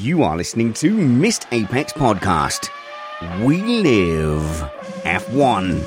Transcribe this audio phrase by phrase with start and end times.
[0.00, 2.70] You are listening to Missed Apex Podcast.
[3.44, 4.40] We live
[5.02, 5.82] F1.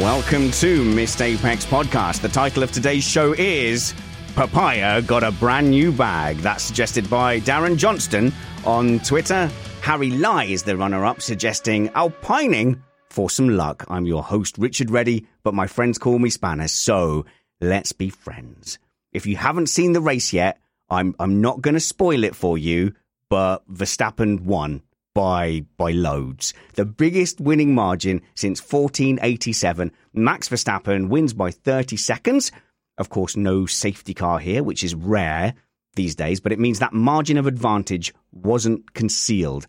[0.00, 2.20] Welcome to Missed Apex Podcast.
[2.20, 3.92] The title of today's show is
[4.36, 6.36] Papaya Got a Brand New Bag.
[6.36, 8.32] That's suggested by Darren Johnston
[8.64, 9.50] on Twitter.
[9.84, 13.84] Harry Lai is the runner up, suggesting alpining for some luck.
[13.88, 17.26] I'm your host, Richard Reddy, but my friends call me Spanner, so
[17.60, 18.78] let's be friends.
[19.12, 22.56] If you haven't seen the race yet, I'm, I'm not going to spoil it for
[22.56, 22.94] you,
[23.28, 24.80] but Verstappen won
[25.14, 26.54] by by loads.
[26.76, 29.92] The biggest winning margin since 1487.
[30.14, 32.52] Max Verstappen wins by 30 seconds.
[32.96, 35.52] Of course, no safety car here, which is rare
[35.94, 39.66] these days, but it means that margin of advantage wasn't concealed.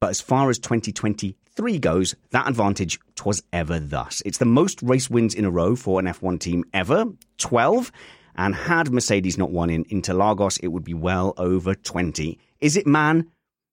[0.00, 4.22] But as far as 2023 goes, that advantage was ever thus.
[4.24, 7.06] It's the most race wins in a row for an F1 team ever,
[7.38, 7.90] 12.
[8.36, 12.38] And had Mercedes not won in Interlagos, it would be well over 20.
[12.60, 13.30] Is it man?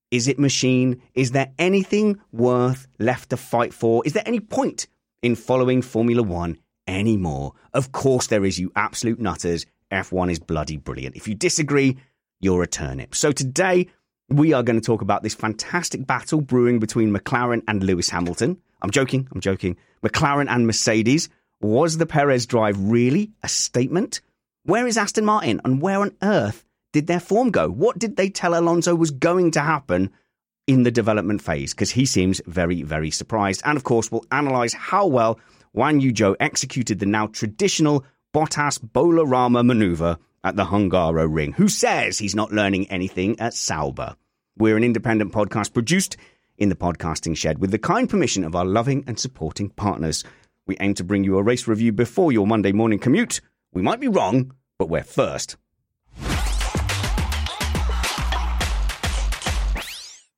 [0.09, 1.02] Is it machine?
[1.14, 4.02] Is there anything worth left to fight for?
[4.06, 4.88] Is there any point
[5.22, 7.53] in following Formula One anymore?
[7.74, 9.66] Of course there is, you absolute nutters.
[9.94, 11.16] F1 is bloody brilliant.
[11.16, 11.98] If you disagree,
[12.40, 13.16] you're a turnip.
[13.16, 13.88] So today,
[14.30, 18.59] we are going to talk about this fantastic battle brewing between McLaren and Lewis Hamilton.
[18.82, 19.78] I'm joking, I'm joking.
[20.03, 21.30] McLaren and Mercedes.
[21.62, 24.20] Was the Perez drive really a statement?
[24.66, 27.70] Where is Aston Martin and where on earth did their form go?
[27.70, 30.12] What did they tell Alonso was going to happen
[30.68, 31.74] in the development phase?
[31.74, 33.62] Because he seems very, very surprised.
[33.66, 35.40] And of course, we'll analyse how well
[35.76, 41.54] Guan Yu Zhou executed the now traditional Bottas Bolarama maneuver at the Hungaroring.
[41.54, 44.16] Who says he's not learning anything at Sauber?
[44.58, 46.18] We're an independent podcast produced
[46.58, 50.24] in the podcasting shed with the kind permission of our loving and supporting partners.
[50.66, 53.40] We aim to bring you a race review before your Monday morning commute.
[53.72, 55.56] We might be wrong, but we're first.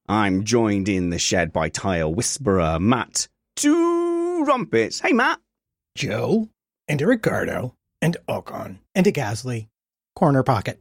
[0.10, 5.00] I'm joined in the shed by tire whisperer Matt Trumpets.
[5.00, 5.40] Hey, Matt.
[5.98, 6.50] Zhou
[6.90, 7.74] and Ricciardo
[8.06, 9.68] and Ocon and a Gasly.
[10.16, 10.80] Corner pocket.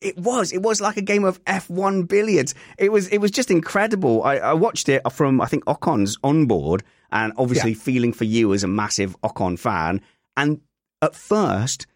[0.00, 0.52] It was.
[0.52, 2.54] It was like a game of F1 billiards.
[2.78, 3.06] It was.
[3.08, 4.22] It was just incredible.
[4.24, 6.82] I, I watched it from I think Ocon's onboard,
[7.12, 7.78] and obviously Yeah.
[7.78, 10.00] feeling for you as a massive Ocon fan.
[10.36, 10.60] And
[11.02, 11.86] at first,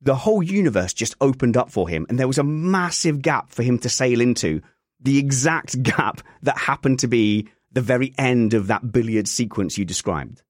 [0.00, 3.62] the whole universe just opened up for him, and there was a massive gap for
[3.62, 4.60] him to sail into.
[4.98, 9.84] The exact gap that happened to be the very end of that billiard sequence you
[9.84, 10.42] described.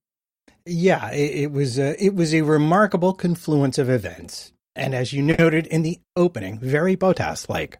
[0.65, 5.21] Yeah, it, it was a, it was a remarkable confluence of events, and as you
[5.21, 7.79] noted in the opening, very Bottas like.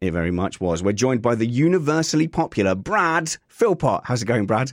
[0.00, 0.82] It very much was.
[0.82, 4.02] We're joined by the universally popular Brad Philpot.
[4.04, 4.72] How's it going, Brad?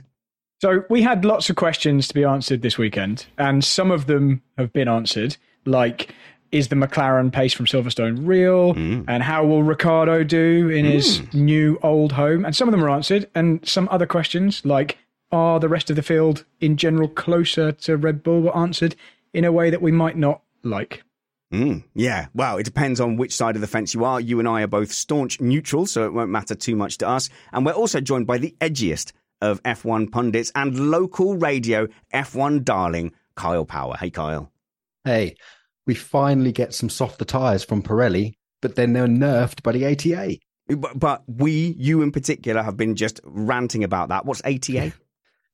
[0.62, 4.42] So we had lots of questions to be answered this weekend, and some of them
[4.56, 6.14] have been answered, like
[6.50, 9.04] is the McLaren pace from Silverstone real, mm.
[9.06, 11.34] and how will Ricciardo do in his mm.
[11.34, 12.44] new old home?
[12.44, 14.96] And some of them are answered, and some other questions, like
[15.30, 18.96] are the rest of the field in general closer to Red Bull, were answered
[19.32, 21.02] in a way that we might not like.
[21.52, 24.20] Mm, yeah, well, it depends on which side of the fence you are.
[24.20, 27.30] You and I are both staunch neutral, so it won't matter too much to us.
[27.52, 33.12] And we're also joined by the edgiest of F1 pundits and local radio F1 darling,
[33.34, 33.96] Kyle Power.
[33.96, 34.52] Hey, Kyle.
[35.04, 35.36] Hey,
[35.86, 40.36] we finally get some softer tyres from Pirelli, but then they're nerfed by the ATA.
[40.76, 44.26] But, but we, you in particular, have been just ranting about that.
[44.26, 44.92] What's ATA?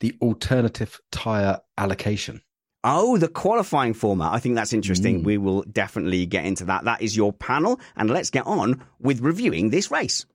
[0.04, 2.42] The alternative tyre allocation.
[2.84, 4.34] Oh, the qualifying format.
[4.34, 5.22] I think that's interesting.
[5.22, 5.24] Mm.
[5.24, 6.84] We will definitely get into that.
[6.84, 10.26] That is your panel, and let's get on with reviewing this race.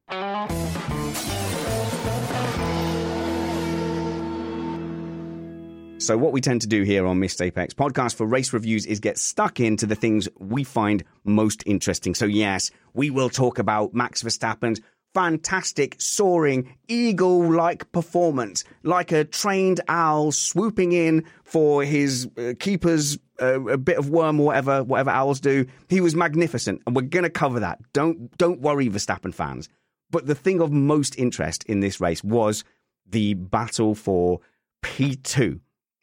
[6.00, 9.00] So, what we tend to do here on Missed Apex podcast for race reviews is
[9.00, 12.16] get stuck into the things we find most interesting.
[12.16, 14.82] So, yes, we will talk about Max Verstappen's
[15.14, 23.18] fantastic, soaring, eagle like performance, like a trained owl swooping in for his uh, keeper's
[23.42, 25.66] uh, a bit of worm or whatever, whatever owls do.
[25.88, 27.80] He was magnificent, and we're going to cover that.
[27.94, 29.70] Don't, don't worry, Verstappen fans.
[30.12, 32.64] But the thing of most interest in this race was
[33.06, 34.40] the battle for
[34.84, 35.60] P2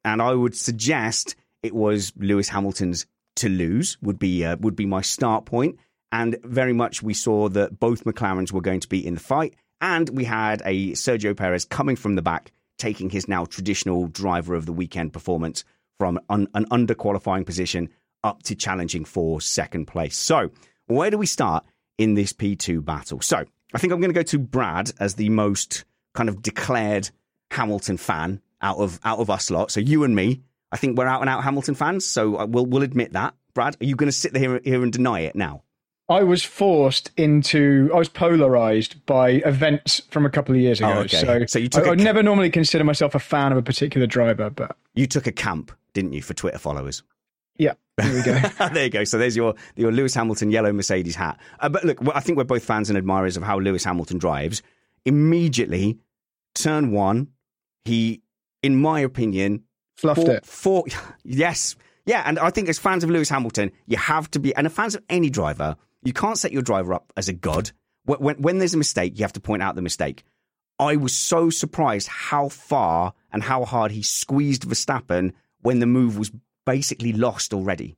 [0.07, 4.87] and I would suggest it was Lewis Hamilton's to lose would be uh, would be
[4.87, 5.79] my start point.
[6.13, 9.55] And very much we saw that both McLarens were going to be in the fight,
[9.81, 14.55] and we had a Sergio Perez coming from the back, taking his now traditional driver
[14.55, 15.65] of the weekend performance
[15.99, 17.89] from an underqualifying position
[18.23, 20.17] up to challenging for second place.
[20.17, 20.51] So
[20.87, 21.65] where do we start
[21.99, 23.21] in this P2 battle?
[23.21, 23.45] So
[23.75, 27.11] I think I'm going to go to Brad as the most kind of declared
[27.51, 29.71] Hamilton fan out of out of us lot.
[29.71, 30.43] So you and me,
[30.73, 32.05] I think we're out and out Hamilton fans.
[32.05, 33.35] So uh, we'll we'll admit that.
[33.55, 35.63] Brad, are you going to sit here here and deny it now?
[36.09, 37.91] I was forced into.
[37.93, 40.93] I was polarized by events from a couple of years ago.
[40.93, 41.17] Oh, okay.
[41.19, 43.63] So, So you took I, a would never normally consider myself a fan of a
[43.63, 47.03] particular driver, but You took a camp, didn't you, for Twitter followers?
[47.59, 47.73] yeah,
[48.03, 48.39] here we go.
[48.73, 49.03] there you go.
[49.05, 51.41] So there's your your Lewis Hamilton yellow Mercedes hat.
[51.59, 54.63] Uh, but look, I think we're both fans and admirers of how Lewis Hamilton drives.
[55.07, 55.99] Immediately,
[56.55, 57.29] turn one,
[57.85, 58.23] he,
[58.63, 59.63] in my opinion,
[59.97, 60.45] Fluffed four, it.
[60.47, 60.85] four,
[61.25, 61.75] yes,
[62.05, 62.23] yeah.
[62.27, 64.95] And I think as fans of Lewis Hamilton, you have to be, and as fans
[64.95, 65.77] of any driver,
[66.07, 67.71] you can't set your driver up as a god.
[68.05, 70.25] When, when, when there's a mistake, you have to point out the mistake.
[70.79, 75.33] I was so surprised how far and how hard he squeezed Verstappen
[75.63, 76.31] when the move was
[76.65, 77.97] basically lost already.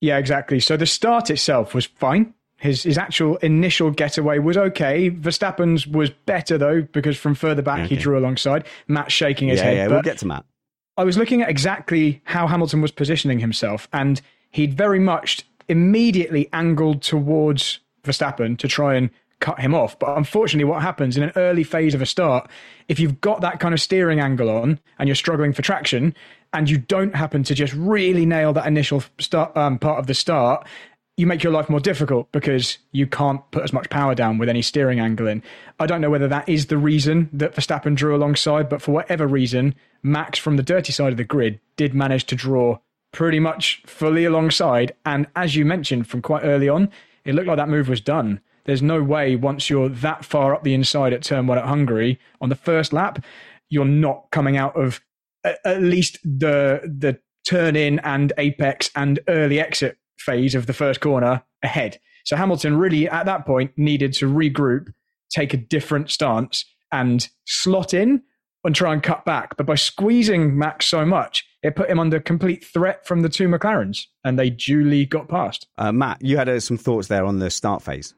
[0.00, 0.60] Yeah, exactly.
[0.60, 2.34] So the start itself was fine.
[2.58, 5.10] His his actual initial getaway was okay.
[5.10, 8.66] Verstappen's was better though because from further back he drew alongside.
[8.88, 9.76] Matt shaking his yeah, head.
[9.76, 10.44] yeah, we'll get to Matt.
[10.96, 16.48] I was looking at exactly how Hamilton was positioning himself, and he'd very much immediately
[16.52, 19.10] angled towards Verstappen to try and
[19.40, 19.98] cut him off.
[19.98, 22.48] But unfortunately, what happens in an early phase of a start,
[22.88, 26.14] if you've got that kind of steering angle on and you're struggling for traction,
[26.52, 30.14] and you don't happen to just really nail that initial start um, part of the
[30.14, 30.66] start,
[31.16, 34.48] you make your life more difficult because you can't put as much power down with
[34.48, 35.42] any steering angle in.
[35.80, 39.26] I don't know whether that is the reason that Verstappen drew alongside, but for whatever
[39.26, 42.78] reason, Max from the dirty side of the grid did manage to draw
[43.16, 44.94] pretty much fully alongside.
[45.06, 46.90] And as you mentioned from quite early on,
[47.24, 48.40] it looked like that move was done.
[48.66, 52.20] There's no way once you're that far up the inside at turn one at Hungary
[52.42, 53.24] on the first lap,
[53.70, 55.00] you're not coming out of
[55.44, 57.18] at, least the the
[57.48, 61.98] turn in and apex and early exit phase of the first corner ahead.
[62.26, 64.92] So Hamilton really at that point needed to regroup,
[65.30, 68.22] take a different stance and slot in
[68.64, 69.56] and try and cut back.
[69.56, 73.48] But by squeezing Max so much, it put him under complete threat from the two
[73.48, 75.66] McLarens and they duly got past.
[75.76, 78.14] Uh, Matt, you had uh, some thoughts there on the start phase.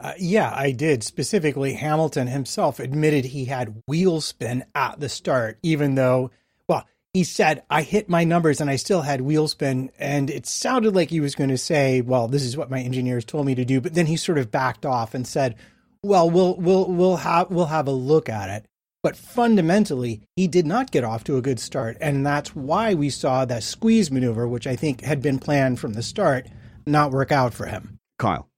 [0.00, 1.04] Uh, yeah, I did.
[1.04, 6.30] Specifically, Hamilton himself admitted he had wheel spin at the start, even though,
[6.68, 9.90] well, he said, I hit my numbers and I still had wheel spin.
[9.98, 13.26] And it sounded like he was going to say, well, this is what my engineers
[13.26, 13.82] told me to do.
[13.82, 15.56] But then he sort of backed off and said,
[16.02, 18.66] well, we'll, we'll, we'll have, we'll have a look at it.
[19.06, 21.96] But fundamentally, he did not get off to a good start.
[22.00, 25.92] And that's why we saw that squeeze maneuver, which I think had been planned from
[25.92, 26.48] the start,
[26.88, 28.00] not work out for him.
[28.18, 28.50] Kyle.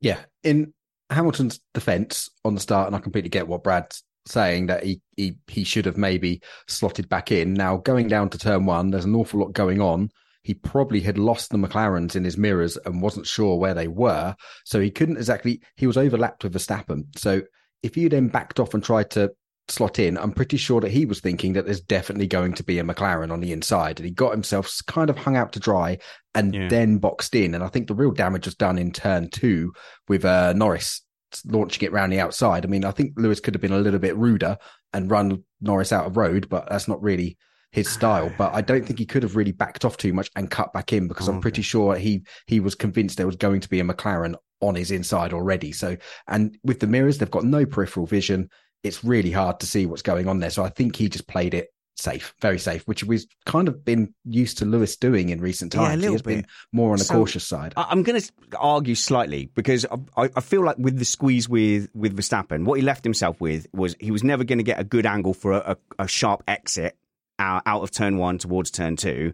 [0.00, 0.20] Yeah.
[0.44, 0.72] In
[1.10, 5.38] Hamilton's defense on the start, and I completely get what Brad's saying that he, he
[5.48, 7.52] he should have maybe slotted back in.
[7.52, 10.10] Now going down to turn one, there's an awful lot going on.
[10.44, 14.36] He probably had lost the McLarens in his mirrors and wasn't sure where they were,
[14.64, 15.62] so he couldn't exactly.
[15.74, 17.06] He was overlapped with Verstappen.
[17.18, 17.42] So
[17.82, 19.32] if you then backed off and tried to
[19.68, 22.78] slot in, I'm pretty sure that he was thinking that there's definitely going to be
[22.78, 25.98] a McLaren on the inside, and he got himself kind of hung out to dry
[26.34, 26.68] and Yeah.
[26.68, 27.54] then boxed in.
[27.54, 29.72] And I think the real damage was done in turn two
[30.08, 31.02] with uh, Norris
[31.44, 32.64] launching it round the outside.
[32.64, 34.56] I mean, I think Lewis could have been a little bit ruder
[34.92, 37.36] and run Norris out of road, but that's not really
[37.72, 40.50] his style, but I don't think he could have really backed off too much and
[40.50, 43.68] cut back in because I'm pretty sure he he was convinced there was going to
[43.68, 45.72] be a McLaren on his inside already.
[45.72, 45.96] So,
[46.28, 48.48] and with the mirrors, they've got no peripheral vision.
[48.86, 50.50] It's really hard to see what's going on there.
[50.50, 54.12] So I think he just played it safe, very safe, which we've kind of been
[54.26, 56.04] used to Lewis doing in recent Yeah, times.
[56.04, 56.34] he has bit.
[56.42, 57.72] been more on the So, cautious side.
[57.76, 62.14] I'm going to argue slightly because I, I feel like with the squeeze with with
[62.16, 65.06] Verstappen, what he left himself with was he was never going to get a good
[65.06, 66.96] angle for a, a, a sharp exit
[67.38, 69.32] out, out of turn one towards turn two.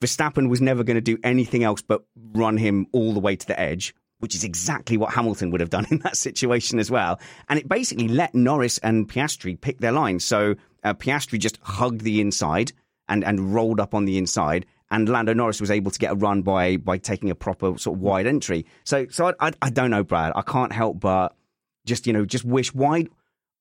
[0.00, 3.46] Verstappen was never going to do anything else but run him all the way to
[3.46, 7.20] the edge, which is exactly what Hamilton would have done in that situation as well.
[7.48, 10.20] And it basically let Norris and Piastri pick their line.
[10.20, 12.72] So uh, Piastri just hugged the inside
[13.08, 14.66] and, and rolled up on the inside.
[14.90, 17.96] And Lando Norris was able to get a run by by taking a proper sort
[17.96, 18.66] of wide entry.
[18.84, 20.32] So so I, I, I don't know, Brad.
[20.36, 21.34] I can't help but
[21.84, 23.06] just you know just wish why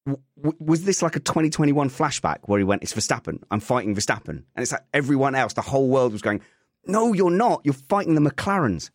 [0.06, 4.30] w- was this like a 2021 flashback where he went it's Verstappen I'm fighting Verstappen
[4.30, 6.42] and it's like everyone else the whole world was going
[6.86, 8.90] no you're not you're fighting the McLarens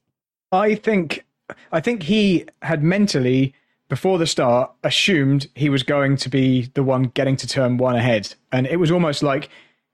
[0.50, 1.24] I think
[1.72, 3.54] I think he had mentally
[3.88, 7.96] before the start assumed he was going to be the one getting to turn one
[7.96, 9.48] ahead, and it was almost like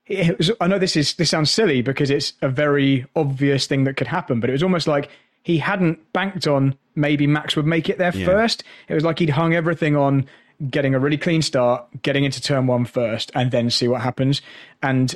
[0.07, 3.85] it was, I know this is this sounds silly because it's a very obvious thing
[3.85, 5.09] that could happen, but it was almost like
[5.43, 8.27] he hadn't banked on maybe Max would make it there Yeah.
[8.27, 8.65] first.
[8.89, 10.27] It was like he'd hung everything on
[10.71, 14.43] getting a really clean start, getting into turn one first, and then see what happens.
[14.83, 15.15] And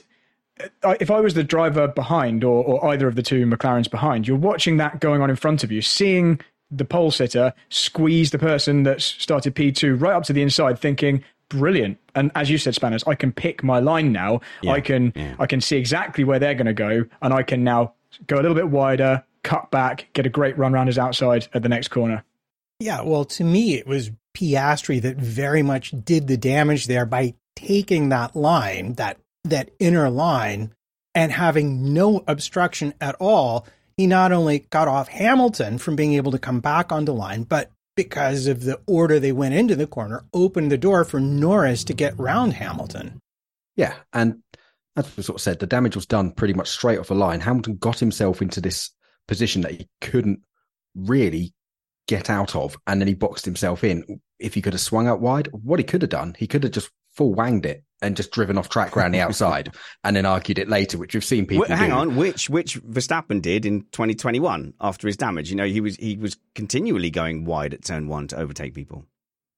[0.83, 4.27] Uh, if I was the driver behind or, or either of the two McLarens behind,
[4.27, 8.39] you're watching that going on in front of you, seeing the pole sitter squeeze the
[8.39, 11.99] person that's started P2 right up to the inside, thinking, brilliant.
[12.15, 14.41] And as you said, Spanners, I can pick my line now.
[14.67, 15.35] I can yeah.
[15.39, 17.95] I can see exactly where they're going to go, and I can now
[18.27, 21.63] go a little bit wider, cut back, get a great run around his outside at
[21.63, 22.25] the next corner.
[22.81, 27.35] Yeah, well, to me, it was Piastri that very much did the damage there by
[27.57, 29.19] taking that line, that
[29.51, 30.75] that inner line,
[31.15, 33.67] and having no obstruction at all.
[33.97, 37.73] He not only got off Hamilton from being able to come back onto line, but
[37.97, 41.93] because of the order they went into the corner, opened the door for Norris to
[41.93, 43.19] get round Hamilton.
[43.75, 44.41] Yeah, and
[44.95, 47.41] as we sort of said, the damage was done pretty much straight off the line.
[47.41, 48.91] Hamilton got himself into this
[49.27, 50.41] position that he couldn't
[50.95, 51.53] really
[52.07, 54.21] get out of, and then he boxed himself in.
[54.39, 56.73] If he could have swung out wide, what he could have done, he could have
[56.73, 60.59] just full wanged it and just driven off track around the outside, and then argued
[60.59, 61.97] it later, which we've seen people Wh- hang do.
[61.97, 66.17] on which which Verstappen did in 2021 after his damage you know he was he
[66.17, 69.05] was continually going wide at turn one to overtake people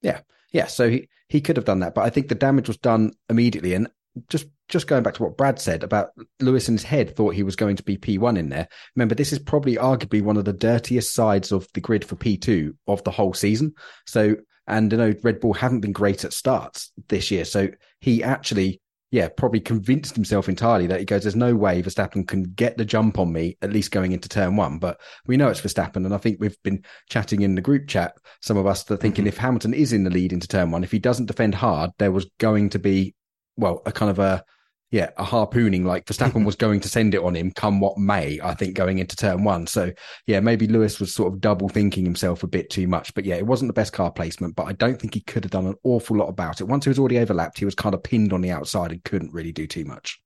[0.03, 0.21] Yeah,
[0.53, 0.67] yeah.
[0.67, 3.75] So he he could have done that, but I think the damage was done immediately.
[3.75, 3.89] And
[4.29, 7.43] just just going back to what Brad said about Lewis in his head thought he
[7.45, 8.69] was going to be P one in there.
[8.97, 12.37] Remember, this is probably arguably one of the dirtiest sides of the grid for P
[12.37, 13.75] two of the whole season.
[14.07, 14.37] So,
[14.71, 17.45] and you know, Red Bull haven't been great at starts this year.
[17.45, 17.69] So
[18.01, 18.81] he actually.
[19.13, 22.85] Yeah, probably convinced himself entirely that he goes, There's no way Verstappen can get the
[22.85, 24.79] jump on me, at least going into turn one.
[24.79, 26.05] But we know it's Verstappen.
[26.07, 28.99] And I think we've been chatting in the group chat, some of us that are
[28.99, 29.31] thinking mm-hmm.
[29.31, 32.13] if Hamilton is in the lead into turn one, if he doesn't defend hard, there
[32.13, 33.17] was going to be,
[33.57, 34.45] well, a kind of a,
[34.91, 38.41] yeah, a harpooning like Verstappen was going to send it on him come what may,
[38.43, 39.67] I think, going into turn one.
[39.69, 39.93] So,
[40.27, 43.15] yeah, maybe Lewis was sort of double thinking himself a bit too much.
[43.15, 45.53] But yeah, it wasn't the best car placement, but I don't think he could have
[45.53, 46.65] done an awful lot about it.
[46.65, 49.33] Once he was already overlapped, he was kind of pinned on the outside and couldn't
[49.33, 50.21] really do too much.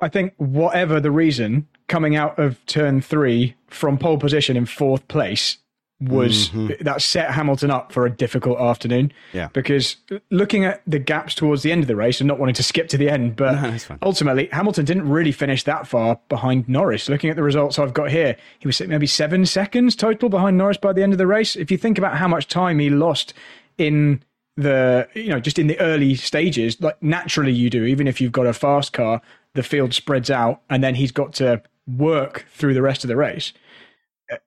[0.00, 5.06] I think whatever the reason, coming out of turn three from pole position in fourth
[5.08, 5.58] place
[6.00, 6.84] was mm-hmm.
[6.84, 9.12] that set Hamilton up for a difficult afternoon.
[9.32, 9.48] Yeah.
[9.52, 9.96] Because
[10.30, 12.88] looking at the gaps towards the end of the race and not wanting to skip
[12.88, 17.08] to the end, but No, ultimately Hamilton didn't really finish that far behind Norris.
[17.08, 20.76] Looking at the results I've got here, he was maybe seven seconds total behind Norris
[20.76, 21.56] by the end of the race.
[21.56, 23.32] If you think about how much time he lost
[23.78, 24.22] in
[24.56, 28.32] the you know just in the early stages like naturally you do even if you've
[28.32, 29.20] got a fast car
[29.52, 33.16] the field spreads out and then he's got to work through the rest of the
[33.16, 33.52] race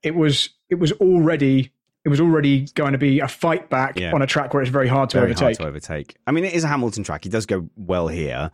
[0.02, 1.72] it was it was already
[2.06, 4.14] it was already going to be a fight back Yeah.
[4.14, 6.16] on a track where it's very hard to very overtake hard to overtake.
[6.26, 7.24] I mean, it is a Hamilton track.
[7.26, 8.52] He does go well here,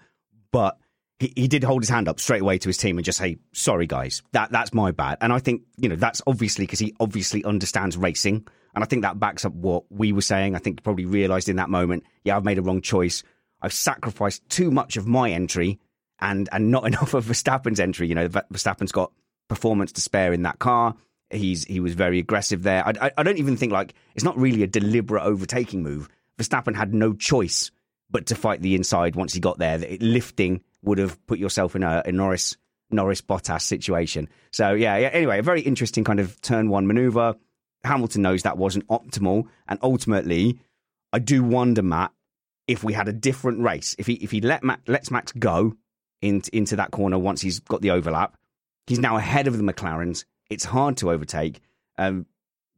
[0.52, 0.78] but
[1.20, 3.38] he, he did hold his hand up straight away to his team and just say,
[3.54, 6.94] "Sorry, guys, that that's my bad." And I think you know that's obviously because he
[7.00, 10.56] obviously understands racing, and I think that backs up what we were saying.
[10.56, 13.24] I think he probably realised in that moment, yeah, I've made a wrong choice.
[13.62, 15.80] I've sacrificed too much of my entry
[16.20, 18.08] and and not enough of Verstappen's entry.
[18.08, 19.12] You know, Verstappen's got
[19.48, 20.96] performance to spare in that car.
[21.36, 22.86] He's he was very aggressive there.
[22.88, 26.10] I, I, I don't even think like it's not really a deliberate overtaking move.
[26.39, 27.72] Verstappen had no choice
[28.10, 29.77] but to fight the inside once he got there.
[30.00, 32.56] Lifting would have put yourself in a, a Norris
[32.92, 34.30] Norris Bottas situation.
[34.51, 35.08] So yeah, yeah.
[35.08, 37.36] Anyway, a very interesting kind of turn one maneuver.
[37.84, 40.60] Hamilton knows that wasn't optimal, and ultimately,
[41.13, 42.12] I do wonder, Matt,
[42.68, 45.75] if we had a different race, if he if he let Max, lets Max go
[46.22, 48.38] in, into that corner once he's got the overlap.
[48.88, 50.25] He's now ahead of the McLarens.
[50.50, 51.62] It's hard to overtake.
[51.98, 52.25] Um,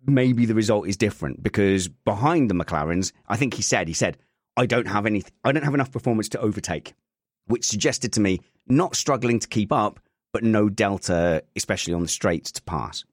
[0.06, 4.18] maybe the result is different because behind the McLarens, I think he said, he said,
[4.56, 6.94] I don't have any, I don't have enough performance to overtake,
[7.46, 10.00] which suggested to me not struggling to keep up,
[10.34, 13.04] but no delta, especially on the straights to pass.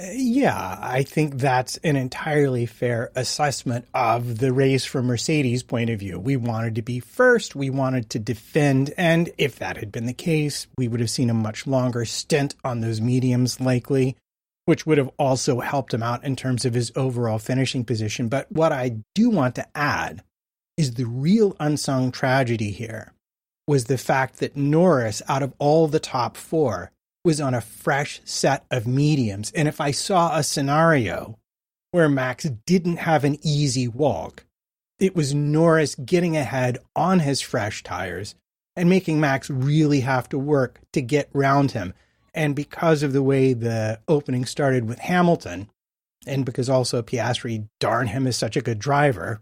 [0.00, 6.00] Yeah, I think that's an entirely fair assessment of the race from Mercedes' point of
[6.00, 6.18] view.
[6.18, 10.12] We wanted to be first, we wanted to defend, and if that had been the
[10.12, 14.16] case, we would have seen a much longer stint on those mediums, likely,
[14.64, 18.28] which would have also helped him out in terms of his overall finishing position.
[18.28, 20.24] But what I do want to add
[20.76, 23.12] is the real unsung tragedy here
[23.68, 26.90] was the fact that Norris, out of all the top four,
[27.24, 29.50] was on a fresh set of mediums.
[29.52, 31.38] And if I saw a scenario
[31.90, 34.44] where Max didn't have an easy walk,
[34.98, 38.34] it was Norris getting ahead on his fresh tires
[38.76, 41.94] and making Max really have to work to get round him.
[42.34, 45.70] And because of the way the opening started with Hamilton,
[46.26, 49.40] and because also Piastri, darn him, is such a good driver,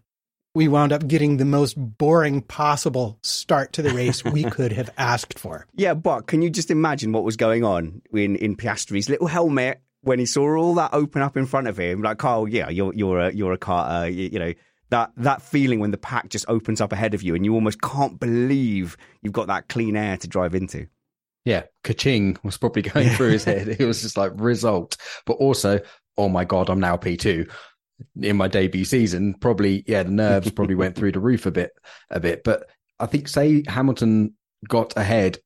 [0.55, 4.91] we wound up getting the most boring possible start to the race we could have
[4.99, 5.67] asked for.
[5.75, 9.81] Yeah, but can you just imagine what was going on in, in Piastri's little helmet
[10.03, 12.03] when he saw all that open up in front of him?
[12.03, 14.53] Like, Kyle, yeah, you're you're a you're a karter, uh, you, you know.
[14.91, 17.81] That, that feeling when the pack just opens up ahead of you and you almost
[17.81, 20.87] can't believe you've got that clean air to drive into.
[21.47, 23.69] Yeah, Kaching was probably going through his head.
[23.69, 25.81] It was just like result, but also,
[26.19, 27.47] oh my god, I'm now P two
[28.21, 31.73] in my debut season, probably yeah, the nerves probably went through the roof a bit,
[32.11, 32.45] a bit.
[32.45, 32.69] But
[32.99, 34.35] I think say Hamilton
[34.69, 35.39] got ahead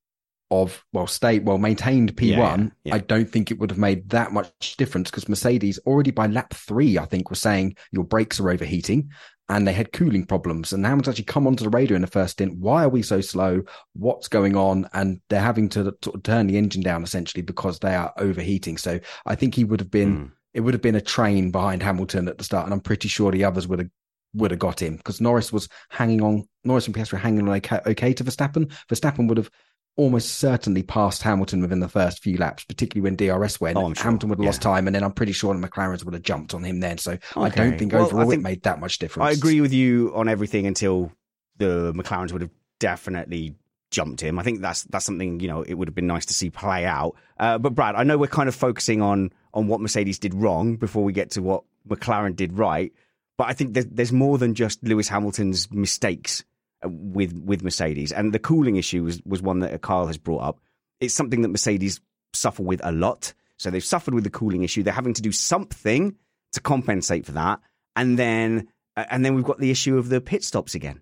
[0.50, 2.94] of well, state well maintained P one, yeah, yeah.
[2.94, 6.54] I don't think it would have made that much difference because Mercedes already by lap
[6.54, 9.10] three, I think, was saying your brakes are overheating.
[9.48, 10.72] And they had cooling problems.
[10.72, 12.58] And Hamilton actually come onto the radio in the first stint.
[12.58, 13.62] Why are we so slow?
[13.92, 14.88] What's going on?
[14.92, 18.76] And they're having to, to turn the engine down essentially because they are overheating.
[18.76, 21.82] So I think he would have been mm it would have been a train behind
[21.82, 23.90] Hamilton at the start, and I'm pretty sure the others would have
[24.32, 26.48] would have got him because Norris was hanging on.
[26.64, 28.72] Norris and Piastri were hanging on okay, okay to Verstappen.
[28.88, 29.50] Verstappen would have
[29.96, 33.76] almost certainly passed Hamilton within the first few laps, particularly when DRS went.
[33.76, 34.02] Oh, sure.
[34.02, 34.48] Hamilton would have yeah.
[34.48, 36.96] lost time, and then I'm pretty sure the McLarens would have jumped on him then.
[36.96, 37.22] So okay.
[37.37, 39.28] I don't think well, overall think it made that much difference.
[39.28, 41.12] I agree with you on everything until
[41.59, 42.50] the McLarens would have
[42.81, 43.57] definitely
[43.90, 44.38] jumped him.
[44.38, 46.85] I think that's that's something you know it would have been nice to see play
[46.85, 47.16] out.
[47.38, 50.77] Uh, but Brad, I know we're kind of focusing on on what Mercedes did wrong
[50.77, 52.92] before we get to what McLaren did right.
[53.38, 56.44] But I think there's, there's more than just Lewis Hamilton's mistakes
[56.85, 60.42] uh, with with Mercedes, and the cooling issue was was one that Kyle has brought
[60.42, 60.61] up.
[61.01, 62.01] It's something that Mercedes
[62.33, 63.35] suffer with a lot.
[63.59, 64.83] So they've suffered with the cooling issue.
[64.83, 66.14] They're having to do something
[66.53, 67.61] to compensate for that,
[67.94, 71.01] and then uh, and then we've got the issue of the pit stops again.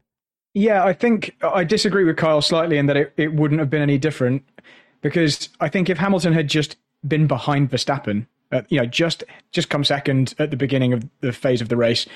[0.55, 3.83] Yeah, I think I disagree with Kyle slightly in that it, it wouldn't have been
[3.83, 4.45] any different
[5.03, 9.69] because I think if Hamilton had just been behind Verstappen uh, you know, just just
[9.69, 12.07] come second at the beginning of the phase of the race,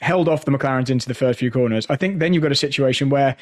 [0.00, 1.86] held off the McLarens into the first few corners.
[1.90, 3.36] I think then you've got a situation where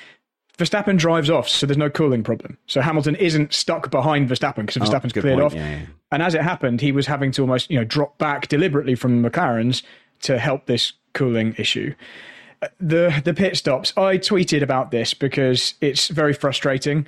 [0.57, 2.57] Verstappen drives off, so there's no cooling problem.
[2.67, 5.45] So Hamilton isn't stuck behind Verstappen because oh, Verstappen's oh, cleared point.
[5.45, 5.55] off.
[5.55, 5.87] Yeah, yeah.
[6.13, 9.21] And as it happened, he was having to almost you know drop back deliberately from
[9.21, 9.83] the McLarens
[10.23, 11.95] to help this cooling issue.
[12.81, 13.93] The the pit stops.
[13.97, 17.07] I tweeted about this because it's very frustrating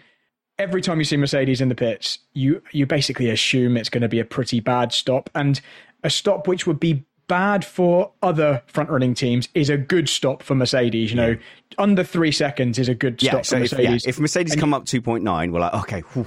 [0.59, 4.09] every time you see Mercedes in the pits, you you basically assume it's going to
[4.09, 5.61] be a pretty bad stop, and
[6.03, 10.43] a stop which would be bad for other front running teams is a good stop
[10.43, 11.11] for Mercedes.
[11.11, 11.37] You know,
[11.77, 14.05] under three seconds is a good stop yeah, so for Mercedes.
[14.05, 16.01] If, yeah, if Mercedes and come up two point nine, we're like, okay.
[16.01, 16.27] Whew.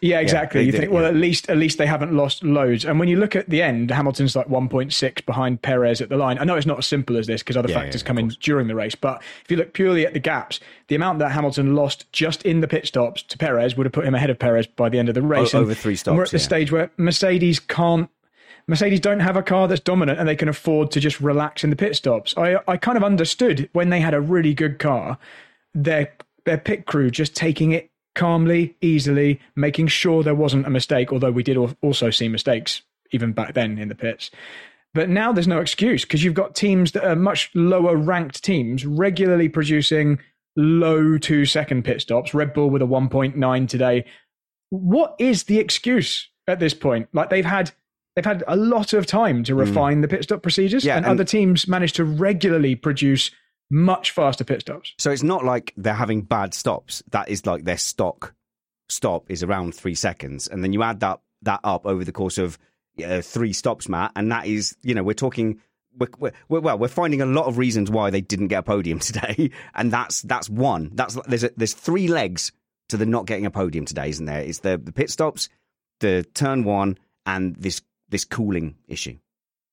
[0.00, 0.60] Yeah, exactly.
[0.60, 2.84] Yeah, you think, well, at least at least they haven't lost loads.
[2.84, 6.38] And when you look at the end, Hamilton's like 1.6 behind Perez at the line.
[6.38, 8.68] I know it's not as simple as this because other yeah, factors come in during
[8.68, 8.94] the race.
[8.94, 12.60] But if you look purely at the gaps, the amount that Hamilton lost just in
[12.60, 15.08] the pit stops to Perez would have put him ahead of Perez by the end
[15.08, 15.54] of the race.
[15.54, 16.16] over three stops.
[16.16, 18.10] we're at the stage where Mercedes can't
[18.68, 21.70] Mercedes don't have a car that's dominant and they can afford to just relax in
[21.70, 22.34] the pit stops.
[22.36, 25.18] I I kind of understood when they had a really good car,
[25.74, 26.12] their
[26.44, 31.30] their pit crew just taking it calmly, easily, making sure there wasn't a mistake, although
[31.30, 34.30] we did also see mistakes even back then in the pits.
[34.92, 38.84] But now there's no excuse because you've got teams that are much lower ranked teams
[38.84, 40.18] regularly producing
[40.56, 42.34] low two second pit stops.
[42.34, 44.04] Red Bull with a 1.9 today.
[44.70, 47.08] What is the excuse at this point?
[47.12, 47.70] Like they've had
[48.16, 49.60] they've had a lot of time to hmm.
[49.60, 50.02] refine mm.
[50.02, 53.30] the pit stop procedures, yeah, and, and other teams managed to regularly produce
[53.70, 54.94] much faster pit stops.
[54.98, 57.02] So it's not like they're having bad stops.
[57.10, 58.34] That is like their stock
[58.88, 62.38] stop is around three seconds, and then you add that that up over the course
[62.38, 62.58] of
[63.04, 65.60] uh, three stops, Matt, and that is you know we're talking.
[65.96, 68.98] We're, we're, well, we're finding a lot of reasons why they didn't get a podium
[69.00, 70.90] today, and that's that's one.
[70.94, 72.52] That's there's a, there's three legs
[72.88, 74.40] to the not getting a podium today, isn't there?
[74.40, 75.48] It's the, the pit stops,
[76.00, 79.18] the turn one, and this this cooling issue.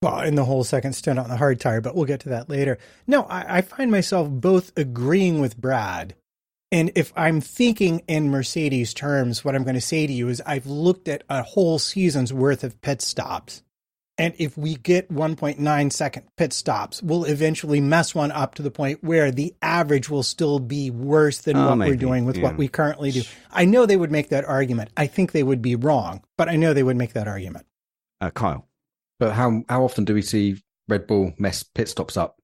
[0.06, 2.48] Well, in the whole second stint on the hard tire, but we'll get to that
[2.48, 2.78] later.
[3.08, 6.16] No, I, I find myself both agreeing with Brad.
[6.72, 10.44] And if I'm thinking in Mercedes terms, what I'm going to say to you is
[10.46, 13.64] I've looked at a whole season's worth of pit stops.
[14.18, 18.72] And if we get 1.9 second pit stops, we'll eventually mess one up to the
[18.72, 22.38] point where the average will still be worse than Oh, what maybe, we're doing with
[22.38, 22.44] yeah.
[22.44, 23.24] what we currently do.
[23.52, 24.92] I know they would make that argument.
[24.96, 27.66] I think they would be wrong, but I know they would make that argument.
[28.22, 28.68] Uh, Kyle.
[29.20, 32.36] But how how often do we see Red Bull mess pit stops up?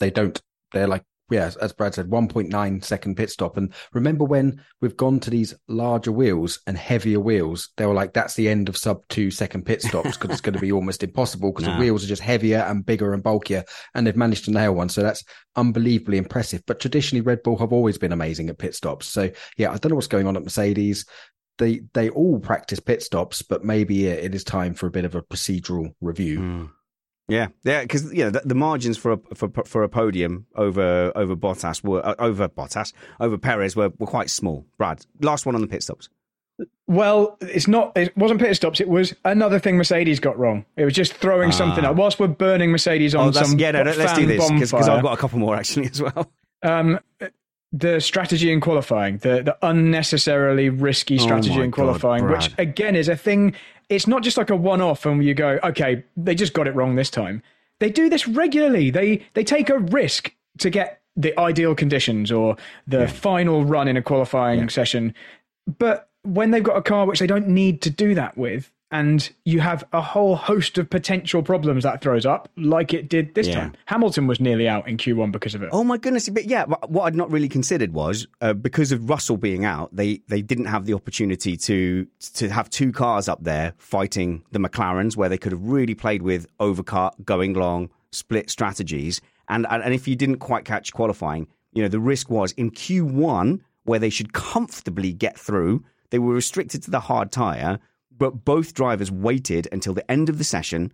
[0.00, 0.40] They don't.
[0.72, 3.56] They're like, yeah, as Brad said, 1.9 second pit stop.
[3.58, 8.14] And remember when we've gone to these larger wheels and heavier wheels, they were like,
[8.14, 11.02] that's the end of sub two second pit stops because it's going to be almost
[11.02, 11.74] impossible because Nah.
[11.74, 13.64] the wheels are just heavier and bigger and bulkier.
[13.94, 14.88] And they've managed to nail one.
[14.88, 15.22] So that's
[15.56, 16.62] unbelievably impressive.
[16.66, 19.06] But traditionally, Red Bull have always been amazing at pit stops.
[19.06, 21.04] So yeah, I don't know what's going on at Mercedes.
[21.58, 25.04] They they all practice pit stops, but maybe it it is time for a bit
[25.04, 26.38] of a procedural review.
[26.38, 26.70] Mm.
[27.30, 31.12] Yeah, yeah, because you know the, the margins for a for for a podium over
[31.14, 34.64] over Bottas were uh, over Bottas over Perez were, were quite small.
[34.78, 36.08] Brad, last one on the pit stops.
[36.86, 37.96] Well, it's not.
[37.96, 38.80] It wasn't pit stops.
[38.80, 40.64] It was another thing Mercedes got wrong.
[40.76, 41.90] It was just throwing something Ah.
[41.90, 41.96] up.
[41.96, 45.12] Whilst we're burning Mercedes on Oh, some yeah, no, let's do this because I've got
[45.12, 46.32] a couple more actually as well.
[46.62, 46.98] um,
[47.72, 52.52] the strategy in qualifying, the the unnecessarily risky Oh strategy my in God, qualifying, which
[52.58, 53.54] again is a thing.
[53.88, 56.74] It's not just like a one off, and you go, okay, they just got it
[56.74, 57.42] wrong this time.
[57.80, 58.90] They do this regularly.
[58.90, 63.96] They they take a risk to get the ideal conditions or the final run in
[63.96, 65.14] a qualifying session,
[65.78, 68.72] but when they've got a car which they don't need to do that with.
[68.90, 73.34] And you have a whole host of potential problems that throws up, like it did
[73.34, 73.54] this Yeah.
[73.54, 73.74] time.
[73.84, 75.68] Hamilton was nearly out in Q1 because of it.
[75.72, 76.28] Oh my goodness!
[76.30, 80.22] But yeah, what I'd not really considered was uh, because of Russell being out, they
[80.28, 85.16] they didn't have the opportunity to to have two cars up there fighting the McLarens,
[85.18, 89.20] where they could have really played with overcut, going long, split strategies.
[89.50, 93.60] And and if you didn't quite catch qualifying, you know the risk was in Q1
[93.84, 95.84] where they should comfortably get through.
[96.10, 97.78] They were restricted to the hard tire,
[98.18, 100.92] but both drivers waited until the end of the session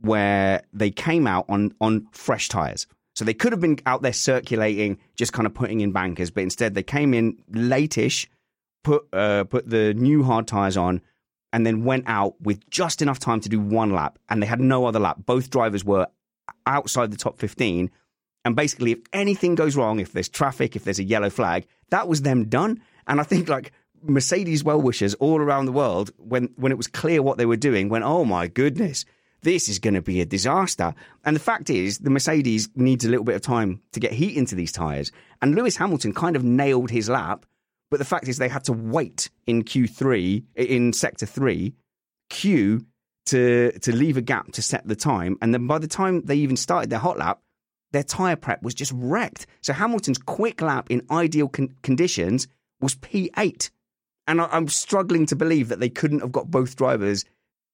[0.00, 2.86] where they came out on on fresh tires.
[3.14, 6.42] So they could have been out there circulating, just kind of putting in bankers, but
[6.42, 8.26] instead they came in late-ish,
[8.82, 11.02] put uh, put the new hard tires on,
[11.52, 14.60] and then went out with just enough time to do one lap, and they had
[14.60, 15.18] no other lap.
[15.26, 16.06] Both drivers were
[16.66, 17.90] outside the top fifteen,
[18.44, 22.08] and basically, if anything goes wrong, if there's traffic, if there's a yellow flag, that
[22.08, 22.80] was them done.
[23.06, 26.86] And I think like Mercedes well wishers all around the world, when when it was
[26.86, 29.04] clear what they were doing, went, "Oh my goodness,
[29.42, 33.08] this is going to be a disaster." And the fact is, the Mercedes needs a
[33.08, 35.12] little bit of time to get heat into these tires.
[35.40, 37.46] And Lewis Hamilton kind of nailed his lap,
[37.90, 41.74] but the fact is, they had to wait in Q3 in sector three,
[42.30, 42.86] Q
[43.26, 46.36] to to leave a gap to set the time, and then by the time they
[46.36, 47.40] even started their hot lap,
[47.92, 49.46] their tyre prep was just wrecked.
[49.60, 52.48] So Hamilton's quick lap in ideal con- conditions
[52.80, 53.70] was P8.
[54.26, 57.24] And I- I'm struggling to believe that they couldn't have got both drivers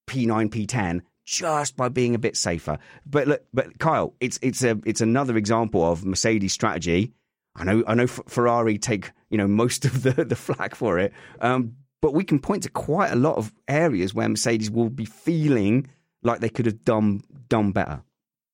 [0.08, 2.78] P9, P10 just by being a bit safer.
[3.04, 7.12] But look, but Kyle, it's it's a it's another example of Mercedes strategy.
[7.54, 10.98] I know I know F- Ferrari take you know most of the the flack for
[10.98, 14.88] it, um, but we can point to quite a lot of areas where Mercedes will
[14.88, 15.86] be feeling
[16.22, 18.02] like they could have done done better.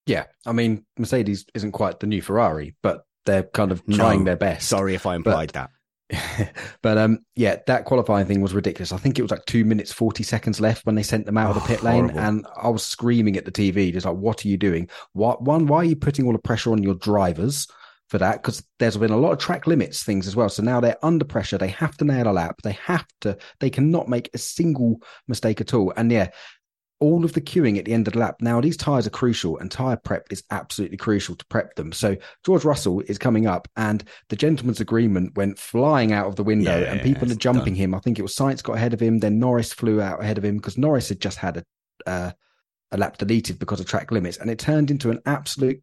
[0.07, 4.25] Yeah, I mean, Mercedes isn't quite the new Ferrari, but they're kind of trying No,
[4.25, 4.69] their best.
[4.69, 5.71] Sorry if I implied that.
[6.83, 8.93] but um, yeah, that qualifying thing was ridiculous.
[8.93, 11.51] I think it was like two minutes forty seconds left when they sent them out
[11.51, 12.21] of the Oh, pit lane, horrible.
[12.21, 14.89] and I was screaming at the TV, just like, "What are you doing?
[15.13, 15.67] What one?
[15.67, 17.67] Why are you putting all the pressure on your drivers
[18.09, 18.43] for that?
[18.43, 20.49] Because there's been a lot of track limits things as well.
[20.49, 21.59] So now they're under pressure.
[21.59, 22.57] They have to nail a lap.
[22.63, 23.37] They have to.
[23.61, 25.93] They cannot make a single mistake at all.
[25.97, 26.31] And yeah."
[27.01, 28.37] All of the queuing at the end of the lap.
[28.41, 31.93] Now, these tyres are crucial, and tyre prep is absolutely crucial to prep them.
[31.93, 36.45] So, George Russell is coming up, and the gentleman's agreement went flying out of the
[36.45, 37.81] window, Yeah, and people are jumping done.
[37.81, 37.95] him.
[37.95, 40.45] I think it was Sainz got ahead of him, then Norris flew out ahead of
[40.45, 41.65] him because Norris had just had a
[42.07, 42.31] uh,
[42.93, 45.83] a lap deleted because of track limits, and it turned into an absolute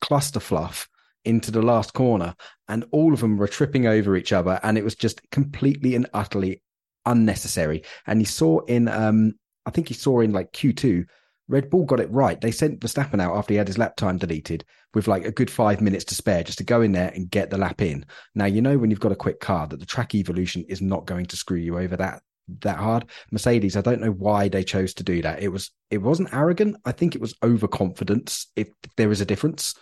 [0.00, 0.88] cluster fluff
[1.24, 2.34] into the last corner,
[2.68, 6.08] and all of them were tripping over each other, and it was just completely and
[6.14, 6.62] utterly
[7.06, 7.82] unnecessary.
[8.06, 9.34] And he saw in, um,
[9.66, 11.06] I think he saw in like Q2.
[11.48, 12.40] Red Bull got it right.
[12.40, 15.50] They sent Verstappen out after he had his lap time deleted with like a good
[15.50, 18.06] five minutes to spare just to go in there and get the lap in.
[18.34, 21.06] Now, you know, when you've got a quick car that the track evolution is not
[21.06, 22.22] going to screw you over that
[22.60, 23.06] that hard.
[23.30, 25.42] Mercedes, I don't know why they chose to do that.
[25.42, 26.76] It was it wasn't arrogant.
[26.84, 28.48] I think it was overconfidence.
[28.56, 29.74] If there is a difference,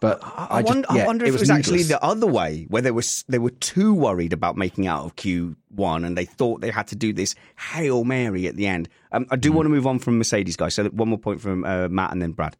[0.00, 1.58] but I, I, just, wonder, yeah, I wonder if it was, needless.
[1.58, 5.16] actually the other way, where they were they were too worried about making out of
[5.16, 8.88] Q one, and they thought they had to do this hail mary at the end.
[9.12, 10.74] Um, I do want to move on from Mercedes, guys.
[10.74, 12.56] So one more point from uh, Matt, and then Brad.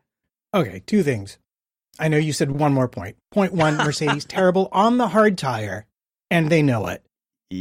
[0.54, 1.38] Okay, two things.
[1.98, 3.16] I know you said one more point.
[3.31, 5.87] Point one, Mercedes terrible on the hard tire,
[6.31, 7.02] and they know it.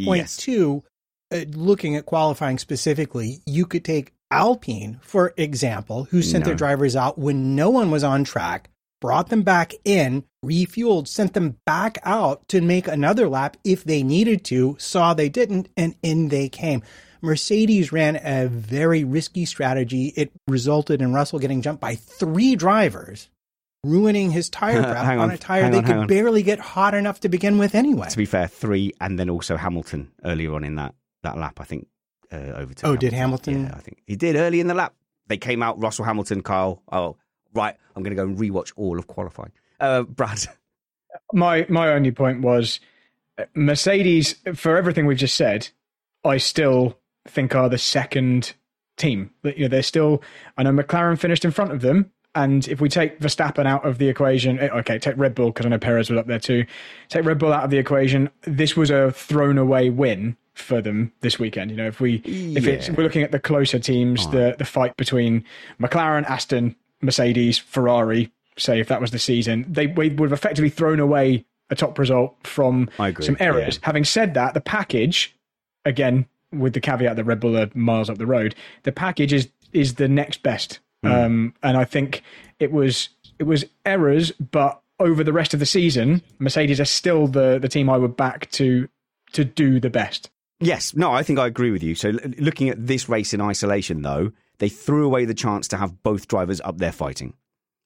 [0.06, 0.38] Point yes.
[0.38, 0.84] two,
[1.32, 6.96] uh, looking at qualifying specifically, you could take Alpine, for example, who sent their drivers
[6.96, 11.98] out when no one was on track, brought them back in, refueled, sent them back
[12.04, 16.50] out to make another lap if they needed to, saw they didn't, and in they
[16.50, 16.84] came.
[17.22, 20.14] Mercedes ran a very risky strategy.
[20.16, 23.30] It resulted in Russell getting jumped by three drivers,
[23.84, 26.08] ruining his tire prep on, on, a tire they could on.
[26.08, 28.10] barely get hot enough to begin with anyway.
[28.10, 31.60] To be fair, three, and then also Hamilton earlier on in that that lap.
[31.60, 31.88] I think
[32.32, 33.64] uh, over to Oh, did Hamilton?
[33.66, 34.94] Yeah, I think he did early in the lap.
[35.28, 36.84] They came out Russell Hamilton, Kyle.
[36.92, 37.18] Oh,
[37.54, 37.76] right.
[37.96, 39.52] I'm going to go and rewatch all of qualifying.
[39.80, 40.48] Uh, Brad.
[41.34, 42.80] my my only point was
[43.38, 45.70] uh, Mercedes for everything we've just said.
[46.24, 48.54] I still think are the second
[48.98, 49.32] team.
[49.44, 50.22] That, You know, they're still.
[50.58, 53.98] I know McLaren finished in front of them, and if we take Verstappen out of
[53.98, 56.66] the equation, eh, okay, take Red Bull because I know Perez was up there too.
[57.10, 58.30] Take Red Bull out of the equation.
[58.44, 61.72] This was a thrown away win for them this weekend.
[61.72, 64.98] You know, if we if it's we're looking at the closer teams, the the fight
[64.98, 65.44] between
[65.80, 68.32] McLaren, Aston, Mercedes, Ferrari.
[68.58, 72.36] Say if that was the season, they would have effectively thrown away a top result
[72.44, 73.76] from some errors.
[73.76, 73.86] yeah.
[73.86, 75.36] Having said that, the package,
[75.86, 79.50] again, with the caveat that Red Bull are miles up the road, the package is
[79.74, 80.80] is the next best.
[81.04, 81.12] Hmm.
[81.12, 82.24] Um, and I think
[82.60, 87.28] it was it was errors, but over the rest of the season, Mercedes are still
[87.28, 88.88] the the team I would back to
[89.34, 90.30] to do the best.
[90.60, 91.94] Yes, no, I think I agree with you.
[91.94, 96.02] So, looking at this race in isolation, though, they threw away the chance to have
[96.04, 97.34] both drivers up there fighting.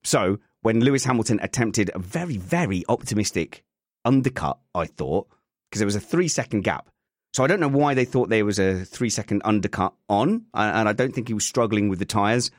[0.03, 3.63] So, when Lewis Hamilton attempted a very, very optimistic
[4.05, 5.27] undercut, I thought,
[5.69, 6.89] because there was a three second gap.
[7.33, 10.89] So, I don't know why they thought there was a three second undercut on, and
[10.89, 12.51] I don't think he was struggling with the tyres.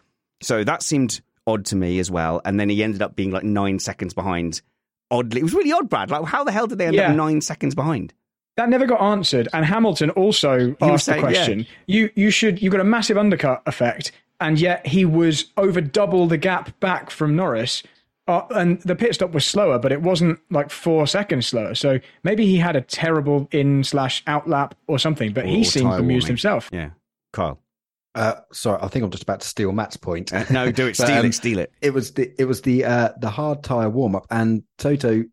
[0.43, 2.41] So, that seemed odd to me as well.
[2.45, 4.63] And then he ended up being like nine seconds behind.
[5.11, 6.11] Oddly, it was really odd, Brad.
[6.11, 7.11] Like, how the hell did they end Yeah.
[7.11, 8.15] up nine seconds behind?
[8.57, 9.49] That never got answered.
[9.53, 11.31] And Hamilton also was asked the saying, yeah.
[11.31, 11.67] question.
[11.87, 16.27] You you should you got a massive undercut effect, and yet he was over double
[16.27, 17.83] the gap back from Norris.
[18.29, 21.75] Uh, and the pit stop was slower, but it wasn't like four seconds slower.
[21.75, 25.33] So maybe he had a terrible in slash out lap or something.
[25.33, 26.29] But Or- he seemed tyre bemused warming.
[26.29, 26.71] himself.
[26.73, 26.91] Yeah.
[27.33, 27.59] Kyle.
[28.15, 30.33] Uh, sorry, I think I'm just about to steal Matt's point.
[30.33, 30.99] Uh, no, do it.
[30.99, 31.33] But, Steal um, it.
[31.33, 31.73] Steal it.
[31.81, 35.25] It was the it was the uh, the hard tire warm up, and Toto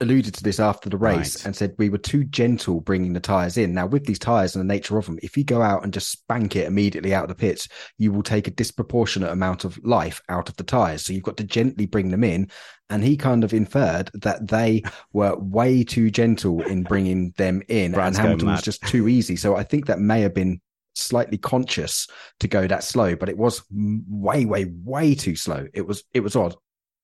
[0.00, 1.46] alluded to this after the race Right.
[1.46, 3.72] and said we were too gentle bringing the tires in.
[3.72, 6.10] Now, with these tires and the nature of them, if you go out and just
[6.10, 10.20] spank it immediately out of the pits, you will take a disproportionate amount of life
[10.28, 11.04] out of the tires.
[11.04, 12.50] So you've got to gently bring them in.
[12.88, 14.82] And he kind of inferred that they
[15.12, 19.36] were way too gentle in bringing them in, Brad's and Hamilton was just too easy.
[19.36, 20.60] So I think that may have been
[20.94, 22.06] slightly conscious
[22.40, 25.66] to go that slow, but it was way, way, way too slow.
[25.74, 26.54] It was it was odd.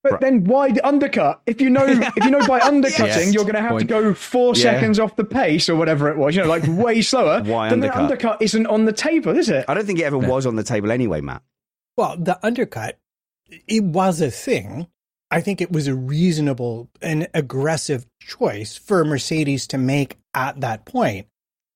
[0.02, 1.42] But then why the undercut?
[1.46, 1.84] If you know,
[2.16, 3.34] if you know by undercutting, Yes.
[3.34, 3.82] you're going to have Point.
[3.82, 4.62] to go four Yeah.
[4.62, 6.34] seconds off the pace or whatever it was.
[6.34, 7.42] You know, like way slower.
[7.42, 7.94] Why then undercut?
[7.96, 9.64] the undercut isn't on the table, is it?
[9.68, 11.42] I don't think it ever was on the table anyway, Matt.
[11.96, 12.98] Well, the undercut,
[13.68, 14.88] it was a thing.
[15.30, 20.84] I think it was a reasonable and aggressive choice for Mercedes to make at that
[20.84, 21.26] point.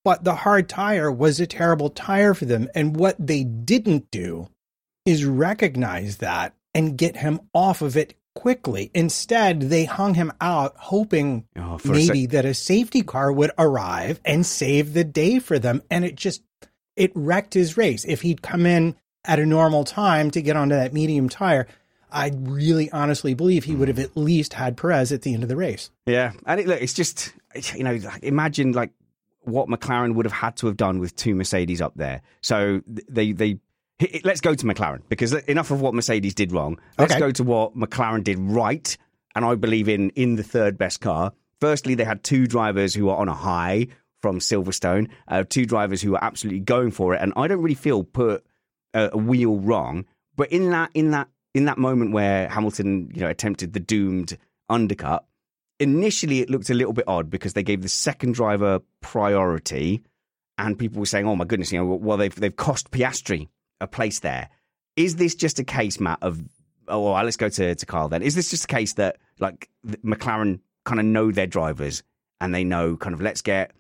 [0.05, 2.69] But the hard tire was a terrible tire for them.
[2.75, 4.49] And what they didn't do
[5.05, 8.91] is recognize that and get him off of it quickly.
[8.95, 13.33] Instead, they hung him out, hoping Oh, for a sec- maybe that a safety car
[13.33, 15.83] would arrive and save the day for them.
[15.91, 16.43] And it just,
[16.95, 18.05] it wrecked his race.
[18.05, 21.67] If he'd come in at a normal time to get onto that medium tire,
[22.13, 25.49] I really honestly believe he would have at least had Perez at the end of
[25.49, 25.91] the race.
[26.07, 27.33] Yeah, and it, look, it's just
[27.75, 28.91] you know, imagine like
[29.43, 32.23] what McLaren would have had to have done with two Mercedes up there.
[32.43, 33.59] So they they
[34.25, 36.79] let's go to McLaren because enough of what Mercedes did wrong.
[36.99, 37.21] Let's Okay.
[37.21, 38.97] go to what McLaren did right,
[39.35, 41.33] and I believe in in the third best car.
[41.61, 43.87] Firstly, they had two drivers who are on a high
[44.21, 47.75] from Silverstone, uh, two drivers who are absolutely going for it, and I don't really
[47.75, 48.45] feel put
[48.93, 50.05] a, a wheel wrong.
[50.37, 54.37] But in that in that in that moment where Hamilton, you know, attempted the doomed
[54.69, 55.25] undercut,
[55.81, 60.03] initially it looked a little bit odd because they gave the second driver priority,
[60.59, 63.49] and people were saying, "Oh my goodness, you know, well they've they've cost Piastri
[63.81, 64.49] a place there.
[64.97, 66.41] Is this just a case, Matt, of
[66.89, 68.23] oh well, let's go to to Kyle then?
[68.23, 72.03] Is this just a case that like McLaren kind of know their drivers
[72.41, 73.73] and they know kind of let's get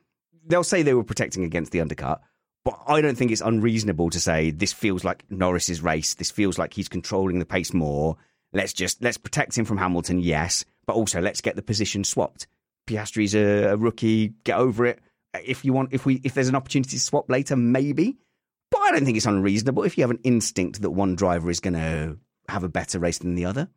[0.46, 2.20] they'll say they were protecting against the undercut.
[2.64, 6.14] But I don't think it's unreasonable to say this feels like Norris's race.
[6.14, 8.16] This feels like he's controlling the pace more.
[8.52, 12.46] Let's just let's protect him from Hamilton, yes, but also let's get the position swapped.
[12.86, 14.34] Piastri's a, a rookie.
[14.44, 15.00] Get over it.
[15.34, 18.16] if you want, if we, if there's an opportunity to swap later, maybe.
[18.86, 21.74] I don't think it's unreasonable if you have an instinct that one driver is going
[21.74, 22.16] to
[22.48, 23.68] have a better race than the other.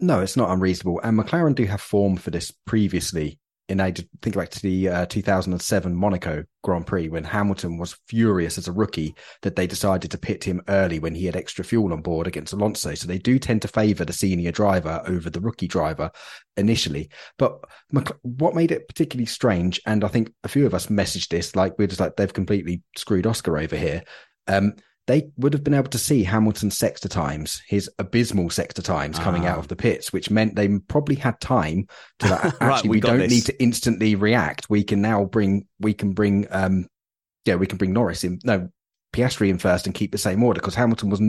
[0.00, 1.00] No, it's not unreasonable.
[1.02, 3.38] And McLaren do have form for this previously.
[3.68, 8.58] In I think back to the uh, 2007 Monaco Grand Prix when Hamilton was furious
[8.58, 11.92] as a rookie that they decided to pit him early when he had extra fuel
[11.92, 12.94] on board against Alonso.
[12.94, 16.10] So they do tend to favour the senior driver over the rookie driver
[16.56, 17.10] initially.
[17.38, 17.60] But
[18.22, 21.78] what made it particularly strange, and I think a few of us messaged this, like
[21.78, 24.02] we're just like they've completely screwed Oscar over here.
[24.50, 24.74] Um,
[25.06, 29.44] they would have been able to see Hamilton's sector times, his abysmal sector times coming
[29.44, 29.60] out ah.
[29.60, 31.88] of the pits, which meant they probably had time
[32.20, 33.30] to like, actually right, we, we don't this.
[33.30, 34.70] need to instantly react.
[34.70, 36.86] We can now bring we can bring um
[37.44, 38.68] yeah, we can bring Norris in no
[39.12, 41.20] Piastri in first and keep the same order because Hamilton was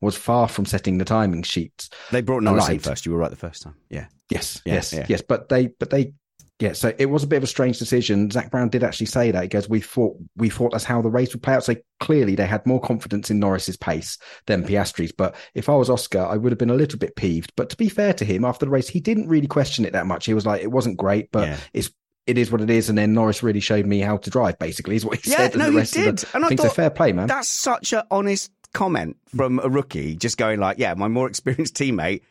[0.00, 1.90] was far from setting the timing sheets.
[2.12, 3.04] They brought Norris in first.
[3.04, 3.74] You were right the first time.
[3.90, 4.06] Yeah.
[4.30, 4.62] Yes.
[4.64, 4.92] Yeah, yes.
[4.92, 5.06] Yeah.
[5.08, 5.22] Yes.
[5.22, 6.12] But they but they
[6.60, 8.30] yeah, so it was a bit of a strange decision.
[8.30, 9.42] Zak Brown did actually say that.
[9.42, 12.36] He goes, "We thought we thought that's how the race would play out." So clearly,
[12.36, 15.10] they had more confidence in Norris's pace than Piastri's.
[15.10, 17.52] But if I was Oscar, I would have been a little bit peeved.
[17.56, 20.06] But to be fair to him, after the race, he didn't really question it that
[20.06, 20.26] much.
[20.26, 21.56] He was like, "It wasn't great, but yeah.
[21.72, 21.90] it's
[22.26, 22.88] it is what it is.
[22.88, 25.56] And then Norris really showed me how to drive, basically, is what he yeah, said.
[25.56, 26.08] No, and the rest he did.
[26.08, 27.26] Of the, and I think thought, so fair play, man.
[27.26, 31.74] That's such an honest comment from a rookie, just going like, yeah, my more experienced
[31.74, 32.22] teammate,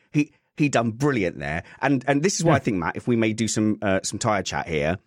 [0.57, 1.63] he done brilliant there.
[1.81, 2.57] And and this is why yeah.
[2.57, 4.97] I think Matt, if we may do some uh, some tire chat here,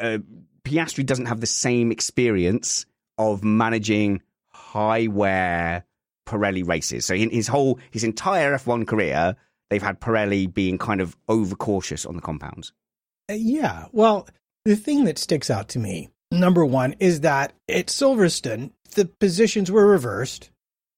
[0.00, 0.18] uh,
[0.64, 2.86] Piastri doesn't have the same experience
[3.18, 5.84] of managing high wear
[6.26, 7.04] Pirelli races.
[7.06, 9.36] So in his whole his entire F1 career,
[9.70, 12.72] they've had Pirelli being kind of overcautious on the compounds.
[13.30, 13.86] Uh, yeah.
[13.92, 14.28] Well,
[14.64, 19.70] the thing that sticks out to me, number one, is that at Silverstone, the positions
[19.70, 20.50] were reversed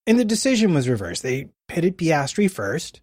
[0.07, 1.23] and the decision was reversed.
[1.23, 3.01] They pitted Piastri first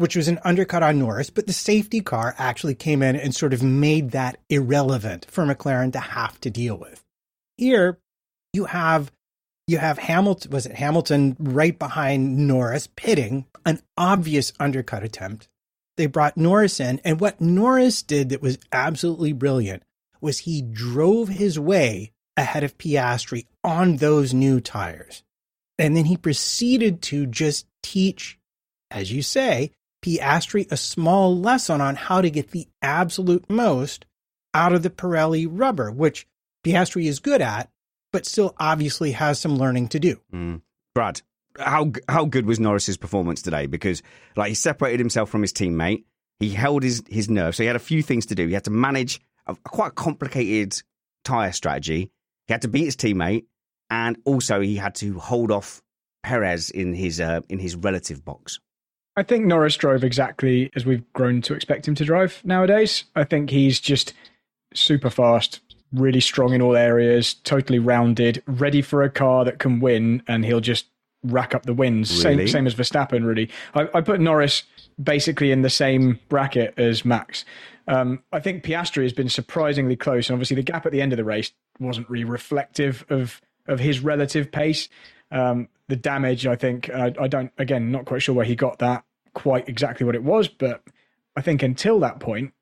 [0.00, 3.52] which was an undercut on Norris, but the safety car actually came in and sort
[3.52, 7.04] of made that irrelevant for McLaren to have to deal with.
[7.58, 7.98] Here,
[8.54, 9.12] you have
[9.66, 15.50] you have Hamilton was it Hamilton right behind Norris pitting an obvious undercut attempt.
[15.98, 19.82] They brought Norris in, and what Norris did that was absolutely brilliant
[20.22, 25.22] was he drove his way ahead of Piastri on those new tires.
[25.78, 28.38] And then he proceeded to just teach,
[28.90, 34.06] as you say, Piastri a small lesson on how to get the absolute most
[34.54, 36.26] out of the Pirelli rubber, which
[36.64, 37.70] Piastri is good at,
[38.12, 40.20] but still obviously has some learning to do.
[40.32, 40.62] Mm.
[40.94, 41.22] Brad,
[41.58, 43.66] how how good was Norris's performance today?
[43.66, 44.02] Because
[44.36, 46.04] like he separated himself from his teammate,
[46.38, 48.46] he held his his nerve, so he had a few things to do.
[48.46, 50.80] He had to manage a, a quite complicated
[51.24, 52.10] tire strategy.
[52.46, 53.44] He had to beat his teammate,
[53.90, 55.82] and also he had to hold off
[56.22, 58.58] Perez in his uh, in his relative box.
[59.20, 63.04] I think Norris drove exactly as we've grown to expect him to drive nowadays.
[63.14, 64.14] I think he's just
[64.72, 65.60] super fast,
[65.92, 70.42] really strong in all areas, totally rounded, ready for a car that can win, and
[70.42, 70.86] he'll just
[71.22, 72.24] rack up the wins.
[72.24, 72.46] Really?
[72.46, 73.50] Same, same as Verstappen, really.
[73.74, 74.62] I, I, put Norris
[75.02, 77.44] basically in the same bracket as Max.
[77.88, 81.12] Um, I think Piastri has been surprisingly close, and obviously the gap at the end
[81.12, 84.88] of the race wasn't really reflective of of his relative pace.
[85.30, 88.78] Um, the damage, I think, I, I don't, again, not quite sure where he got
[88.78, 90.82] that quite exactly what it was, but
[91.36, 92.52] I think until that point,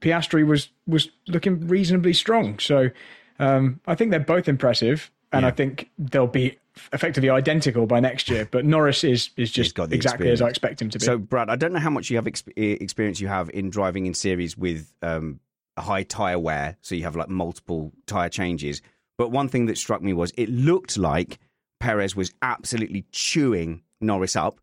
[0.00, 2.58] Piastri was was looking reasonably strong.
[2.58, 2.90] So
[3.38, 5.48] um, I think they're both impressive, and yeah.
[5.48, 6.58] I think they'll be
[6.92, 8.48] effectively identical by next year.
[8.50, 10.40] But Norris is is just exactly experience.
[10.40, 11.04] as I expect him to be.
[11.04, 14.06] So, Brad, I don't know how much you have exp- experience you have in driving
[14.06, 15.40] in series with um,
[15.78, 18.82] high tire wear, so you have like multiple tire changes.
[19.16, 21.38] But one thing that struck me was it looked like
[21.80, 24.58] Perez was absolutely chewing Norris up,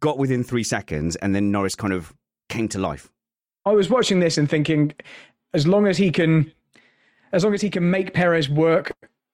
[0.00, 2.14] got within three seconds, and then Norris kind of
[2.48, 3.10] came to life.
[3.64, 4.94] I was watching this and thinking,
[5.52, 6.52] as long as he can,
[7.32, 8.92] as long as he can make Perez work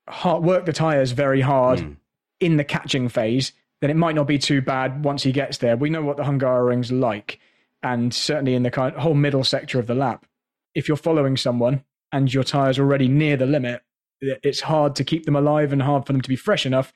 [0.09, 1.97] hard, work the tires very hard mm.
[2.41, 5.77] in the catching phase, then it might not be too bad once he gets there.
[5.77, 7.41] We know what the Hungaroring's like,
[7.83, 10.27] and certainly in the kind whole middle sector of the lap.
[10.75, 13.83] If you're following someone and your tires are already near the limit,
[14.21, 16.93] it's hard to keep them alive and hard for them to be fresh enough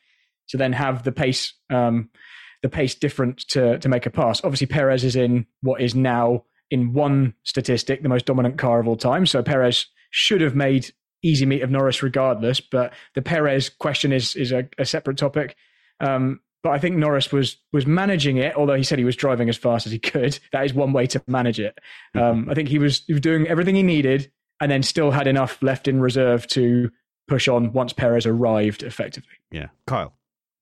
[0.49, 2.09] to then have the pace um,
[2.67, 4.43] the pace different to to make a pass.
[4.43, 8.89] Obviously, Perez is in what is now in one statistic the most dominant car of
[8.89, 9.25] all time.
[9.25, 10.91] So Perez should have made
[11.23, 12.61] easy meat of Norris regardless.
[12.61, 15.55] But the Perez question is is a, a separate topic.
[16.01, 19.49] Um, but I think Norris was was managing it, although he said he was driving
[19.49, 20.41] as fast as he could.
[20.53, 21.79] That is one way to manage it.
[22.17, 25.29] Um, I think he was, he was doing everything he needed, and then still had
[25.29, 26.91] enough left in reserve to
[27.29, 29.35] push on once Perez arrived effectively.
[29.53, 30.15] Yeah, Kyle.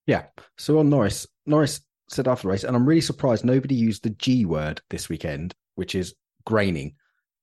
[0.05, 0.25] Yeah.
[0.57, 4.11] So on Norris, Norris said after the race, and I'm really surprised nobody used the
[4.11, 6.13] G word this weekend, which is
[6.45, 6.95] graining.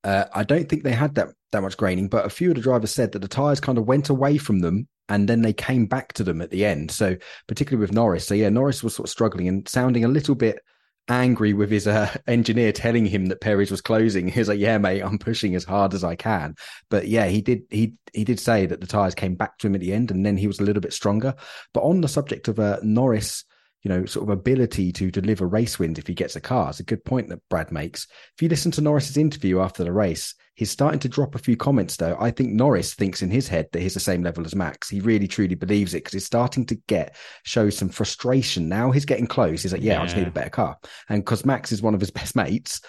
[0.05, 2.63] Uh, I don't think they had that that much graining, but a few of the
[2.63, 5.87] drivers said that the tires kind of went away from them and then they came
[5.87, 6.91] back to them at the end.
[6.91, 10.35] So particularly with Norris, so yeah, Norris was sort of struggling and sounding a little
[10.35, 10.61] bit
[11.09, 14.29] angry with his uh, engineer telling him that Perez was closing.
[14.29, 16.55] He was like, "Yeah, mate, I'm pushing as hard as I can."
[16.91, 19.75] But yeah, he did he he did say that the tires came back to him
[19.75, 21.35] at the end, and then he was a little bit stronger.
[21.75, 23.45] But on the subject of uh, Norris
[23.83, 26.71] you know, sort of ability to deliver race wins if he gets a car.
[26.71, 28.07] It's a good point that Brad makes.
[28.35, 31.57] If you listen to Norris's interview after the race, he's starting to drop a few
[31.57, 32.17] comments though.
[32.21, 34.89] I think Norris thinks in his head that he's the same level as Max.
[34.89, 38.69] He really truly believes it because he's starting to get show some frustration.
[38.69, 39.63] Now he's getting close.
[39.63, 40.03] He's like, yeah, yeah.
[40.03, 40.79] I just need a better car.
[41.09, 42.81] And because Max is one of his best mates,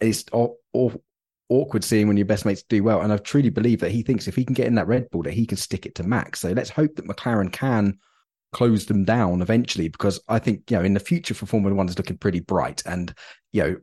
[0.00, 0.92] it's all, all
[1.48, 3.00] awkward seeing when your best mates do well.
[3.00, 5.24] And I truly believe that he thinks if he can get in that Red Bull,
[5.24, 6.40] that he can stick it to Max.
[6.40, 7.98] So let's hope that McLaren can
[8.56, 11.90] close them down eventually because I think, you know, in the future for Formula One
[11.90, 12.82] is looking pretty bright.
[12.86, 13.14] And,
[13.52, 13.76] you know,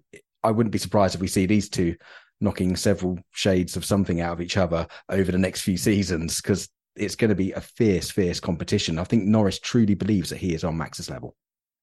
[0.43, 1.95] I wouldn't be surprised if we see these two
[2.41, 6.69] knocking several shades of something out of each other over the next few seasons because
[6.95, 8.97] it's going to be a fierce, fierce competition.
[8.97, 11.35] I think Norris truly believes that he is on Max's level.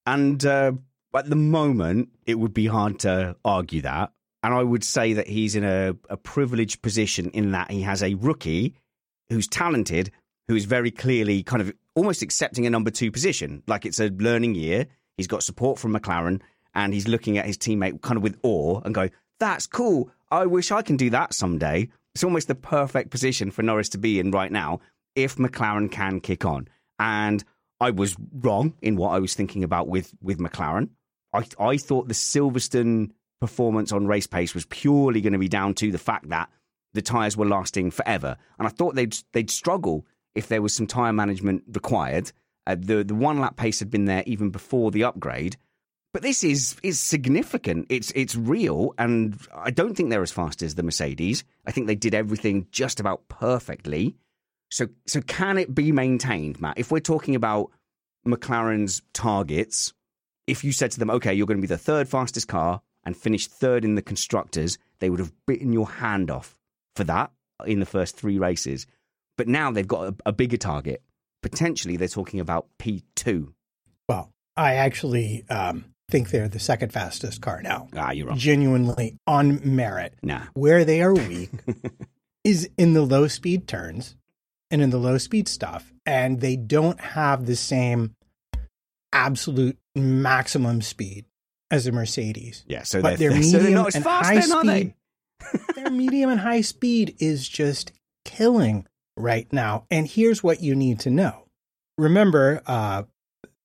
[0.05, 0.73] And uh,
[1.15, 4.11] at the moment, it would be hard to argue that.
[4.43, 8.03] And I would say that he's in a, a privileged position in that he has
[8.03, 8.75] a rookie
[9.29, 10.11] who's talented,
[10.51, 13.63] who is very clearly kind of almost accepting a number two position.
[13.69, 14.89] Like it's a learning year.
[15.17, 16.41] He's got support from McLaren
[16.75, 20.11] and he's looking at his teammate kind of with awe and going, that's cool.
[20.29, 21.89] I wish I can do that someday.
[22.17, 24.81] It's almost the perfect position for Norris to be in right now
[25.15, 26.67] if McLaren can kick on.
[26.99, 27.45] And
[27.79, 30.89] I was wrong in what I was thinking about with, with McLaren.
[31.33, 35.75] I, I thought the Silverstone performance on race pace was purely going to be down
[35.75, 36.51] to the fact that
[36.93, 38.37] the tyres were lasting forever.
[38.59, 42.33] And I thought they'd, they'd struggle if there was some tyre management required.
[42.67, 45.57] Uh, the the one lap pace had been there even before the upgrade,
[46.13, 47.87] but this is is significant.
[47.89, 51.45] It's it's real, and I don't think they're as fast as the Mercedes.
[51.67, 54.17] I think they did everything just about perfectly.
[54.71, 56.79] So so can it be maintained, Matt?
[56.79, 57.71] If we're talking about
[58.27, 59.93] McLaren's targets,
[60.47, 63.17] if you said to them, "Okay, you're going to be the third fastest car and
[63.17, 66.59] finish third in the constructors," they would have bitten your hand off
[66.95, 67.33] for that
[67.67, 68.87] in the first three races.
[69.41, 71.03] But now they've got a, a bigger target.
[71.43, 73.51] Potentially, they're talking about P2.
[74.07, 77.89] Well, I actually um, think they're the second fastest car now.
[77.97, 78.37] Ah, you're wrong.
[78.37, 80.13] Genuinely on merit.
[80.23, 80.43] Nah.
[80.53, 81.49] Where they are weak
[82.45, 84.15] is in the low speed turns
[84.71, 85.91] and in the low speed stuff.
[86.05, 88.15] And they don't have the same
[89.11, 91.25] absolute maximum speed
[91.71, 92.63] as a Mercedes.
[92.69, 94.61] Yeah, so but they're, their so medium they're not as and fast high then, are
[94.61, 94.95] speed,
[95.77, 95.83] they?
[95.83, 97.93] their medium and high speed is just
[98.27, 98.87] killing
[99.21, 99.85] right now.
[99.91, 101.45] And here's what you need to know.
[101.99, 103.05] Remember, uh,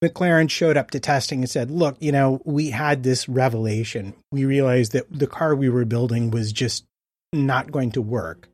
[0.03, 4.13] McLaren showed up to testing and said, Look, you know, we had this revelation.
[4.31, 6.85] We realized that the car we were building was just
[7.33, 8.49] not going to work.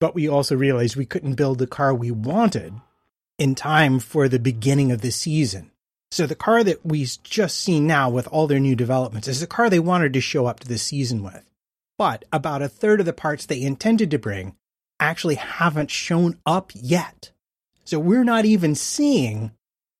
[0.00, 2.74] But we also realized we couldn't build the car we wanted
[3.38, 5.70] in time for the beginning of the season.
[6.10, 9.46] So the car that we just seen now with all their new developments is the
[9.46, 11.48] car they wanted to show up to the season with.
[11.96, 14.54] But about a third of the parts they intended to bring
[15.00, 17.32] actually haven't shown up yet.
[17.84, 19.52] So we're not even seeing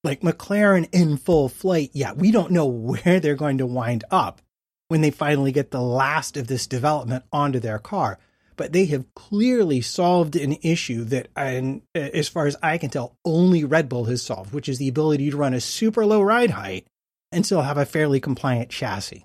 [0.04, 2.16] like McLaren in full flight yet.
[2.16, 4.40] We don't know where they're going to wind up
[4.88, 8.18] when they finally get the last of this development onto their car.
[8.56, 12.90] But they have clearly solved an issue that, and uh, as far as I can
[12.90, 16.20] tell, only Red Bull has solved, which is the ability to run a super low
[16.20, 16.86] ride height
[17.32, 19.24] and still have a fairly compliant chassis.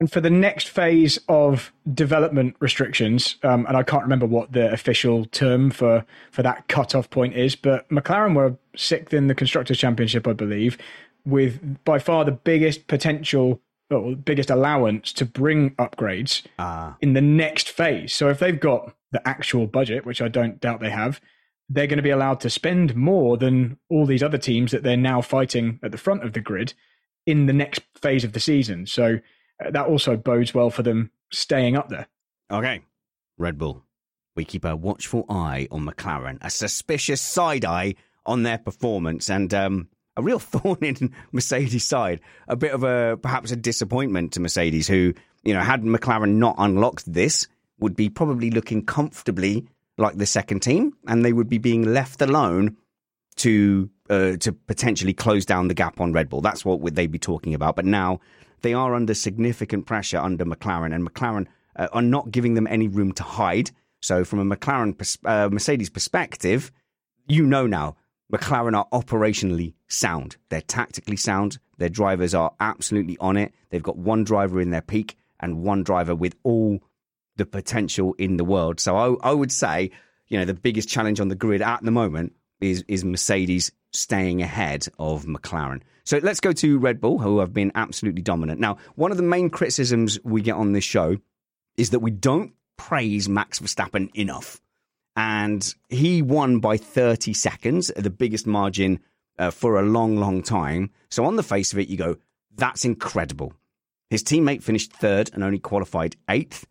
[0.00, 4.72] And for the next phase of development restrictions, um, and I can't remember what the
[4.72, 9.78] official term for, for that cutoff point is, but McLaren were sixth in the Constructors'
[9.78, 10.76] Championship, I believe,
[11.24, 16.96] with by far the biggest potential or biggest allowance to bring upgrades Ah.
[17.00, 18.12] in the next phase.
[18.12, 21.20] So if they've got the actual budget, which I don't doubt they have,
[21.68, 24.96] they're going to be allowed to spend more than all these other teams that they're
[24.96, 26.74] now fighting at the front of the grid
[27.26, 28.86] in the next phase of the season.
[28.86, 29.20] So
[29.58, 32.06] that also bodes well for them staying up there.
[32.50, 32.82] Okay.
[33.38, 33.84] Red Bull.
[34.36, 37.94] We keep a watchful eye on McLaren, a suspicious side eye
[38.26, 42.20] on their performance, and um, a real thorn in Mercedes' side.
[42.48, 46.56] A bit of a perhaps a disappointment to Mercedes, who, you know, had McLaren not
[46.58, 47.46] unlocked this,
[47.78, 49.66] would be probably looking comfortably
[49.98, 52.76] like the second team, and they would be being left alone
[53.36, 56.40] to uh, to potentially close down the gap on Red Bull.
[56.40, 57.76] That's what would they be talking about.
[57.76, 58.20] But now
[58.64, 61.46] they are under significant pressure under McLaren, and McLaren
[61.76, 63.70] uh, are not giving them any room to hide.
[64.00, 66.72] So, from a McLaren pers- uh, Mercedes perspective,
[67.28, 67.96] you know now
[68.32, 70.36] McLaren are operationally sound.
[70.48, 71.58] They're tactically sound.
[71.78, 73.52] Their drivers are absolutely on it.
[73.70, 76.80] They've got one driver in their peak and one driver with all
[77.36, 78.80] the potential in the world.
[78.80, 79.90] So I, I would say,
[80.28, 84.42] you know, the biggest challenge on the grid at the moment is is Mercedes staying
[84.42, 85.82] ahead of McLaren.
[86.04, 88.60] So let's go to Red Bull, who have been absolutely dominant.
[88.60, 91.16] Now, one of the main criticisms we get on this show
[91.76, 94.60] is that we don't praise Max Verstappen enough.
[95.16, 99.00] And he won by 30 seconds, the biggest margin
[99.38, 100.90] uh, for a long, long time.
[101.08, 102.16] So on the face of it, you go,
[102.54, 103.54] that's incredible.
[104.10, 106.66] His teammate finished third and only qualified eighth.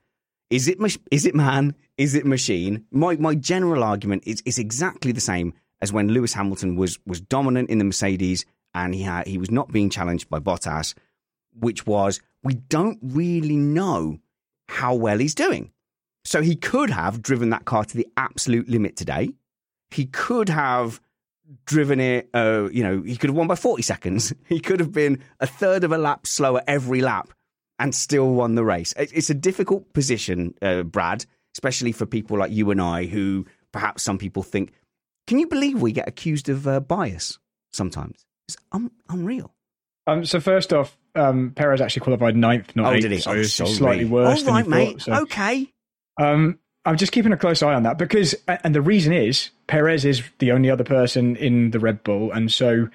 [0.50, 0.78] Is it
[1.10, 1.74] is it man?
[1.98, 2.86] Is it machine?
[2.92, 7.20] My my general argument is is exactly the same as when Lewis Hamilton was was
[7.20, 10.94] dominant in the Mercedes and he had he was not being challenged by Bottas,
[11.58, 14.20] which was we don't really know
[14.68, 15.72] how well he's doing.
[16.26, 19.30] So he could have driven that car to the absolute limit today.
[19.92, 21.02] He could have
[21.66, 24.34] driven it, uh, you know, he could have won by 40 seconds.
[24.48, 27.34] He could have been a third of a lap slower every lap
[27.80, 28.94] and still won the race.
[28.98, 34.04] It's a difficult position, uh, Brad, especially for people like you and I, who perhaps
[34.04, 34.72] some people think,
[35.28, 37.40] can you believe we get accused of uh, bias
[37.72, 38.26] sometimes?
[38.48, 39.54] It's un- unreal.
[40.08, 43.20] Um, so first off, um, Perez actually qualified ninth, not oh, eighth, did he?
[43.20, 43.70] so oh, it's sorry.
[43.70, 44.46] slightly worse.
[44.46, 45.02] All right, than mate.
[45.02, 45.22] Thought, so.
[45.24, 45.72] Okay.
[46.20, 50.04] Um, I'm just keeping a close eye on that because, and the reason is Perez
[50.04, 52.90] is the only other person in the Red Bull, and so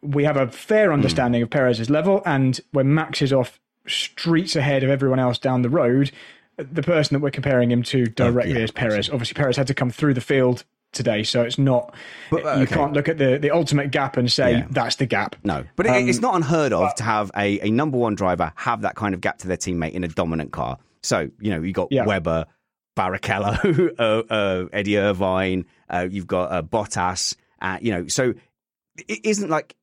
[0.00, 0.94] we have a fair Hmm.
[0.94, 1.44] understanding mm.
[1.44, 2.22] of Perez's level.
[2.24, 6.10] And when Max is off streets ahead of everyone else down the road,
[6.56, 9.10] the person that we're comparing him to directly Oh, yeah, is Perez.
[9.10, 10.64] Obviously, Perez had to come through the field
[10.94, 11.94] today, so it's not.
[12.30, 12.74] But, uh, you okay.
[12.74, 14.66] can't look at the the ultimate gap and say Yeah.
[14.70, 15.36] that's the gap.
[15.44, 18.52] No, but Um, it, it's not unheard of to have a, a number one driver
[18.56, 20.78] have that kind of gap to their teammate in a dominant car.
[21.02, 22.06] So, you know, you got Yeah.
[22.06, 22.46] Webber,
[22.96, 28.34] Barrichello, uh, uh, Eddie Irvine, uh, you've got uh, Bottas, uh, you know, so
[29.08, 29.74] it isn't like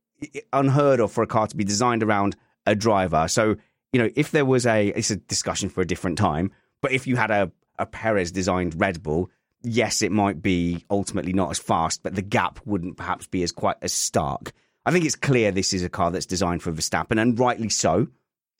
[0.53, 2.35] unheard of for a car to be designed around
[2.65, 3.27] a driver.
[3.27, 3.55] So,
[3.91, 6.51] you know, if there was a, it's a discussion for a different time,
[6.81, 9.29] but if you had a, a Perez designed Red Bull,
[9.63, 13.51] yes, it might be ultimately not as fast, but the gap wouldn't perhaps be as
[13.51, 14.51] quite as stark.
[14.85, 18.07] I think it's clear this is a car that's designed for Verstappen, and rightly so.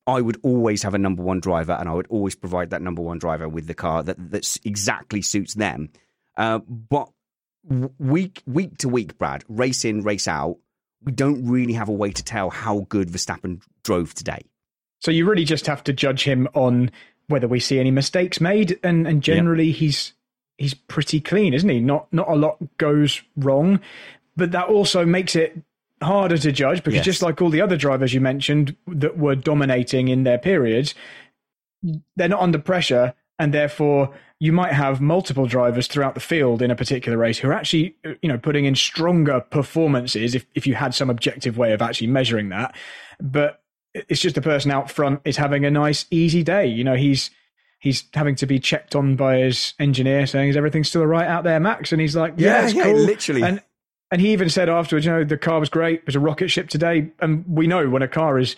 [0.08, 3.02] I would always have a number one driver, and I would always provide that number
[3.02, 5.90] one driver with the car that that exactly suits them.
[6.36, 7.10] Uh, but
[8.00, 10.58] week week to week, Brad, race in, race out,
[11.04, 14.42] we don't really have a way to tell how good Verstappen drove today.
[15.00, 16.92] So you really just have to judge him on
[17.28, 20.14] whether we see any mistakes made, and and generally he's
[20.62, 21.80] he's pretty clean, isn't he?
[21.80, 23.80] Not not a lot goes wrong,
[24.38, 25.60] but that also makes it
[26.02, 27.06] harder to judge because Yes.
[27.06, 30.96] just like all the other drivers you mentioned that were dominating in their periods,
[32.16, 36.72] they're not under pressure, and therefore you might have multiple drivers throughout the field in
[36.72, 40.76] a particular race who are actually you know putting in stronger performances if if you
[40.76, 42.76] had some objective way of actually measuring that,
[43.20, 43.62] but
[43.94, 46.66] it's just the person out front is having a nice easy day.
[46.66, 47.30] You know he's
[47.82, 51.28] he's having to be checked on by his engineer saying is everything still all right
[51.28, 52.96] out there max and he's like yeah, Yeah, it's yeah, cool.
[52.96, 53.42] literally.
[53.44, 53.62] and
[54.12, 56.50] and he even said afterwards you know the car was great it was a rocket
[56.50, 58.56] ship today and we know when a car is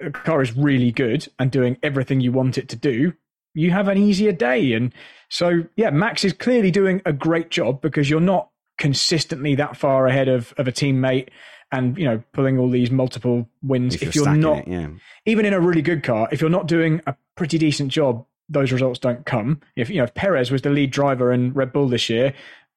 [0.00, 3.12] a car is really good and doing everything you want it to do
[3.54, 4.92] you have an easier day and
[5.28, 10.06] so yeah max is clearly doing a great job because you're not consistently that far
[10.06, 11.28] ahead of of a teammate
[11.72, 14.88] and you know pulling all these multiple wins If if, you're you're, not it, yeah.
[15.26, 18.72] even in a really good car, if you're not doing a pretty decent job, those
[18.72, 19.60] results don't come.
[19.76, 22.34] If you know if Perez was the lead driver in Red Bull this year,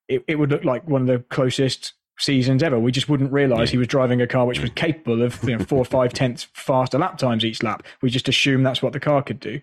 [0.07, 2.79] it, it would look like one of the closest seasons ever.
[2.79, 5.63] We just wouldn't realize he was driving a car which was capable of you know
[5.65, 7.83] four or five tenths faster lap times each lap.
[8.01, 9.59] We just assume that's what the car could do.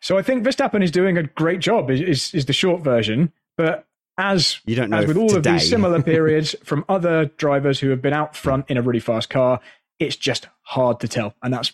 [0.00, 1.90] So I think Verstappen is doing a great job.
[1.90, 3.86] Is is, is the short version, but
[4.18, 7.80] as You don't know as with all today- of these similar periods from other drivers
[7.80, 9.60] who have been out front in a really fast car,
[9.98, 11.72] it's just hard to tell, and that's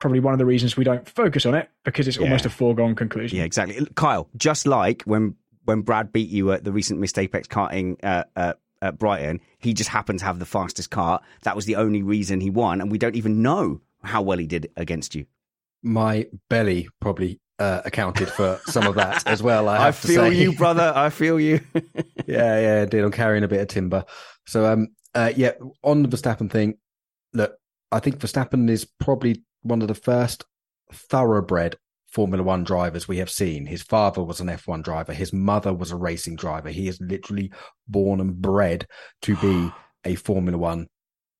[0.00, 2.94] probably one of the reasons we don't focus on it because it's almost a foregone
[2.94, 3.38] conclusion.
[3.38, 3.86] Yeah, exactly.
[3.94, 8.24] Kyle, just like when when Brad beat you at the recent Missed Apex karting uh,
[8.34, 11.20] uh, at Brighton, he just happened to have the fastest car.
[11.42, 14.46] That was the only reason he won, and we don't even know how well he
[14.46, 15.26] did against you.
[15.82, 19.68] My belly probably uh, accounted for some of that as well.
[19.68, 20.34] I, I, have to feel say.
[20.34, 20.92] you, brother.
[20.94, 21.60] I feel you.
[22.26, 23.04] yeah, yeah, dude.
[23.04, 24.04] I'm carrying a bit of timber.
[24.46, 25.52] So, um, uh, yeah,
[25.84, 26.78] on the Verstappen thing,
[27.34, 27.54] look,
[27.92, 30.44] I think Verstappen is probably one of the first
[30.92, 31.76] thoroughbred
[32.10, 33.66] Formula One drivers we have seen.
[33.66, 35.12] His father was an F1 driver.
[35.12, 36.70] His mother was a racing driver.
[36.70, 37.52] He is literally
[37.86, 38.86] born and bred
[39.22, 39.70] to be
[40.04, 40.88] a Formula One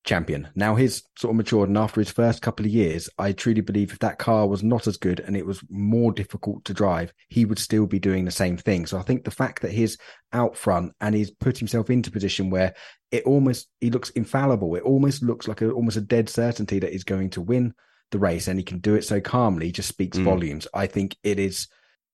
[0.04, 0.48] champion.
[0.54, 3.92] Now he's sort of matured, and after his first couple of years, I truly believe
[3.92, 7.44] if that car was not as good and it was more difficult to drive, he
[7.44, 8.86] would still be doing the same thing.
[8.86, 9.98] So I think the fact that he's
[10.32, 12.74] out front and he's put himself into a position where
[13.10, 14.74] it almost he looks infallible.
[14.76, 17.74] It almost looks like a, almost a dead certainty that he's going to win
[18.10, 19.72] the race, and he can do it so calmly.
[19.72, 20.24] Just speaks Mm.
[20.24, 20.66] volumes.
[20.74, 21.68] I think it is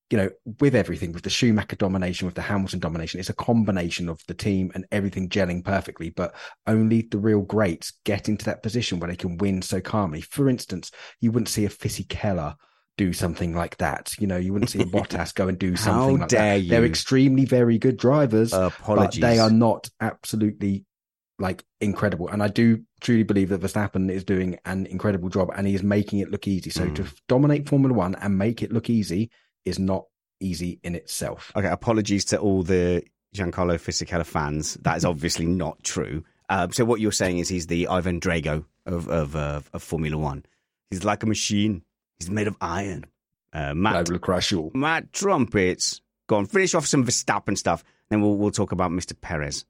[0.08, 0.30] you know,
[0.60, 4.34] with everything, with the Schumacher domination, with the Hamilton domination, it's a combination of the
[4.34, 6.10] team and everything gelling perfectly.
[6.10, 6.32] But
[6.64, 10.20] only the real greats get into that position where they can win so calmly.
[10.20, 12.54] For instance, you wouldn't see a Fisichella
[12.96, 14.12] do something like that.
[14.20, 16.60] You know, you wouldn't see a Bottas go and do something How like dare that.
[16.62, 16.70] you.
[16.70, 19.20] They're extremely very good drivers, Apologies.
[19.20, 20.84] but they are not absolutely
[21.38, 22.28] like incredible.
[22.28, 25.82] And I do truly believe that Verstappen is doing an incredible job and he is
[25.82, 26.70] making it look easy.
[26.70, 26.94] So Mm.
[26.96, 29.30] to dominate Formula One and make it look easy
[29.64, 30.06] is not
[30.40, 31.52] easy in itself.
[31.56, 33.02] Okay, apologies to all the
[33.34, 34.74] Giancarlo Fisichella fans.
[34.82, 36.24] That is obviously not true.
[36.48, 40.16] Uh, so what you're saying is he's the Ivan Drago of of, uh, of Formula
[40.16, 40.44] One.
[40.90, 41.82] He's like a machine.
[42.18, 43.04] He's made of iron.
[43.52, 44.70] Uh, I Matt, will crush you.
[44.74, 46.00] Matt Trumpets.
[46.28, 47.82] Go on, finish off some Verstappen stuff.
[48.10, 49.20] Then we'll we'll talk about Mr.
[49.20, 49.64] Perez.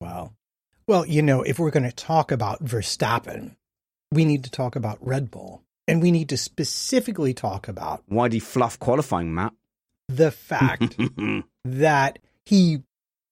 [0.00, 0.32] Wow.
[0.88, 3.56] Well, you know, if we're going to talk about Verstappen,
[4.12, 5.62] we need to talk about Red Bull.
[5.88, 9.52] And we need to specifically talk about Why do you fluff qualifying, Matt?
[10.08, 10.96] the fact
[11.64, 12.82] that he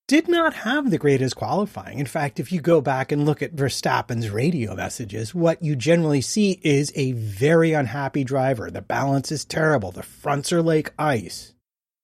[0.07, 1.99] did not have the greatest qualifying.
[1.99, 6.21] In fact, if you go back and look at Verstappen's radio messages, what you generally
[6.21, 8.71] see is a very unhappy driver.
[8.71, 9.93] The balance is terrible.
[9.93, 11.55] The fronts are like ice.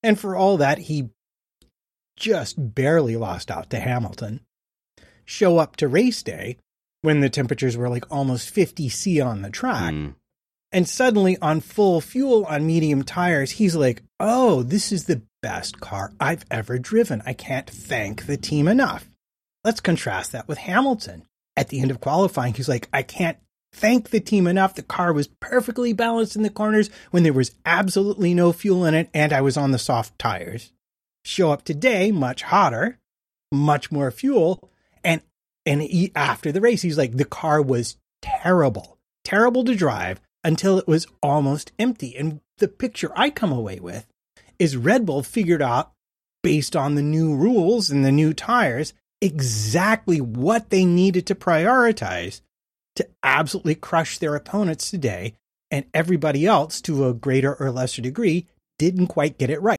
[0.02, 1.10] And for all that, he
[2.16, 4.40] just barely lost out to Hamilton.
[5.30, 6.56] Show up to race day
[7.02, 9.94] when the temperatures were like almost 50 C on the track.
[9.94, 10.16] Mm.
[10.72, 15.78] And suddenly, on full fuel on medium tires, he's like, oh, this is the best
[15.78, 17.22] car I've ever driven.
[17.24, 19.08] I can't thank the team enough.
[19.62, 21.22] Let's contrast that with Hamilton.
[21.56, 23.38] At the end of qualifying, he's like, I can't
[23.72, 24.74] thank the team enough.
[24.74, 28.94] The car was perfectly balanced in the corners when there was absolutely no fuel in
[28.94, 30.72] it, and I was on the soft tires.
[31.24, 32.98] Show up today, much hotter,
[33.52, 34.70] much more fuel,
[35.04, 35.22] and
[35.66, 40.78] and he, after the race, he's like, the car was terrible, terrible to drive until
[40.78, 42.16] it was almost empty.
[42.16, 44.06] And the picture I come away with
[44.58, 45.92] is Red Bull figured out,
[46.42, 52.40] based on the new rules and the new tires, exactly what they needed to prioritize
[52.96, 55.34] to absolutely crush their opponents today.
[55.70, 58.48] And everybody else, to a greater or lesser degree,
[58.78, 59.78] didn't quite get it right.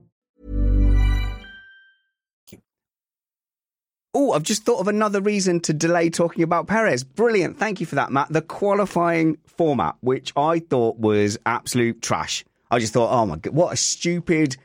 [4.13, 7.03] Oh, I've just thought of another reason to delay talking about Perez.
[7.03, 7.57] Brilliant.
[7.57, 8.27] Thank you for that, Matt.
[8.29, 12.43] The qualifying format, which I thought was absolute trash.
[12.69, 14.57] I just thought, oh my God, what a stupid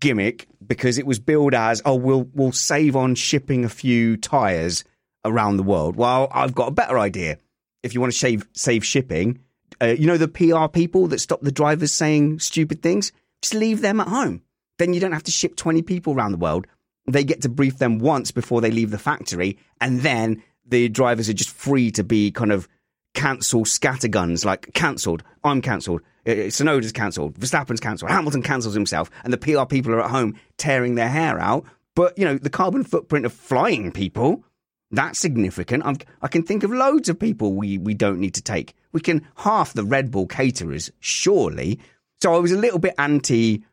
[0.00, 4.84] gimmick because it was billed as, oh, we'll, we'll save on shipping a few tyres
[5.24, 5.96] around the world.
[5.96, 7.38] Well, I've got a better idea.
[7.82, 9.40] If you want to save, save shipping,
[9.80, 13.80] uh, you know, the PR people that stop the drivers saying stupid things, just leave
[13.80, 14.42] them at home.
[14.78, 16.66] Then you don't have to ship 20 people around the world
[17.12, 21.28] they get to brief them once before they leave the factory, and then the drivers
[21.28, 22.68] are just free to be kind of
[23.14, 25.22] cancel scatterguns, like cancelled.
[25.44, 26.02] I'm cancelled.
[26.26, 27.34] Uh, uh, Tsunoda's cancelled.
[27.34, 28.10] Verstappen's cancelled.
[28.10, 31.64] Hamilton cancels himself, and the PR people are at home tearing their hair out.
[31.94, 34.44] But you know, the carbon footprint of flying people.
[34.92, 35.86] That's significant.
[35.86, 38.74] I'm, I can think of loads of people we, we don't need to take.
[38.90, 41.78] We can half the Red Bull caterers, surely.
[42.20, 43.64] So I was a little bit anti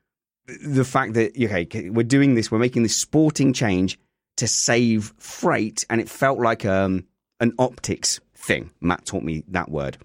[0.48, 4.00] the fact that okay, we're doing this, we're making this sporting change
[4.38, 7.06] to save freight, and it felt like um,
[7.40, 8.72] an optics thing.
[8.82, 9.98] Matt taught me that word,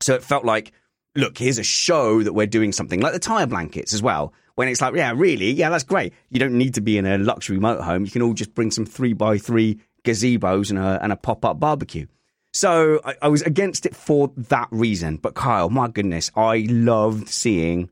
[0.00, 0.72] so it felt like
[1.16, 4.32] look, here's a show that we're doing something like the tire blankets as well.
[4.54, 6.14] When it's like, yeah, really, yeah, that's great.
[6.30, 8.06] You don't need to be in a luxury motorhome.
[8.06, 11.44] You can all just bring some three by three gazebos and a, and a pop
[11.44, 12.06] up barbecue.
[12.52, 15.16] So I, I was against it for that reason.
[15.16, 17.90] But Kyle, my goodness, I loved seeing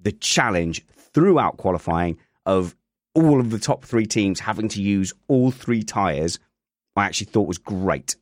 [0.00, 0.84] the challenge
[1.14, 2.74] throughout qualifying of
[3.14, 6.38] all of the top three teams having to use all three tires.
[6.96, 8.16] I actually thought was great.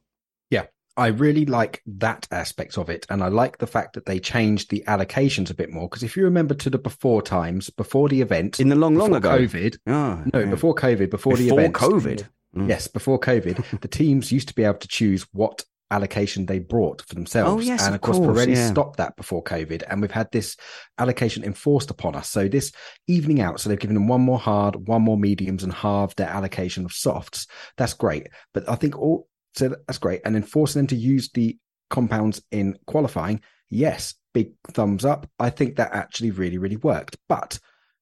[0.50, 0.66] Yeah,
[0.96, 3.06] I really like that aspect of it.
[3.08, 5.88] And I like the fact that they changed the allocations a bit more.
[5.88, 9.14] Because if you remember to the before times, before the event, in the long, long
[9.14, 10.46] ago, COVID, oh, no, yeah.
[10.46, 12.28] before COVID, before, before the event, COVID.
[12.54, 17.02] Yes, before COVID, the teams used to be able to choose what allocation they brought
[17.02, 17.52] for themselves.
[17.52, 18.68] Oh, yes, and of course, course, Pirelli yeah.
[18.68, 20.56] stopped that before COVID, and we've had this
[20.98, 22.28] allocation enforced upon us.
[22.28, 22.72] So this
[23.06, 26.28] evening out, so they've given them one more hard, one more mediums, and halved their
[26.28, 27.46] allocation of softs.
[27.76, 31.58] That's great, but I think all so that's great, and enforcing them to use the
[31.90, 35.28] compounds in qualifying, yes, big thumbs up.
[35.38, 37.58] I think that actually really, really worked, but.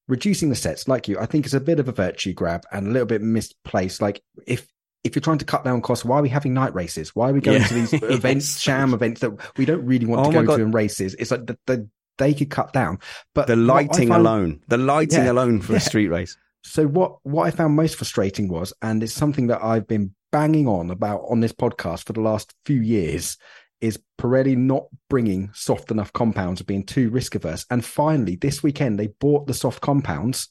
[0.09, 2.89] Reducing the sets, like you, I think is a bit of a virtue grab and
[2.89, 4.03] a little bit misplaced.
[4.03, 4.67] Like if
[5.05, 7.15] if you're trying to cut down costs, why are we having night races?
[7.17, 7.67] Why are we going Yeah.
[7.69, 10.73] to these events, sham events that we don't really want Oh to go to in
[10.73, 11.15] races?
[11.19, 11.89] It's like the, the,
[12.19, 12.99] they could cut down,
[13.35, 15.79] but The lighting found- alone, the lighting Yeah, alone for yeah.
[15.79, 16.37] a street race.
[16.63, 20.69] So what what I found most frustrating was, and it's something that I've been banging
[20.69, 23.39] on about on this podcast for the last few years,
[23.81, 27.65] is Pirelli not bringing soft enough compounds being too risk averse.
[27.71, 30.51] And finally, this weekend they bought the soft compounds.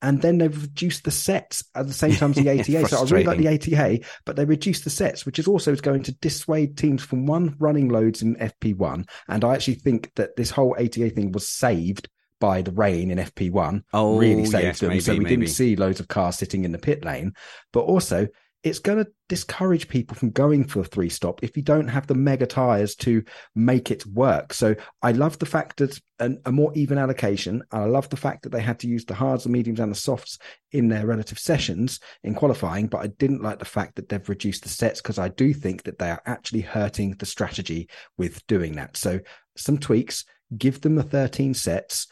[0.00, 2.88] And then they've reduced the sets at the same time as the ATA.
[2.88, 6.04] so I really like the ATA, but they reduced the sets, which is also going
[6.04, 9.08] to dissuade teams from one running loads in FP1.
[9.28, 12.08] And I actually think that this whole ATA thing was saved
[12.40, 13.82] by the rain in FP1.
[13.92, 15.00] Oh, really saved yes, them.
[15.00, 15.36] so we maybe.
[15.36, 17.32] didn't see loads of cars sitting in the pit lane.
[17.72, 18.28] But also,
[18.64, 22.06] it's going to discourage people from going for a three stop if you don't have
[22.06, 23.22] the mega tires to
[23.54, 24.52] make it work.
[24.52, 27.62] So I love the fact that an, a more even allocation.
[27.70, 29.92] And I love the fact that they had to use the hards, the mediums, and
[29.92, 30.38] the softs
[30.72, 32.88] in their relative sessions in qualifying.
[32.88, 35.84] But I didn't like the fact that they've reduced the sets because I do think
[35.84, 38.96] that they are actually hurting the strategy with doing that.
[38.96, 39.20] So
[39.56, 40.24] some tweaks,
[40.56, 42.08] give them the 13 sets,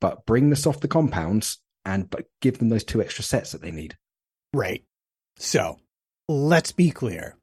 [0.00, 3.72] but bring the softer compounds and but give them those two extra sets that they
[3.72, 3.96] need.
[4.54, 4.84] Right.
[5.36, 5.78] So
[6.28, 7.36] let's be clear.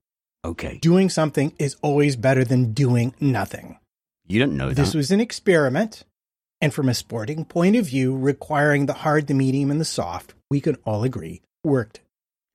[0.45, 0.77] Okay.
[0.81, 3.77] Doing something is always better than doing nothing.
[4.27, 4.75] You don't know that.
[4.75, 6.03] This was an experiment.
[6.61, 10.33] And from a sporting point of view, requiring the hard, the medium, and the soft,
[10.49, 12.01] we can all agree worked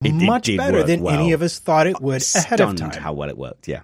[0.03, 2.93] It- it much did better than any of us thought it would ahead of Stunned
[2.93, 3.03] time.
[3.03, 3.66] how well it worked.
[3.66, 3.82] Yeah.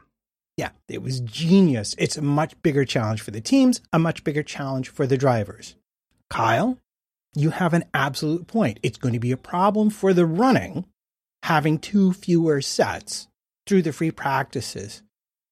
[0.58, 1.94] Yeah, it was genius.
[1.96, 5.74] It's a much bigger challenge for the teams, a much bigger challenge for the drivers.
[6.28, 6.76] Kyle,
[7.34, 8.78] you have an absolute point.
[8.82, 10.84] It's going to be a problem for the running
[11.42, 13.28] having two fewer sets
[13.66, 15.02] through the free practices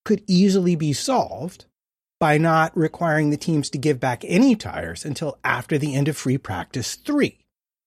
[0.05, 1.67] could easily be solved
[2.21, 6.17] by not requiring the teams to give back any tires until after the end of
[6.17, 7.39] free practice 3,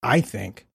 [0.01, 0.67] I think.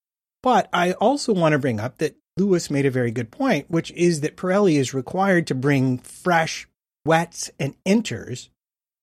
[0.42, 3.90] But I also want to bring up that Lewis made a very good point, which
[3.92, 6.68] is that Pirelli is required to bring fresh
[7.04, 8.50] wets and inters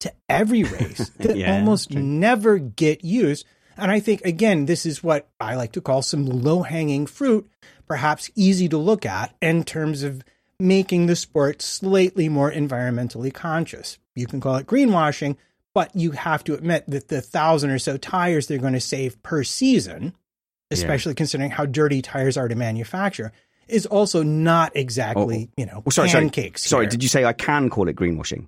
[0.02, 3.46] to every race that Yeah, almost never get used.
[3.76, 7.50] And I think, again, this is what I like to call some low hanging fruit,
[7.88, 10.24] perhaps easy to look at in terms of
[10.60, 13.98] making the sport slightly more environmentally conscious.
[14.16, 15.36] You can call it greenwashing,
[15.74, 19.22] but you have to admit that the thousand or so tires they're going to save
[19.24, 20.14] per season,
[20.72, 23.32] especially considering how dirty tires are to manufacture,
[23.68, 25.54] is also not exactly, oh, oh.
[25.62, 26.24] you know, Oh, sorry, sorry.
[26.26, 26.64] pancakes.
[26.66, 26.92] Sorry, here.
[26.92, 28.48] did you say I can call it greenwashing?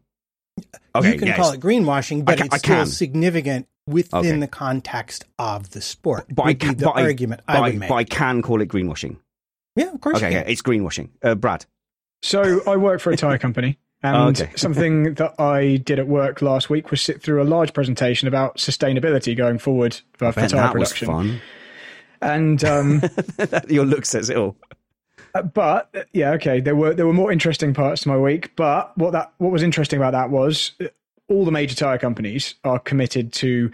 [1.03, 4.39] you can call it greenwashing, but ca- it's still significant within Okay.
[4.39, 6.27] the context of the sport.
[6.33, 7.89] But I can, the but argument I, I, would make.
[7.89, 9.17] but I can call it greenwashing.
[9.76, 10.17] Yeah, of course.
[10.17, 10.49] Okay, you can.
[10.49, 11.09] it's greenwashing.
[11.23, 11.65] Uh, Brad.
[12.21, 14.51] So I work for a tire company, and Oh, okay.
[14.55, 18.57] something that I did at work last week was sit through a large presentation about
[18.57, 21.07] sustainability going forward for, for tire that was production.
[21.07, 21.41] fun.
[22.21, 23.01] And um,
[23.69, 24.55] Your look says it all.
[25.36, 28.55] Uh, but yeah, okay, there were there were more interesting parts to my week.
[28.55, 30.86] But what that what was interesting about that was uh,
[31.28, 33.69] all the major tire companies are committed to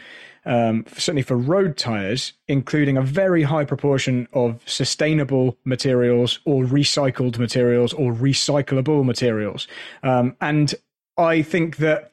[0.45, 7.37] um, certainly for road tires, including a very high proportion of sustainable materials or recycled
[7.37, 9.67] materials or recyclable materials.
[10.03, 10.73] Um, and
[11.17, 12.11] I think that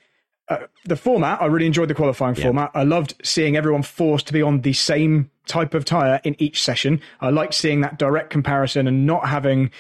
[0.48, 2.70] uh, the format, I really enjoyed the qualifying format.
[2.74, 6.62] I loved seeing everyone forced to be on the same type of tyre in each
[6.62, 7.00] session.
[7.20, 9.70] I liked seeing that direct comparison and not having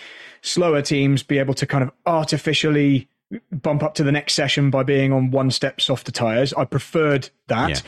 [0.42, 3.08] slower teams be able to kind of artificially
[3.52, 6.52] bump up to the next session by being on one step softer tyres.
[6.54, 7.70] I preferred that.
[7.70, 7.80] Yeah.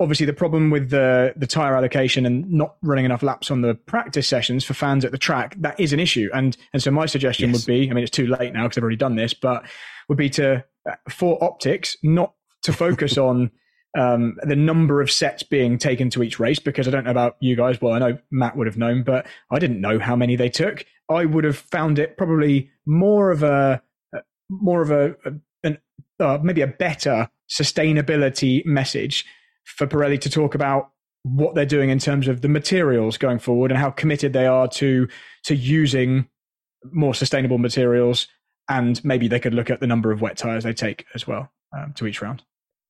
[0.00, 3.74] Obviously, the problem with the the tire allocation and not running enough laps on the
[3.74, 6.28] practice sessions for fans at the track that is an issue.
[6.32, 7.60] And and so my suggestion Yes.
[7.60, 9.64] would be, I mean, it's too late now because I've already done this, but
[10.08, 13.50] would be to uh, for optics not to focus on
[13.98, 17.36] um, the number of sets being taken to each race because I don't know about
[17.40, 17.80] you guys.
[17.80, 20.84] Well, I know Matt would have known, but I didn't know how many they took.
[21.10, 23.82] I would have found it probably more of a
[24.50, 25.32] more of a, a
[25.64, 25.78] an,
[26.20, 29.24] uh, maybe a better sustainability message
[29.76, 30.90] for Pirelli to talk about
[31.22, 34.68] what they're doing in terms of the materials going forward and how committed they are
[34.68, 35.08] to
[35.44, 36.28] to using
[36.84, 38.28] more sustainable materials.
[38.68, 41.50] And maybe they could look at the number of wet tires they take as well
[41.76, 42.42] um, to each round.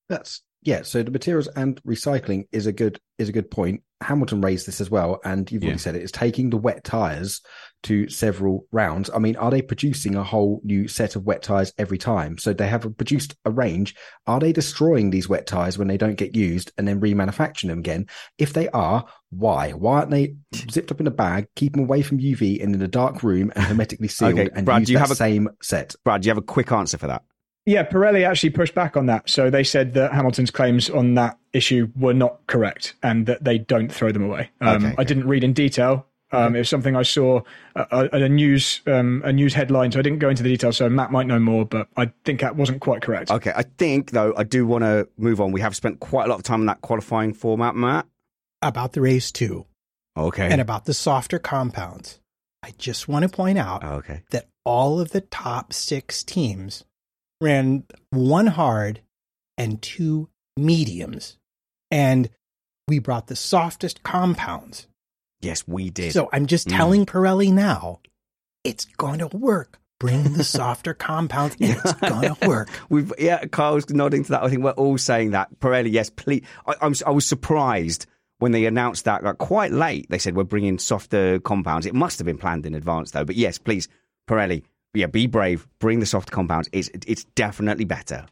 [0.09, 3.83] That's yeah, so the materials and recycling is a good is a good point.
[4.01, 5.69] Hamilton raised this as well, and you've Yeah.
[5.71, 6.03] already said it.
[6.03, 7.41] It's taking the wet tires
[7.85, 9.11] to several rounds.
[9.13, 12.39] I mean, are they producing a whole new set of wet tires every time?
[12.39, 13.97] So they have produced a range.
[14.27, 17.81] Are they destroying these wet tires when they don't get used and then remanufacturing them
[17.81, 18.07] again?
[18.39, 19.73] If they are, why?
[19.73, 20.69] Why aren't they hmm.
[20.71, 23.53] zipped up in a bag, keep them away from UV and in a dark room
[23.57, 25.95] and hermetically sealed Okay, and Brad, use do you have a- same set?
[26.05, 27.23] Brad, do you have a quick answer for that?
[27.69, 29.29] Yeah, Pirelli actually pushed back on that.
[29.29, 33.59] So they said that Hamilton's claims on that issue were not correct and that they
[33.59, 34.49] don't throw them away.
[34.63, 36.07] Um, Okay, I didn't read in detail.
[36.33, 37.43] Um, It was something I saw
[37.77, 40.79] uh, at a news um, a news headline, so I didn't go into the details.
[40.79, 43.31] So Matt might know more, but I think that wasn't quite correct.
[43.31, 45.53] Okay, I think though I do want to move on.
[45.53, 48.07] We have spent quite a lot of time on that qualifying format, Matt.
[48.63, 49.67] About the race too,
[50.17, 50.49] Okay.
[50.51, 52.19] and about the softer compounds.
[52.63, 54.23] I just want to point out okay.
[54.31, 56.85] that all of the top six teams
[57.41, 59.01] ran one hard
[59.57, 61.37] and two mediums.
[61.91, 62.29] And
[62.87, 64.87] we brought the softest compounds.
[65.41, 66.13] Yes, we did.
[66.13, 66.77] So I'm just Mm.
[66.77, 68.01] telling Pirelli now,
[68.65, 69.79] it's going to work.
[70.01, 72.69] Bring the softer compounds and it's going to work.
[72.89, 74.43] We've yeah, Kyle's nodding to that.
[74.43, 75.49] I think we're all saying that.
[75.61, 76.45] Pirelli, yes, please.
[76.67, 78.07] I, I'm I was surprised
[78.39, 80.07] when they announced that like, quite late.
[80.09, 81.85] They said we're bringing softer compounds.
[81.87, 83.25] It must have been planned in advance though.
[83.25, 83.89] But yes, please,
[84.29, 84.63] Pirelli,
[84.95, 85.67] yeah, be brave.
[85.79, 86.69] Bring the soft compounds.
[86.73, 88.27] It's it's definitely better.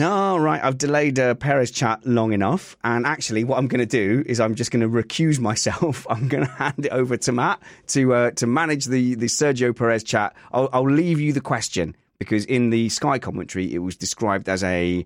[0.00, 3.86] All right, I've delayed uh, Perez chat long enough, and actually, what I'm going to
[3.86, 6.06] do is I'm just going to recuse myself.
[6.10, 9.76] I'm going to hand it over to Matt to uh, to manage the the Sergio
[9.76, 10.36] Perez chat.
[10.52, 14.62] I'll, I'll leave you the question because in the Sky commentary, it was described as
[14.62, 15.04] a,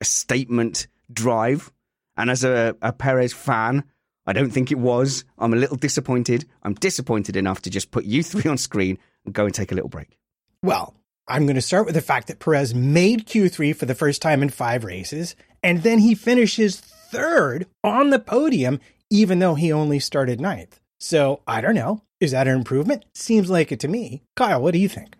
[0.00, 1.72] a statement drive,
[2.18, 3.84] and as a, a Perez fan,
[4.26, 5.24] I don't think it was.
[5.38, 6.46] I'm a little disappointed.
[6.62, 9.74] I'm disappointed enough to just put you three on screen and go and take a
[9.74, 10.16] little break.
[10.62, 10.94] Well,
[11.28, 14.42] I'm going to start with the fact that Perez made Q3 for the first time
[14.42, 19.98] in five races, and then he finishes third on the podium, even though he only
[19.98, 20.80] started ninth.
[20.98, 22.02] So I don't know.
[22.20, 23.04] Is that an improvement?
[23.14, 24.22] Seems like it to me.
[24.36, 25.16] Kyle, what do you think?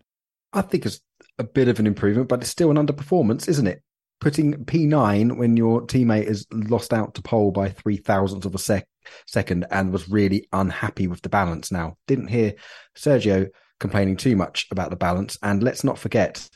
[0.53, 1.01] I think it's
[1.39, 3.83] a bit of an improvement, but it's still an underperformance, isn't it?
[4.25, 8.59] Putting P9 when your teammate is lost out to pole by three thousandths of a
[8.59, 8.89] sec-
[9.27, 11.71] second and was really unhappy with the balance.
[11.71, 12.55] Now, didn't hear
[12.97, 15.37] Sergio complaining too much about the balance.
[15.43, 16.49] And let's not forget,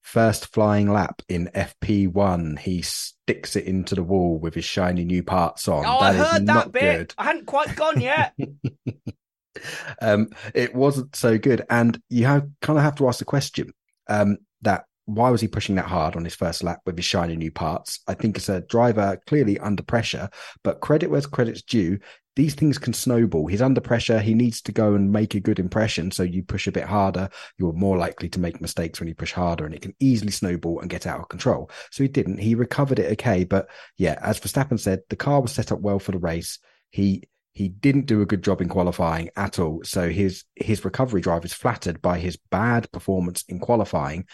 [0.00, 5.22] first flying lap in FP1, he sticks it into the wall with his shiny new
[5.22, 5.84] parts on.
[6.40, 7.14] is not good.
[7.16, 8.34] I hadn't quite gone yet.
[10.02, 11.64] um, it wasn't so good.
[11.70, 13.72] And you have kind of have to ask the question
[14.08, 17.36] um, that why was he pushing that hard on his first lap with his shiny
[17.36, 18.00] new parts?
[18.06, 20.28] I think it's a driver clearly under pressure,
[20.62, 21.98] but credit where credit's due.
[22.34, 23.46] These things can snowball.
[23.46, 24.18] He's under pressure.
[24.18, 26.10] He needs to go and make a good impression.
[26.10, 27.28] So you push a bit harder.
[27.58, 30.80] You're more likely to make mistakes when you push harder and it can easily snowball
[30.80, 31.70] and get out of control.
[31.90, 32.38] So he didn't.
[32.38, 33.44] He recovered it okay.
[33.44, 36.58] But yeah, as Verstappen said, the car was set up well for the race.
[36.90, 37.24] He
[37.54, 39.82] he didn't do a good job in qualifying at all.
[39.84, 44.24] So his his recovery drive is flattered by his bad performance in qualifying,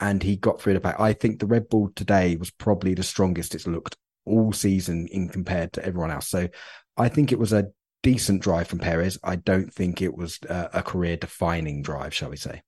[0.00, 0.98] and he got through the pack.
[0.98, 5.28] I think the Red Bull today was probably the strongest it's looked all season in
[5.28, 6.28] compared to everyone else.
[6.28, 6.48] So
[6.96, 7.68] I think it was a
[8.02, 9.18] decent drive from Perez.
[9.24, 12.62] I don't think it was uh, a career defining drive, shall we say?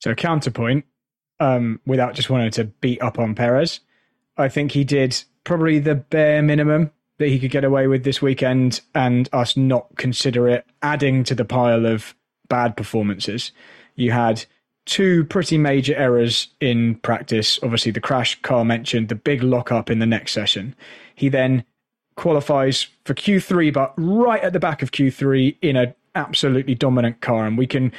[0.00, 0.84] So counterpoint,
[1.40, 3.80] um, without just wanting to beat up on Perez,
[4.36, 8.22] I think he did probably the bare minimum that he could get away with this
[8.22, 12.14] weekend, and us not consider it adding to the pile of
[12.48, 13.50] bad performances.
[13.96, 14.44] You had
[14.88, 17.58] two pretty major errors in practice.
[17.62, 20.74] Obviously, the crash Kyle mentioned, the big lockup in the next session.
[21.14, 21.64] He then
[22.16, 27.46] qualifies for Q3, but right at the back of Q3 in an absolutely dominant car,
[27.46, 27.92] and we can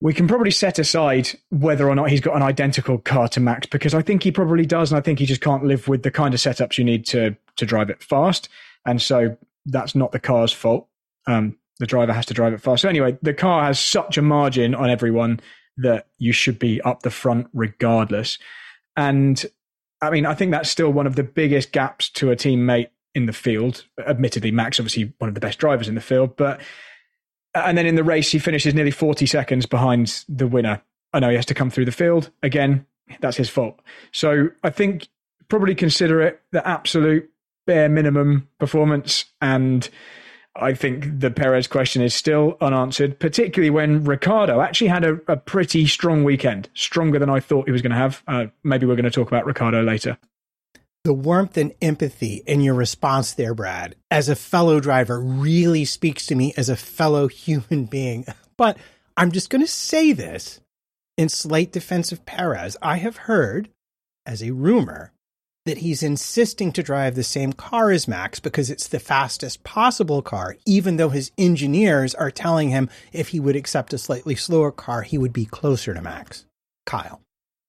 [0.00, 3.68] we can probably set aside whether or not he's got an identical car to Max
[3.68, 6.10] because I think he probably does, and I think he just can't live with the
[6.10, 8.48] kind of setups you need to to drive it fast,
[8.84, 9.36] and so
[9.66, 10.88] that's not the car's fault.
[11.26, 12.82] Um, the driver has to drive it fast.
[12.82, 15.40] So anyway, the car has such a margin on everyone
[15.78, 18.38] that you should be up the front regardless.
[18.96, 19.44] And
[20.00, 23.26] I mean, I think that's still one of the biggest gaps to a teammate in
[23.26, 23.84] the field.
[24.06, 26.60] Admittedly, Max obviously one of the best drivers in the field, but
[27.54, 31.28] and then in the race he finishes nearly 40 seconds behind the winner I know
[31.28, 32.30] he has to come through the field.
[32.42, 32.86] Again,
[33.20, 33.80] that's his fault.
[34.12, 35.08] So I think
[35.48, 37.28] probably consider it the absolute
[37.66, 39.26] bare minimum performance.
[39.40, 39.88] And
[40.54, 45.36] I think the Perez question is still unanswered, particularly when Ricciardo actually had a, a
[45.36, 48.22] pretty strong weekend, stronger than I thought he was going to have.
[48.28, 50.18] Uh, maybe we're going to talk about Ricciardo later.
[51.04, 56.26] The warmth and empathy in your response there, Brad, as a fellow driver, really speaks
[56.26, 58.26] to me as a fellow human being.
[58.56, 58.76] But
[59.16, 60.60] I'm just going to say this
[61.16, 62.76] in slight defense of Perez.
[62.82, 63.70] I have heard,
[64.26, 65.11] as a rumor,
[65.64, 70.22] that he's insisting to drive the same car as Max because it's the fastest possible
[70.22, 74.72] car, even though his engineers are telling him if he would accept a slightly slower
[74.72, 76.46] car, he would be closer to Max.
[76.84, 77.22] Kyle.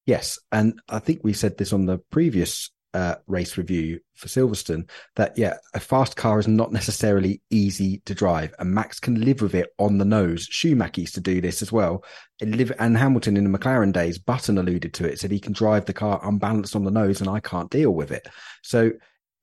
[0.06, 0.40] Yes.
[0.52, 5.38] And I think we said this on the previous uh, race review for Silverstone that
[5.38, 9.56] yeah, a fast car is not necessarily easy to drive, and Max can live with
[9.56, 10.48] it on the nose.
[10.50, 12.04] Schumacher used to do this as well.
[12.42, 15.54] And, live, and Hamilton in the McLaren days, Button alluded to it, said he can
[15.54, 18.28] drive the car unbalanced on the nose, and I can't deal with it.
[18.62, 18.92] So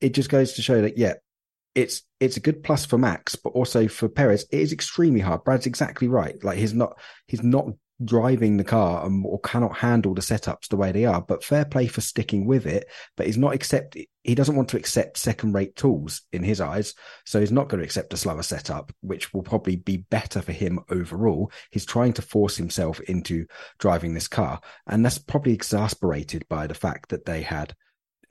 [0.01, 1.15] it just goes to show that yeah,
[1.75, 5.45] it's it's a good plus for Max, but also for Perez, it is extremely hard.
[5.45, 6.43] Brad's exactly right.
[6.43, 7.67] Like he's not he's not
[8.05, 11.21] driving the car and, or cannot handle the setups the way they are.
[11.21, 12.87] But fair play for sticking with it.
[13.17, 13.97] But he's not accept.
[14.23, 16.95] He doesn't want to accept second rate tools in his eyes,
[17.25, 20.53] so he's not going to accept a slower setup, which will probably be better for
[20.53, 21.51] him overall.
[21.71, 23.47] He's trying to force himself into
[23.79, 27.75] driving this car, and that's probably exasperated by the fact that they had.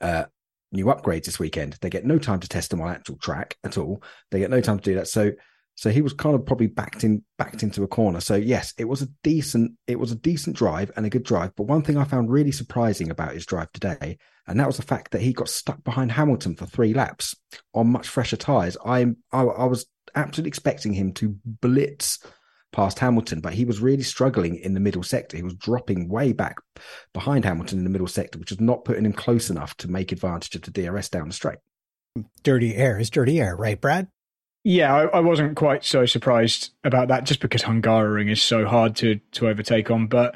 [0.00, 0.24] Uh,
[0.72, 1.76] new upgrades this weekend.
[1.80, 4.04] They get no time to test them on actual track at all.
[4.30, 5.08] They get no time to do that.
[5.08, 5.32] So
[5.80, 8.20] so he was kind of probably backed in backed into a corner.
[8.20, 11.56] So yes, it was a decent it was a decent drive and a good drive.
[11.56, 14.82] But one thing I found really surprising about his drive today, and that was the
[14.82, 17.34] fact that he got stuck behind Hamilton for three laps
[17.72, 18.76] on much fresher tyres.
[18.84, 22.18] I, I I was absolutely expecting him to blitz
[22.74, 25.38] past Hamilton, but he was really struggling in the middle sector.
[25.38, 26.56] He was dropping way back
[27.14, 30.12] behind Hamilton in the middle sector, which was not putting him close enough to make
[30.12, 31.58] advantage of the DRS down the straight.
[32.42, 34.08] Dirty air is dirty air, right, Brad?
[34.62, 38.94] Yeah, I, I, wasn't quite so surprised about that just because Hungaroring is so hard
[38.96, 40.06] to, to overtake on.
[40.06, 40.34] But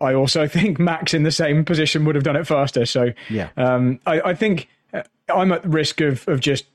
[0.00, 2.84] I also think Max in the same position would have done it faster.
[2.84, 5.02] So yeah, um, I, I, think uh,
[5.34, 6.66] I'm at risk of, of just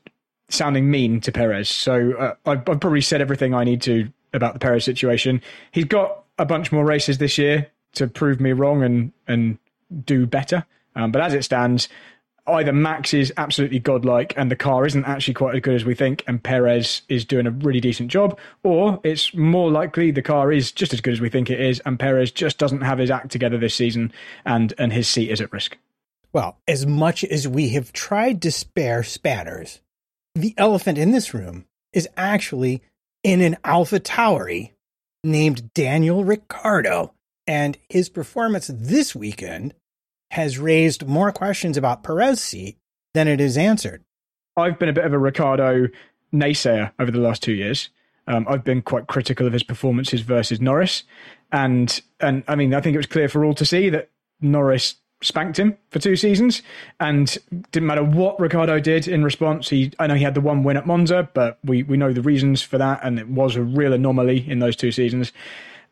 [0.49, 1.69] sounding mean to Perez.
[1.69, 5.41] So uh, I've, I've probably said everything I need to about the Perez situation.
[5.71, 9.57] He's got a bunch more races this year to prove me wrong and, and
[10.03, 10.65] do better.
[10.95, 11.89] Um, but as it stands,
[12.47, 15.95] either Max is absolutely godlike and the car isn't actually quite as good as we
[15.95, 20.51] think, and Perez is doing a really decent job, or it's more likely the car
[20.51, 23.11] is just as good as we think it is, and Perez just doesn't have his
[23.11, 24.11] act together this season,
[24.45, 25.77] and and his seat is at risk.
[26.33, 29.79] Well, as much as we have tried to spare spanners,
[30.35, 32.81] the elephant in this room is actually
[33.23, 34.71] in an Alpha Tauri
[35.23, 37.13] named Daniel Ricciardo,
[37.47, 39.73] and his performance this weekend
[40.35, 42.77] has raised more questions about Perez's seat
[43.13, 44.03] than it has answered.
[44.57, 45.87] I've been a bit of a Ricciardo
[46.33, 47.89] naysayer over the last two years.
[48.27, 51.03] Um, I've been quite critical of his performances versus Norris,
[51.53, 54.09] and and I mean I think it was clear for all to see that
[54.41, 56.61] Norris spanked him for two seasons,
[56.99, 57.37] and
[57.71, 59.69] didn't matter what Ricciardo did in response.
[59.69, 62.21] He I know he had the one win at Monza, but we we know the
[62.21, 65.31] reasons for that, and it was a real anomaly in those two seasons,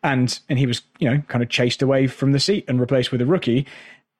[0.02, 3.10] and and he was you know kind of chased away from the seat and replaced
[3.10, 3.66] with a rookie,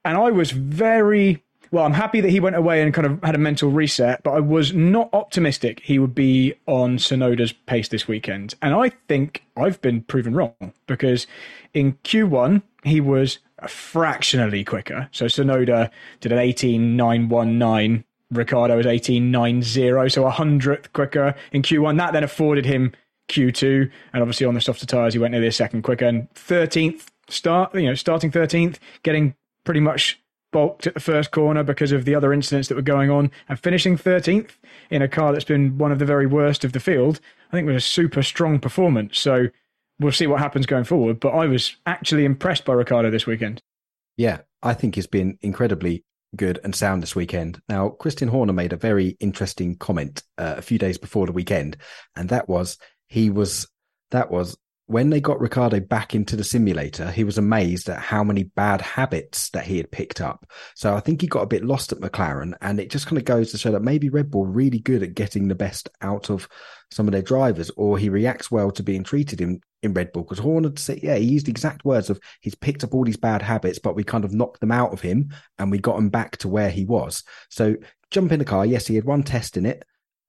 [0.05, 1.43] and I was very
[1.75, 4.31] well, I'm happy that he went away and kind of had a mental reset, but
[4.31, 8.55] I was not optimistic he would be on Tsunoda's pace this weekend.
[8.63, 10.55] And I think I've been proven wrong
[10.87, 11.27] because
[11.73, 15.09] in Q1, he was fractionally quicker.
[15.11, 15.91] So Tsunoda
[16.21, 18.05] did an 18.919.
[18.31, 21.97] Ricciardo was 18.90, so a hundredth quicker in Q1.
[21.99, 22.93] That then afforded him
[23.29, 26.07] Q2, and obviously on the softer tyres, he went nearly a second quicker.
[26.07, 29.35] And 13th start, you know, starting 13th, getting
[29.65, 30.21] pretty much
[30.53, 33.59] balked at the first corner because of the other incidents that were going on and
[33.59, 34.53] finishing 13th
[34.89, 37.67] in a car that's been one of the very worst of the field, I think
[37.67, 39.19] was a super strong performance.
[39.19, 39.49] So
[39.99, 41.19] we'll see what happens going forward.
[41.19, 43.61] But I was actually impressed by Ricciardo this weekend.
[44.17, 46.05] Yeah, I think he's been incredibly
[46.37, 47.61] good and sound this weekend.
[47.69, 51.77] Now, Christian Horner made a very interesting comment uh, a few days before the weekend,
[52.17, 53.69] and that was he was
[54.11, 54.57] that was
[54.87, 58.83] when they got Ricciardo back into the simulator, he was amazed at how many bad
[58.83, 60.47] habits that he had picked up.
[60.75, 63.25] So I think he got a bit lost at McLaren, and it just kind of
[63.25, 66.49] goes to show that maybe Red Bull really good at getting the best out of
[66.91, 70.23] some of their drivers, or he reacts well to being treated in, in Red Bull.
[70.23, 73.41] Because Horner said, yeah, he used exact words of he's picked up all these bad
[73.41, 76.37] habits, but we kind of knocked them out of him and we got him back
[76.39, 77.25] to where he was.
[77.49, 77.77] So
[78.11, 78.67] jump in the car.
[78.67, 79.85] Yes, he had one test in it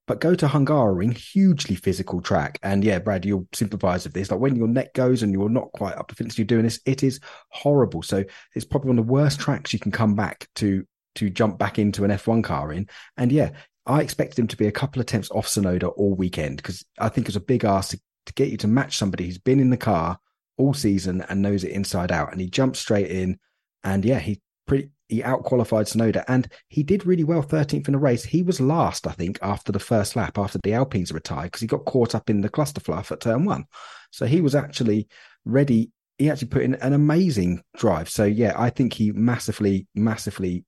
[0.06, 2.58] But go to Hungaroring, hugely physical track.
[2.62, 4.30] And yeah, Brad, you'll sympathize with this.
[4.30, 6.80] Like when your neck goes and you're not quite up to fitness, you're doing this,
[6.86, 7.18] it is
[7.50, 8.02] horrible.
[8.02, 10.86] So it's probably one of the worst tracks you can come back to
[11.16, 12.88] to jump back into an F1 car in.
[13.16, 13.50] And yeah,
[13.86, 17.08] I expected him to be a couple of attempts off Tsunoda all weekend because I
[17.08, 19.70] think it's a big ask to, to get you to match somebody who's been in
[19.70, 20.18] the car
[20.58, 22.32] all season and knows it inside out.
[22.32, 23.38] And he jumped straight in.
[23.82, 27.98] And yeah, he pretty he outqualified Tsunoda and he did really well 13th in the
[27.98, 28.24] race.
[28.24, 31.66] He was last, I think, after the first lap, after the Alpines retired, because he
[31.66, 33.66] got caught up in the cluster fluff at turn one.
[34.10, 35.08] So he was actually
[35.44, 35.90] ready.
[36.18, 38.08] He actually put in an amazing drive.
[38.08, 40.64] So yeah, I think he massively, massively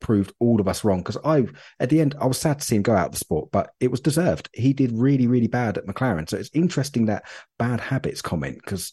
[0.00, 1.46] proved all of us wrong because I,
[1.78, 3.72] at the end, I was sad to see him go out of the sport, but
[3.78, 4.48] it was deserved.
[4.54, 6.28] He did really, really bad at McLaren.
[6.28, 7.24] So it's interesting that
[7.58, 8.92] bad habits comment because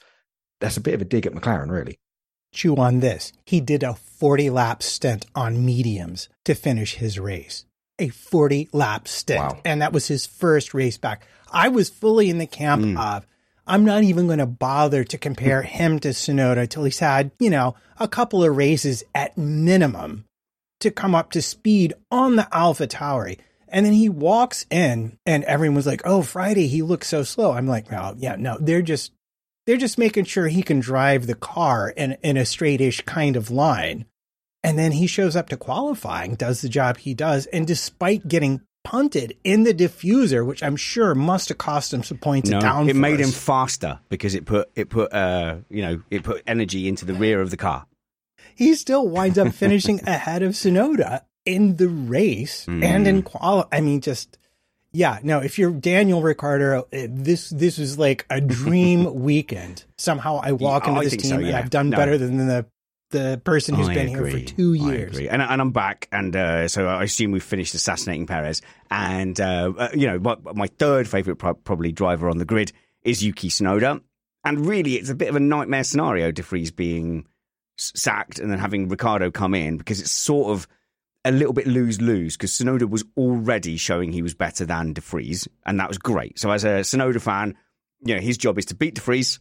[0.59, 1.99] that's a bit of a dig at McLaren, really
[2.51, 3.31] chew on this.
[3.45, 7.65] He did a 40 lap stint on mediums to finish his race.
[7.97, 9.39] A 40 lap stint.
[9.39, 9.61] Wow.
[9.65, 11.25] And that was his first race back.
[11.51, 12.99] I was fully in the camp mm.
[12.99, 13.25] of,
[13.67, 17.49] I'm not even going to bother to compare him to Tsunoda till he's had, you
[17.49, 20.25] know, a couple of races at minimum
[20.79, 23.39] to come up to speed on the Alpha Tauri.
[23.67, 27.51] And then he walks in and everyone's like, oh, Friday, he looks so slow.
[27.51, 29.11] I'm like, well, yeah, no, they're just
[29.69, 33.51] they're just making sure he can drive the car in, in a straightish kind of
[33.51, 34.03] line.
[34.63, 37.45] And then he shows up to qualifying, does the job he does.
[37.45, 42.17] And despite getting punted in the diffuser, which I'm sure must have cost him some
[42.17, 42.87] points no.
[42.87, 46.87] It made him faster because it put it put uh you know it put energy
[46.87, 47.85] into the rear of the car.
[48.55, 52.83] He still winds up finishing ahead of Tsunoda in the race mm.
[52.83, 53.67] and in qual.
[53.71, 54.39] I mean, just
[54.91, 55.39] yeah, no.
[55.39, 59.85] If you're Daniel Ricciardo, eh, this this is like a dream weekend.
[59.97, 61.47] Somehow I walk yeah, into this team so, yeah.
[61.47, 61.97] and I've done no.
[61.97, 62.65] better than the
[63.11, 64.31] the person who's I been agree.
[64.31, 65.17] here for two years.
[65.17, 68.61] And, and I'm back, and uh, so I assume we've finished assassinating Perez.
[68.89, 72.71] And uh, uh, you know, my, my third favorite pro- probably driver on the grid
[73.03, 74.01] is Yuki Tsunoda.
[74.45, 76.31] And really, it's a bit of a nightmare scenario.
[76.31, 77.27] De Vries being
[77.77, 80.67] sacked and then having Ricciardo come in because it's sort of
[81.25, 85.01] a little bit lose lose because Tsunoda was already showing he was better than De
[85.01, 86.39] Vries, and that was great.
[86.39, 87.57] So as a Tsunoda fan,
[88.01, 89.39] you know his job is to beat De Vries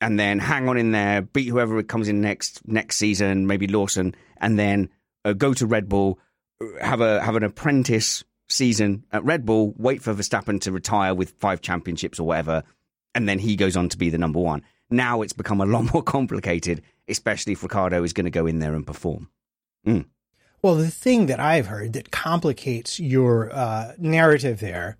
[0.00, 4.14] and then hang on in there, beat whoever comes in next next season, maybe Lawson,
[4.38, 4.88] and then
[5.24, 6.18] uh, go to Red Bull,
[6.80, 11.30] have a have an apprentice season at Red Bull, wait for Verstappen to retire with
[11.38, 12.62] five championships or whatever,
[13.14, 14.62] and then he goes on to be the number one.
[14.88, 18.58] Now it's become a lot more complicated, especially if Ricciardo is going to go in
[18.58, 19.28] there and perform.
[19.86, 20.06] Mm.
[20.62, 24.98] Well, the thing that I've heard that complicates your uh, narrative there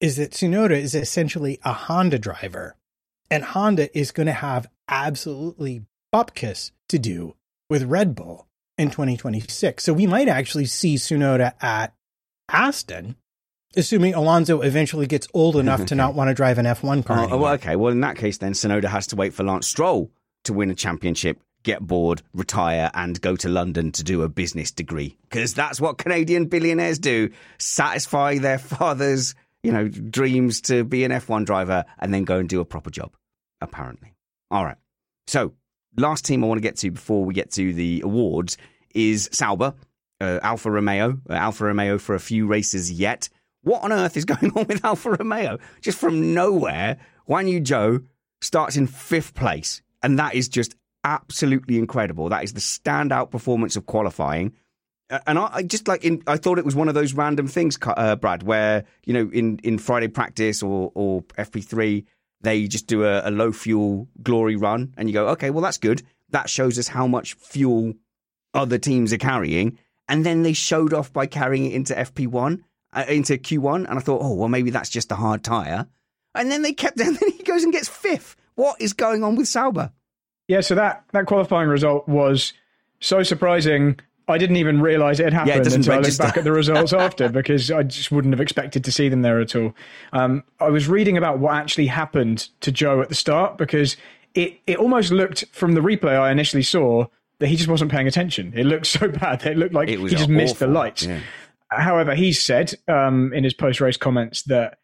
[0.00, 2.76] is that Tsunoda is essentially a Honda driver,
[3.30, 5.84] and Honda is going to have absolutely
[6.14, 7.34] bupkis to do
[7.68, 8.46] with Red Bull
[8.76, 9.82] in 2026.
[9.82, 11.94] So we might actually see Tsunoda at
[12.50, 13.16] Aston,
[13.76, 17.28] assuming Alonso eventually gets old enough to not want to drive an F1 car.
[17.30, 17.76] Oh, well, okay.
[17.76, 20.10] Well, in that case, then Tsunoda has to wait for Lance Stroll
[20.44, 24.70] to win a championship get bored, retire, and go to London to do a business
[24.70, 25.16] degree.
[25.22, 31.12] Because that's what Canadian billionaires do satisfy their father's, you know, dreams to be an
[31.12, 33.12] F1 driver and then go and do a proper job,
[33.60, 34.14] apparently.
[34.50, 34.76] All right.
[35.26, 35.52] So,
[35.96, 38.56] last team I want to get to before we get to the awards
[38.94, 39.74] is Sauber,
[40.20, 43.28] uh, Alfa Romeo, uh, Alfa Romeo for a few races yet.
[43.62, 45.58] What on earth is going on with Alfa Romeo?
[45.80, 46.98] Just from nowhere,
[47.28, 48.06] Guan Yu Zhou
[48.40, 49.82] starts in fifth place.
[50.02, 50.76] And that is just
[51.08, 52.28] absolutely incredible.
[52.28, 54.52] That is the standout performance of qualifying.
[55.26, 57.78] And I, I just like in, I thought it was one of those random things,
[57.82, 62.04] uh, Brad, where you know in, in Friday practice or or FP three
[62.40, 65.78] they just do a, a low fuel glory run, and you go, okay, well that's
[65.78, 66.02] good.
[66.30, 67.94] That shows us how much fuel
[68.52, 69.78] other teams are carrying,
[70.08, 73.86] and then they showed off by carrying it into FP one, uh, into Q one,
[73.86, 75.86] and I thought, oh well, maybe that's just a hard tire,
[76.34, 78.36] and then they kept, and then he goes and gets fifth.
[78.56, 79.92] What is going on with Sauber?
[80.48, 82.54] Yeah, so that, that qualifying result was
[83.00, 84.00] so surprising.
[84.26, 86.22] I didn't even realize it had happened yeah, it until register.
[86.22, 89.08] I looked back at the results after because I just wouldn't have expected to see
[89.08, 89.74] them there at all.
[90.12, 93.96] Um, I was reading about what actually happened to Zhou at the start because
[94.34, 97.06] it, it almost looked from the replay I initially saw
[97.38, 98.52] that he just wasn't paying attention.
[98.56, 99.40] It looked so bad.
[99.40, 100.34] that It looked like he just awful.
[100.34, 101.04] missed the lights.
[101.04, 101.20] Yeah.
[101.70, 104.78] However, he said um, in his post race comments that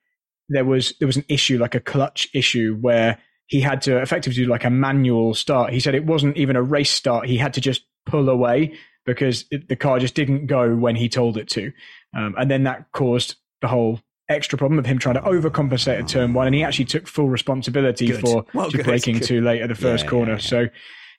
[0.49, 4.45] there was there was an issue, like a clutch issue, where he had to effectively
[4.45, 5.73] do like a manual start.
[5.73, 7.27] He said it wasn't even a race start.
[7.27, 8.75] He had to just pull away
[9.07, 11.73] because it, the car just didn't go when he told it to.
[12.17, 14.01] Um, and then that caused the whole
[14.31, 16.47] extra problem of him trying to overcompensate at turn one.
[16.47, 18.21] And he actually took full responsibility good.
[18.21, 20.33] for well, braking too late at the first yeah, corner.
[20.33, 20.49] Yeah, yeah.
[20.49, 20.67] So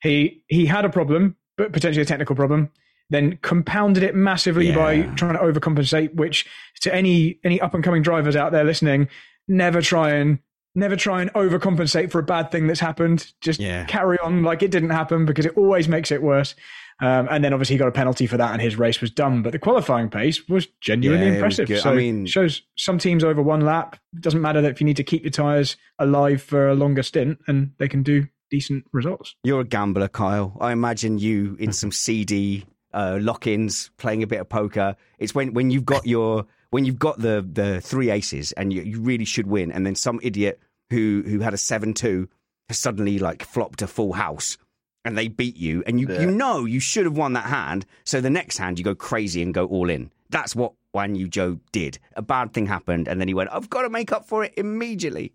[0.02, 2.70] he, he had a problem, but potentially a technical problem.
[3.10, 6.14] then compounded it massively by trying to overcompensate.
[6.14, 6.46] Which
[6.80, 9.08] to any any up and coming drivers out there listening,
[9.48, 10.40] never try and
[10.76, 13.32] never try and overcompensate for a bad thing that's happened.
[13.40, 13.84] Just Yeah.
[13.86, 16.54] carry on like it didn't happen because it always makes it worse.
[17.00, 19.42] Um, and then obviously he got a penalty for that, and his race was done.
[19.42, 21.68] But the qualifying pace was genuinely Yeah, it was impressive.
[21.68, 21.78] good.
[21.78, 23.96] I So mean- shows some teams over one lap.
[24.14, 27.02] It doesn't matter that if you need to keep your tires alive for a longer
[27.02, 29.34] stint, and they can do decent results.
[29.44, 30.56] You're a gambler, Kyle.
[30.60, 34.96] I imagine you in some CD uh, lock-ins, playing a bit of poker.
[35.18, 38.82] It's when, when you've got your when you've got the the three aces and you,
[38.82, 40.60] you really should win, and then some idiot
[40.90, 42.28] who who had a seven two
[42.68, 44.56] has suddenly like flopped a full house.
[45.04, 47.86] And they beat you, and you, you know you should have won that hand.
[48.04, 50.10] So the next hand, you go crazy and go all in.
[50.30, 52.00] That's what Guan Yu Zhou did.
[52.16, 54.54] A bad thing happened, and then he went, "I've got to make up for it
[54.56, 55.32] immediately."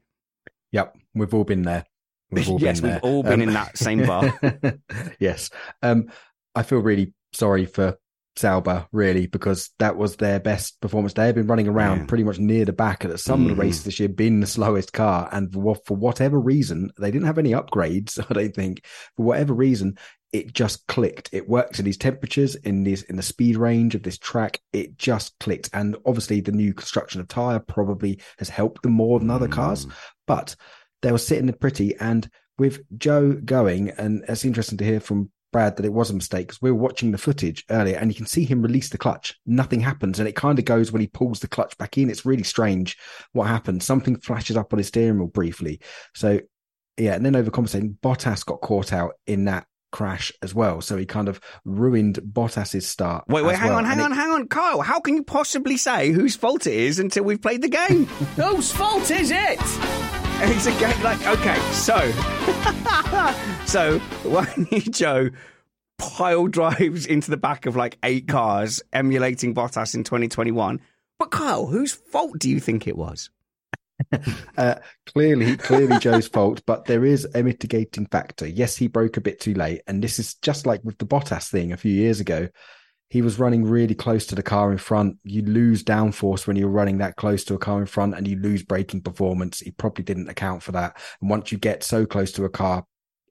[0.73, 1.86] Yep, we've all been there.
[2.32, 3.10] We've all Yes, been we've there.
[3.10, 4.34] Um, all been in that same bar.
[5.19, 5.49] yes.
[5.82, 6.10] Um,
[6.53, 7.98] I feel really sorry for
[8.36, 11.14] Sauber, really, because that was their best performance.
[11.14, 12.06] They had been running around Yeah.
[12.06, 13.86] pretty much near the back at some of the races mm.
[13.86, 15.30] this year, been the slowest car.
[15.32, 18.86] And for, whatever reason, they didn't have any upgrades, I don't think.
[19.18, 19.98] For whatever reason,
[20.32, 21.30] it just clicked.
[21.34, 24.62] It works in these temperatures, in these in the speed range of this track.
[24.72, 25.70] It just clicked.
[25.74, 29.86] And obviously the new construction of tyre probably has helped them more than other cars.
[29.86, 29.91] Mm.
[30.26, 30.56] But
[31.02, 31.95] they were sitting pretty.
[31.98, 36.14] And with Zhou going, and it's interesting to hear from Brad that it was a
[36.14, 38.98] mistake because we were watching the footage earlier and you can see him release the
[38.98, 39.38] clutch.
[39.45, 40.19] Nothing happens.
[40.19, 42.10] And it kind of goes when he pulls the clutch back in.
[42.10, 42.98] It's really strange
[43.34, 43.84] what happened.
[43.84, 45.80] Something flashes up on his steering wheel briefly.
[46.15, 46.40] So,
[46.98, 47.15] yeah.
[47.15, 50.80] And then overcompensating, Bottas got caught out in that crash as well.
[50.80, 53.26] So he kind of ruined Bottas's start.
[53.28, 53.80] Wait, wait, hang well.
[53.80, 54.82] on, hang And on, it- hang on, Kyle.
[54.82, 58.06] How can you possibly say whose fault it is until we've played the game?
[58.38, 60.20] Whose fault is it?
[60.45, 61.99] it's a game like okay, so
[63.68, 64.45] so when
[64.89, 65.35] Zhou
[65.99, 70.81] pile drives into the back of like eight cars, emulating Bottas in 2021.
[71.19, 73.30] But Kyle, whose fault do you think it was?
[74.57, 78.47] Uh, clearly, clearly Zhou's fault, but there is a mitigating factor.
[78.47, 81.51] Yes, he broke a bit too late, and this is just like with the Bottas
[81.51, 82.47] thing a few years ago.
[83.12, 85.18] He was running really close to the car in front.
[85.26, 88.38] You lose downforce when you're running that close to a car in front, and you
[88.38, 89.60] lose braking performance.
[89.60, 90.98] He probably didn't account for that.
[91.20, 92.86] And once you get so close to a car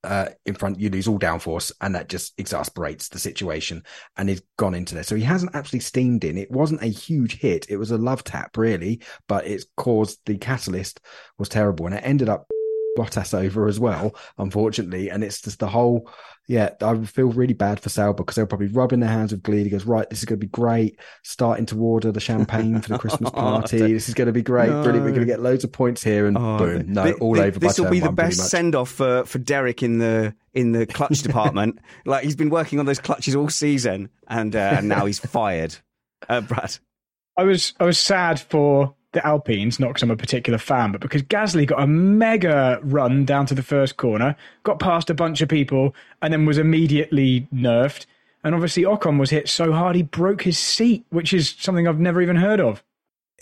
[0.05, 3.83] uh, in front, you lose all downforce, and that just exasperates the situation.
[4.19, 6.37] And he's gone into there, so he hasn't actually steamed in.
[6.37, 10.37] It wasn't a huge hit; it was a love tap, really, but it's caused the
[10.37, 11.01] catalyst
[11.39, 12.50] was terrible, and it ended up
[13.01, 15.09] Bottas over as well, unfortunately.
[15.11, 16.11] And it's just the whole,
[16.47, 19.63] yeah, I feel really bad for Sauber because they're probably rubbing their hands with glee.
[19.65, 20.99] He goes, right, this is going to be great.
[21.23, 23.79] Starting to order the champagne for the Christmas party.
[23.93, 24.69] this is going to be great.
[24.71, 24.83] No.
[24.83, 25.05] Brilliant.
[25.05, 27.61] We're going to get loads of points here, and boom, no, Thi- all thi- over.
[27.61, 30.87] by This will be the best send off for for Derek in the in the
[30.87, 31.79] clutch department.
[32.05, 35.77] like he's been working on those clutches all season, and uh, and now he's fired.
[36.29, 36.77] Uh, Brad,
[37.37, 41.01] I was I was sad for the Alpines, not because I'm a particular fan, but
[41.01, 45.41] because Gasly got a mega run down to the first corner, got past a bunch
[45.41, 48.07] of people, and then was immediately nerfed.
[48.43, 52.01] And obviously, Ocon was hit so hard he broke his seat, which is something I've
[52.01, 52.83] never even heard of.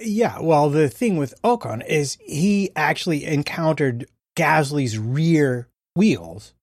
[0.01, 6.55] Yeah, well, the thing with Ocon is he actually encountered Gasly's rear wheels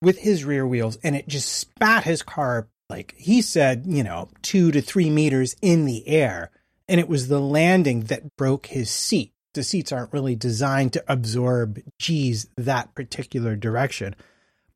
[0.00, 4.28] with his rear wheels, and it just spat his car like he said, you know,
[4.42, 6.50] two to three meters in the air.
[6.92, 9.32] And it was the landing that broke his seat.
[9.54, 14.14] The seats aren't really designed to absorb G's that particular direction.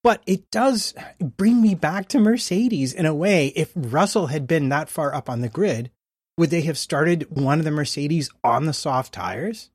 [0.02, 3.48] But it does bring me back to Mercedes in a way.
[3.48, 5.90] If Russell had been that far up on the grid,
[6.38, 9.68] would they have started one of the Mercedes on the soft tires?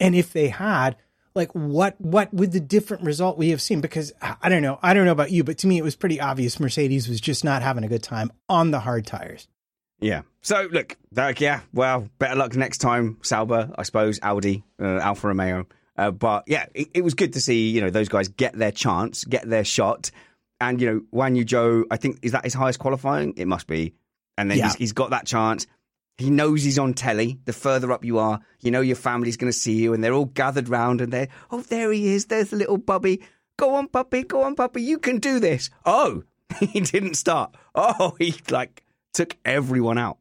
[0.00, 0.96] And if they had,
[1.34, 3.82] like what what would the different result we have seen?
[3.82, 5.94] Because I I don't know, I don't know about you, but to me it was
[5.94, 9.46] pretty obvious Mercedes was just not having a good time on the hard tires.
[10.02, 10.22] Yeah.
[10.42, 11.60] So look, like, yeah.
[11.72, 13.70] Well, better luck next time, Sauber.
[13.76, 15.66] I suppose Audi, uh, Alfa Romeo.
[15.96, 18.72] Uh, but yeah, it, it was good to see you know those guys get their
[18.72, 20.10] chance, get their shot,
[20.60, 21.84] and you know Guan Yu Zhou.
[21.90, 23.34] I think is that his highest qualifying.
[23.36, 23.94] It must be,
[24.36, 24.64] and then Yeah.
[24.68, 25.66] he's, he's got that chance.
[26.18, 27.38] He knows he's on telly.
[27.46, 30.12] The further up you are, you know your family's going to see you, and they're
[30.14, 32.26] all gathered round, and they're, oh, there he is.
[32.26, 33.22] There's the little bubby.
[33.58, 34.22] Go on, puppy.
[34.22, 34.82] Go on, puppy.
[34.82, 35.70] You can do this.
[35.84, 36.22] Oh,
[36.60, 37.54] he didn't start.
[37.74, 38.81] Oh, he like
[39.12, 40.18] took everyone out.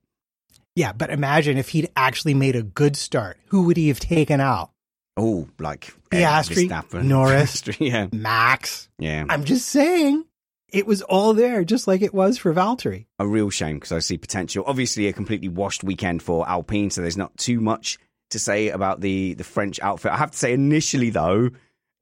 [0.76, 3.38] Yeah, but imagine if he'd actually made a good start.
[3.48, 4.72] Who would he have taken out?
[5.18, 7.04] Oh, like Piastri, Verstappen.
[7.06, 7.62] Norris.
[7.62, 8.90] Piastri, yeah, Max.
[8.98, 9.26] yeah.
[9.30, 10.26] I'm just saying.
[10.70, 13.06] It was all there, just like it was for Valtteri.
[13.20, 14.64] a real shame because I see potential.
[14.66, 18.00] Obviously, a completely washed weekend for Alpine, so there's not too much
[18.30, 20.14] to say about the the French outfit.
[20.14, 21.50] I have to say, initially though,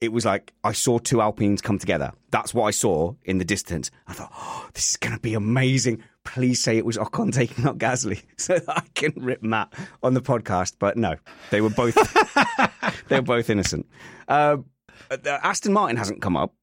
[0.01, 2.11] it was like I saw two Alpines come together.
[2.29, 3.89] That's what I saw in the distance.
[4.07, 6.03] I thought, oh, this is going to be amazing.
[6.25, 9.73] Please say it was Ocon taking out Gasly so that I can rip Matt
[10.03, 10.73] on the podcast.
[10.79, 11.15] But no,
[11.51, 11.95] they were both
[13.07, 13.87] they were both innocent.
[14.27, 14.57] Uh,
[15.25, 16.53] Aston Martin hasn't come up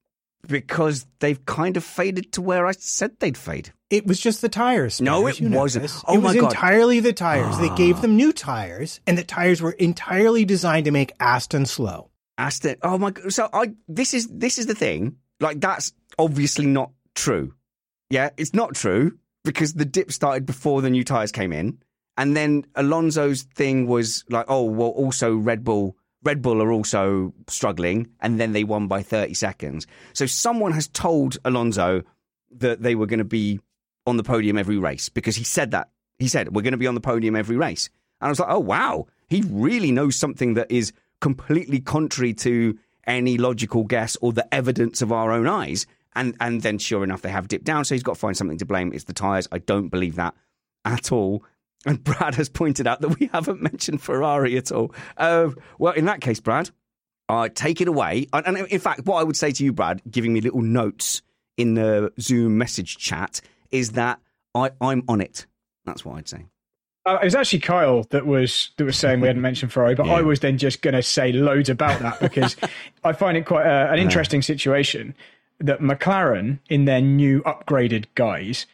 [0.46, 3.72] because they've kind of faded to where I said they'd fade.
[3.90, 5.00] It was just the tires.
[5.00, 5.82] No, it you know wasn't.
[5.82, 6.02] this.
[6.06, 6.52] Oh it was God.
[6.52, 7.58] entirely the tires.
[7.58, 7.74] They Ah.
[7.76, 12.10] gave them new tires, and the tires were entirely designed to make Aston slow.
[12.38, 12.76] Aston.
[12.82, 13.32] Oh my god!
[13.32, 15.16] So I this is this is the thing.
[15.40, 17.54] Like that's obviously not true.
[18.10, 21.78] Yeah, it's not true because the dip started before the new tires came in,
[22.18, 25.96] and then Alonso's thing was like, oh well, also Red Bull.
[26.22, 29.86] Red Bull are also struggling, and then they won by thirty seconds.
[30.12, 32.02] So someone has told Alonso
[32.58, 33.60] that they were going to be
[34.06, 35.88] on the podium every race because he said that.
[36.18, 37.88] He said we're going to be on the podium every race,
[38.20, 42.78] and I was like, oh wow, he really knows something that is completely contrary to
[43.06, 45.86] any logical guess or the evidence of our own eyes.
[46.16, 47.84] And and then sure enough, they have dipped down.
[47.84, 48.92] So he's got to find something to blame.
[48.92, 49.46] It's the tyres.
[49.52, 50.34] I don't believe that
[50.84, 51.44] at all.
[51.84, 54.94] And Brad has pointed out that we haven't mentioned Ferrari at all.
[55.16, 56.70] Uh, well, in that case, Brad,
[57.28, 58.26] uh, take it away.
[58.32, 61.22] And, and in fact, what I would say to you, Brad, giving me little notes
[61.56, 63.40] in the Zoom message chat,
[63.70, 64.20] is that
[64.54, 65.46] I, I'm on it.
[65.84, 66.46] That's what I'd say.
[67.06, 70.08] Uh, it was actually Kyle that was that was saying we hadn't mentioned Ferrari, but
[70.08, 72.56] I was then just going to say loads about that because
[73.04, 75.14] I find it quite uh, an interesting situation
[75.60, 78.66] that McLaren, in their new upgraded guise,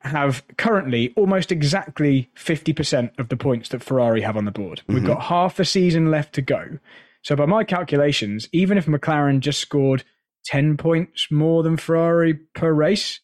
[0.00, 4.82] have currently almost exactly fifty percent of the points that Ferrari have on the board.
[4.86, 5.06] We've Mm-hmm.
[5.06, 6.78] got half the season left to go.
[7.22, 10.04] So, by my calculations, even if McLaren just scored
[10.44, 13.20] ten points more than Ferrari per race,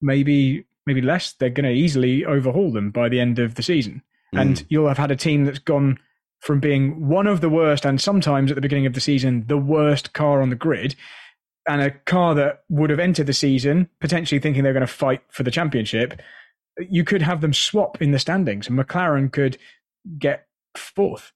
[0.00, 4.02] maybe maybe less, they're going to easily overhaul them by the end of the season.
[4.32, 5.98] And you'll have had a team that's gone
[6.38, 9.58] from being one of the worst, and sometimes at the beginning of the season, the
[9.58, 10.94] worst car on the grid,
[11.70, 15.22] and a car that would have entered the season potentially thinking they're going to fight
[15.30, 16.20] for the championship.
[16.78, 19.56] You could have them swap in the standings, and McLaren could
[20.18, 21.32] get fourth.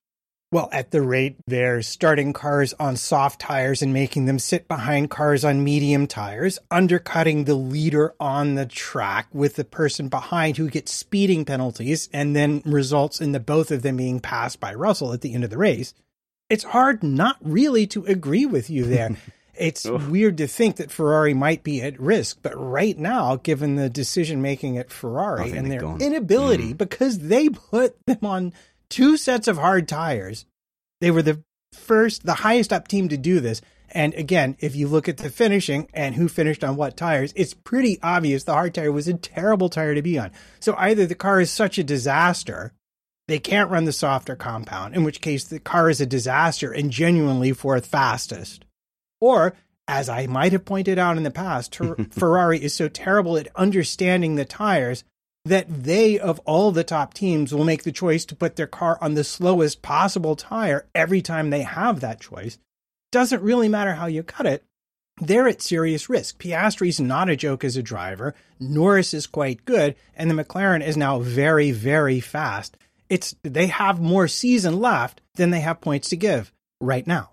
[0.50, 5.10] Well, at the rate they're starting cars on soft tires and making them sit behind
[5.10, 10.70] cars on medium tires, undercutting the leader on the track with the person behind who
[10.70, 15.12] gets speeding penalties and then results in the both of them being passed by Russell
[15.12, 15.92] at the end of the race.
[16.48, 19.16] It's hard not really to agree with you there.
[19.56, 23.88] It's weird to think that Ferrari might be at risk, but right now, given the
[23.88, 26.00] decision making at Ferrari and their gone.
[26.00, 28.52] inability, because they put them on
[28.88, 30.46] two sets of hard tires,
[31.00, 33.60] they were the first, the highest up team to do this.
[33.90, 37.54] And again, if you look at the finishing and who finished on what tires, it's
[37.54, 40.32] pretty obvious the hard tire was a terrible tire to be on.
[40.58, 42.72] So either the car is such a disaster,
[43.28, 46.90] they can't run the softer compound, in which case the car is a disaster and
[46.90, 48.64] genuinely fourth fastest.
[49.24, 49.54] Or,
[49.88, 53.48] as I might have pointed out in the past, Fer- Ferrari is so terrible at
[53.56, 55.02] understanding the tires
[55.46, 58.98] that they, of all the top teams, will make the choice to put their car
[59.00, 62.58] on the slowest possible tire every time they have that choice.
[63.12, 64.62] Doesn't really matter how you cut it.
[65.18, 66.38] They're at serious risk.
[66.38, 68.34] Piastri's not a joke as a driver.
[68.60, 72.76] Norris is quite good, and the McLaren is now very, very fast.
[73.08, 77.30] It's they have more season left than they have points to give right now.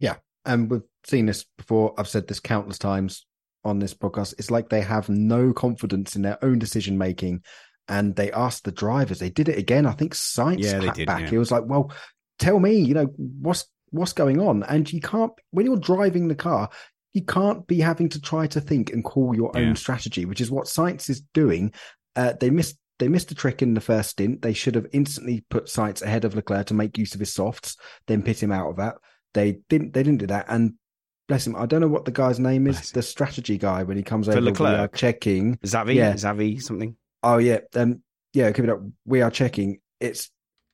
[0.00, 0.16] Yeah.
[0.44, 1.94] And we've seen this before.
[1.98, 3.26] I've said this countless times
[3.64, 4.34] on this podcast.
[4.38, 7.42] It's like they have no confidence in their own decision making.
[7.88, 9.84] And they asked the drivers, they did it again.
[9.84, 11.22] I think Sainz Yeah, did, back.
[11.22, 11.30] yeah.
[11.32, 11.92] It was like, well,
[12.38, 14.62] tell me, you know, what's what's going on?
[14.64, 16.70] And you can't when you're driving the car,
[17.12, 19.62] you can't be having to try to think and call your Yeah.
[19.62, 21.72] own strategy, which is what Sainz is doing.
[22.14, 24.42] Uh, they missed they missed a trick in the first stint.
[24.42, 27.76] They should have instantly put Sainz ahead of Leclerc to make use of his softs,
[28.06, 28.96] then pit him out of that.
[29.34, 29.94] They didn't.
[29.94, 30.46] They didn't do that.
[30.48, 30.74] And
[31.30, 32.74] bless him, I don't know what the guy's name is.
[32.76, 32.90] Bless.
[32.90, 34.94] The strategy guy when he comes For over, we are Leclerc?
[34.96, 35.56] checking.
[35.58, 36.12] Xavi, Yeah.
[36.14, 36.96] Xavi, something.
[37.22, 38.02] Oh yeah, um,
[38.34, 38.50] yeah.
[38.50, 38.80] Keep it up.
[39.06, 39.78] We are checking.
[40.00, 40.30] It's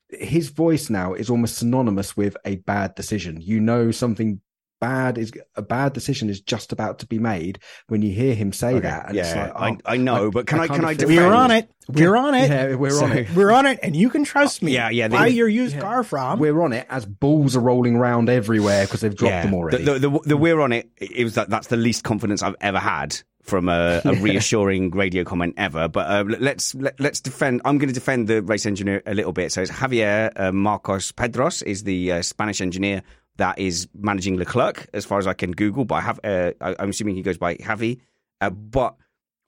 [0.08, 3.38] his voice now is almost synonymous with a bad decision.
[3.40, 4.40] You know something
[4.80, 7.58] bad is a bad decision is just about to be made
[7.88, 9.08] when you hear him say that.
[9.08, 10.94] And it's yeah, like, oh, I, I know, but can I, kind can of I
[10.94, 11.26] feel- defend?
[11.28, 11.70] We're on it.
[11.88, 12.50] We're on it.
[12.50, 13.30] Yeah, we're on it.
[13.34, 14.72] We're on it, and you can trust me.
[14.72, 15.82] Yeah, yeah, they- Buy your used Yeah.
[15.82, 16.38] car from.
[16.38, 19.84] We're on it as balls are rolling around everywhere because they've dropped them already.
[19.84, 20.90] The, the, the, the we're on it.
[20.96, 25.22] It was that that's the least confidence I've ever had from a, a reassuring radio
[25.22, 25.86] comment ever.
[25.86, 27.62] But uh, let's let, let's defend.
[27.64, 29.52] I'm going to defend the race engineer a little bit.
[29.52, 33.02] So it's Javier uh, Marcos Pedros is the uh, Spanish engineer
[33.36, 35.84] that is managing Leclerc, as far as I can Google.
[35.84, 38.00] But I have, uh, I, I'm assuming he goes by Javi.
[38.40, 38.96] Uh, but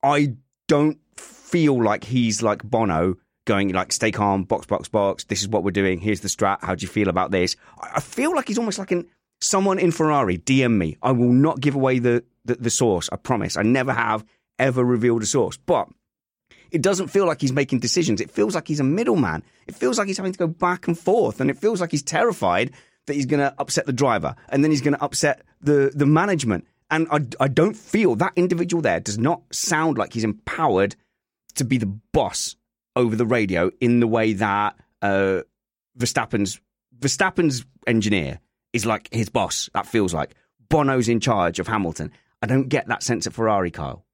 [0.03, 0.35] I
[0.67, 5.25] don't feel like he's like Bono going like stay calm, box, box, box.
[5.25, 5.99] This is what we're doing.
[5.99, 6.59] Here's the strat.
[6.63, 7.57] How do you feel about this?
[7.81, 9.07] I, I feel like he's almost like an
[9.41, 10.39] someone in Ferrari.
[10.39, 10.97] DM me.
[11.03, 13.09] I will not give away the, the the source.
[13.11, 13.57] I promise.
[13.57, 14.25] I never have
[14.59, 15.57] ever revealed a source.
[15.57, 15.89] But
[16.71, 18.21] It doesn't feel like he's making decisions.
[18.21, 19.43] It feels like he's a middleman.
[19.67, 22.03] It feels like he's having to go back and forth, and it feels like he's
[22.03, 22.73] terrified
[23.09, 26.07] that he's going to upset the driver, and then he's going to upset the the
[26.07, 26.67] management.
[26.91, 30.97] And I, I don't feel that individual there does not sound like he's empowered
[31.57, 32.57] to be the boss
[32.97, 35.43] over the radio in the way that uh,
[35.99, 36.61] Verstappen's
[36.99, 38.41] Verstappen's engineer
[38.73, 39.69] is like his boss.
[39.75, 40.35] That feels like
[40.69, 42.13] Bono's in charge of Hamilton.
[42.43, 44.05] I don't get that sense at Ferrari, Kyle.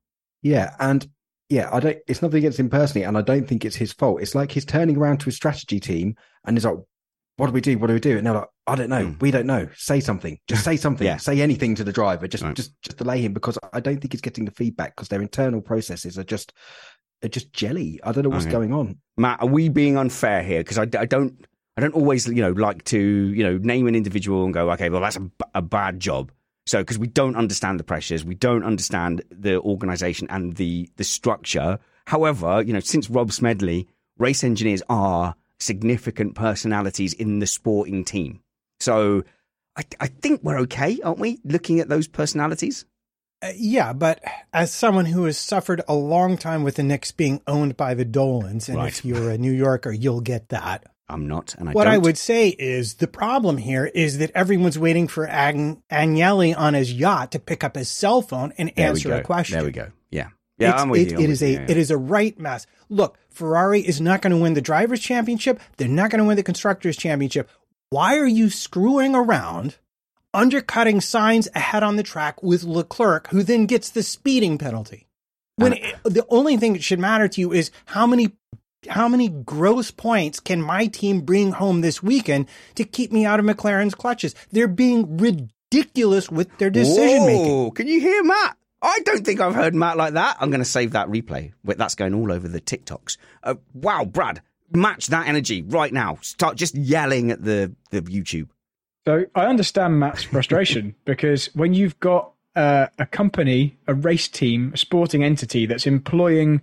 [0.42, 1.08] Yeah, and
[1.48, 1.98] yeah, I don't.
[2.06, 4.20] It's nothing against him personally, and I don't think it's his fault.
[4.20, 6.78] It's like he's turning around to his strategy team and he's like,
[7.36, 7.76] "What do we do?
[7.78, 9.06] What do we do?" And they're like, "I don't know.
[9.06, 9.20] Mm.
[9.20, 9.68] We don't know.
[9.76, 10.38] Say something.
[10.48, 11.06] Just say something.
[11.06, 11.16] Yeah.
[11.16, 12.26] Say anything to the driver.
[12.28, 12.54] Just, Right.
[12.54, 15.60] just, just delay him because I don't think he's getting the feedback because their internal
[15.60, 16.52] processes are just,
[17.22, 18.00] are just jelly.
[18.04, 18.52] I don't know what's Okay.
[18.52, 18.98] going on.
[19.16, 20.60] Matt, are we being unfair here?
[20.60, 21.44] Because I, I don't,
[21.76, 24.90] I don't always, you know, like to, you know, name an individual and go, okay,
[24.90, 25.18] well, that's
[25.54, 26.30] a bad job.
[26.66, 31.04] So, because we don't understand the pressures, we don't understand the organisation and the the
[31.04, 31.78] structure.
[32.06, 33.86] However, you know, since Rob Smedley,
[34.18, 38.40] race engineers are significant personalities in the sporting team.
[38.80, 39.24] So,
[39.76, 41.40] I, I think we're okay, aren't we?
[41.44, 42.84] Looking at those personalities.
[43.42, 44.22] Uh, yeah, but
[44.52, 48.04] as someone who has suffered a long time with the Knicks being owned by the
[48.04, 48.88] Dolans, and Right.
[48.88, 50.86] if you're a New Yorker, you'll get that.
[51.08, 51.92] I'm not, and I what don't.
[51.92, 56.72] I would say is the problem here is that everyone's waiting for Ag- Agnelli on
[56.72, 59.58] his yacht to pick up his cell phone and There answer a question.
[59.58, 59.90] There we go.
[60.10, 60.28] Yeah,
[60.58, 61.16] yeah, It's- I'm with it- you.
[61.18, 61.48] I'm it is you.
[61.48, 62.66] a Yeah, it is a right mess.
[62.88, 65.60] Look, Ferrari is not going to win the drivers' championship.
[65.76, 67.50] They're not going to win the constructors' championship.
[67.90, 69.76] Why are you screwing around,
[70.32, 75.06] undercutting Sainz ahead on the track with Leclerc, who then gets the speeding penalty?
[75.56, 78.32] When it- the only thing that should matter to you is how many
[78.90, 83.40] how many gross points can my team bring home this weekend to keep me out
[83.40, 84.34] of McLaren's clutches?
[84.52, 87.70] They're being ridiculous with their decision making.
[87.70, 88.58] Can you hear Matt?
[88.84, 90.36] I don't think I've heard Matt like that.
[90.40, 91.52] I'm going to save that replay.
[91.64, 93.16] That's going all over the TikToks.
[93.42, 96.18] Uh, wow, Brad, match that energy right now.
[96.20, 98.48] Start just yelling at the, the YouTube.
[99.06, 104.72] So I understand Matt's frustration because when you've got uh, a company, a race team,
[104.74, 106.60] a sporting entity that's employing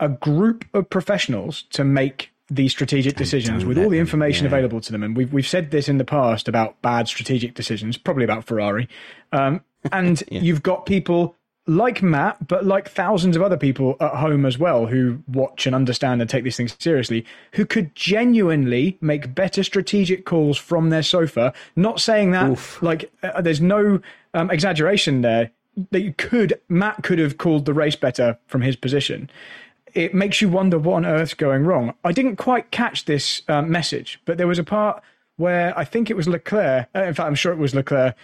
[0.00, 4.50] a group of professionals to make these strategic decisions with all the information yeah.
[4.50, 7.96] available to them, and we've we've said this in the past about bad strategic decisions,
[7.96, 8.88] probably about Ferrari,
[9.32, 9.60] um,
[9.92, 14.58] and you've got people like Matt, but like thousands of other people at home as
[14.58, 19.62] well who watch and understand and take these things seriously, who could genuinely make better
[19.62, 21.52] strategic calls from their sofa.
[21.76, 24.00] Not saying that like uh, there's no
[24.34, 25.50] um, exaggeration there.
[25.92, 29.30] That you could Matt could have called the race better from his position.
[29.94, 31.94] It makes you wonder what on earth's going wrong.
[32.04, 35.02] I didn't quite catch this um, message, but there was a part
[35.36, 36.88] where I think it was Leclerc.
[36.94, 38.14] Uh, in fact, I'm sure it was Leclerc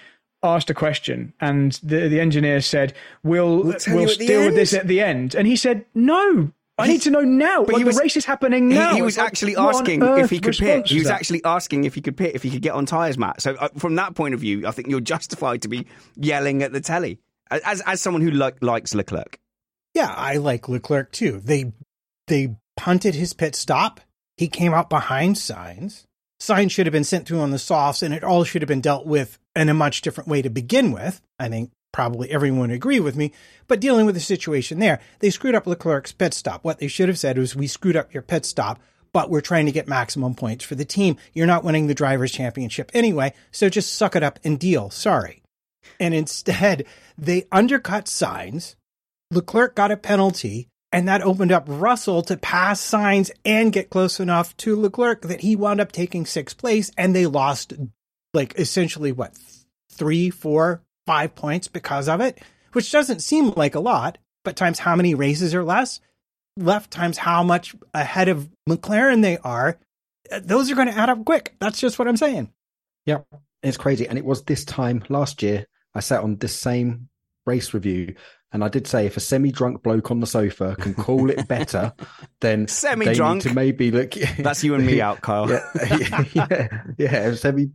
[0.46, 4.54] asked a question, and the the engineer said, "We'll We'll we'll, tell you deal with
[4.54, 7.64] this at the end." And he said, "No." I need to know now.
[7.64, 8.94] But Like, he was- the race is happening He- now.
[8.94, 10.86] He, was like, actually asking if he could pit.
[10.86, 11.14] He was that?
[11.14, 13.40] actually asking if he could pit, if he could get on tyres, Matt.
[13.40, 15.86] So uh, from that point of view, I think you're justified to be
[16.16, 17.18] yelling at the telly
[17.50, 19.38] as as someone who like likes Leclerc.
[19.94, 21.40] Yeah, I like Leclerc too.
[21.42, 21.72] They
[22.26, 24.00] they punted his pit stop.
[24.36, 26.04] He came out behind Sainz.
[26.40, 28.80] Sainz should have been sent through on the softs, and it all should have been
[28.80, 31.22] dealt with in a much different way to begin with.
[31.38, 33.32] I think probably everyone would agree with me.
[33.68, 36.62] But dealing with the situation there, they screwed up Leclerc's pit stop.
[36.62, 38.80] What they should have said was, "We screwed up your pit stop."
[39.12, 41.16] But we're trying to get maximum points for the team.
[41.32, 44.90] You're not winning the drivers' championship anyway, so just suck it up and deal.
[44.90, 45.42] Sorry.
[45.98, 46.84] And instead,
[47.16, 48.74] they undercut Sainz,
[49.30, 54.20] Leclerc got a penalty, and that opened up Russell to pass Sainz and get close
[54.20, 57.72] enough to Leclerc that he wound up taking sixth place, and they lost
[58.34, 59.36] like essentially what
[59.90, 62.38] three, four, five points because of it,
[62.72, 66.00] which doesn't seem like a lot, but times how many races are less
[66.56, 69.78] left times how much ahead of McLaren they are,
[70.30, 71.54] uh, those are going to add up quick.
[71.60, 72.52] That's just what I'm saying.
[73.04, 73.20] Yeah,
[73.62, 74.08] it's crazy.
[74.08, 77.08] And it was this time last year, I sat on this same
[77.46, 78.16] race review
[78.52, 81.46] and I did say if a semi drunk bloke on the sofa can call it
[81.48, 81.92] better,
[82.40, 83.42] then Semi-drunk?
[83.42, 84.12] they need to maybe look.
[84.38, 85.48] That's you and me out, Kyle.
[85.50, 86.68] yeah, yeah,
[86.98, 87.28] yeah.
[87.28, 87.70] If a semi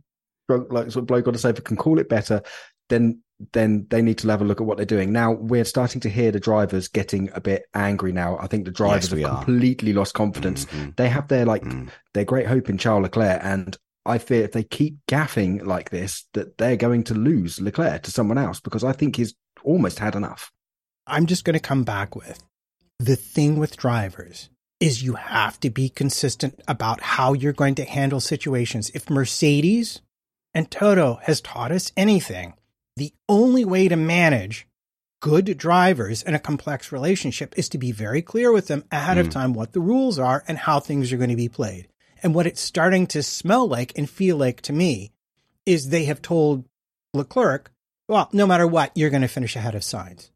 [0.48, 2.42] drunk like sort of bloke on the sofa can call it better,
[2.88, 3.20] then
[3.52, 5.12] then they need to have a look at what they're doing.
[5.12, 8.38] Now we're starting to hear the drivers getting a bit angry now.
[8.38, 9.44] I think the drivers we have are.
[9.44, 10.64] completely lost confidence.
[10.66, 10.96] Mhm.
[10.96, 11.88] They have their like Mm.
[12.14, 13.76] their great hope in Charles Leclerc, and
[14.06, 18.10] I fear if they keep gaffing like this, that they're going to lose Leclerc to
[18.10, 19.34] someone else because I think he's
[19.64, 20.50] almost had enough.
[21.06, 22.42] I'm just going to come back with
[22.98, 24.48] the thing with drivers
[24.78, 28.90] is you have to be consistent about how you're going to handle situations.
[28.94, 30.00] If Mercedes
[30.54, 32.54] and Toto has taught us anything,
[32.96, 34.66] the only way to manage
[35.20, 39.28] good drivers in a complex relationship is to be very clear with them ahead of
[39.28, 39.30] mm.
[39.30, 41.86] time what the rules are and how things are going to be played.
[42.24, 45.12] And what it's starting to smell like and feel like to me
[45.64, 46.64] is they have told
[47.14, 47.70] Leclerc,
[48.08, 50.31] well, no matter what, you're going to finish ahead of Sainz.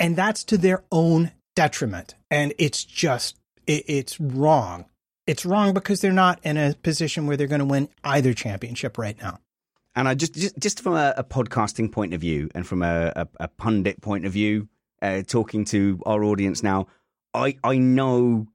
[0.00, 2.14] And that's to their own detriment.
[2.30, 4.86] And it's just, it, it's wrong.
[5.26, 8.96] It's wrong because they're not in a position where they're going to win either championship
[8.96, 9.40] right now.
[9.98, 13.12] And I just just, just from a, a podcasting point of view and from a,
[13.16, 14.68] a, a pundit point of view,
[15.02, 16.86] uh, talking to our audience now,
[17.34, 18.46] I I know.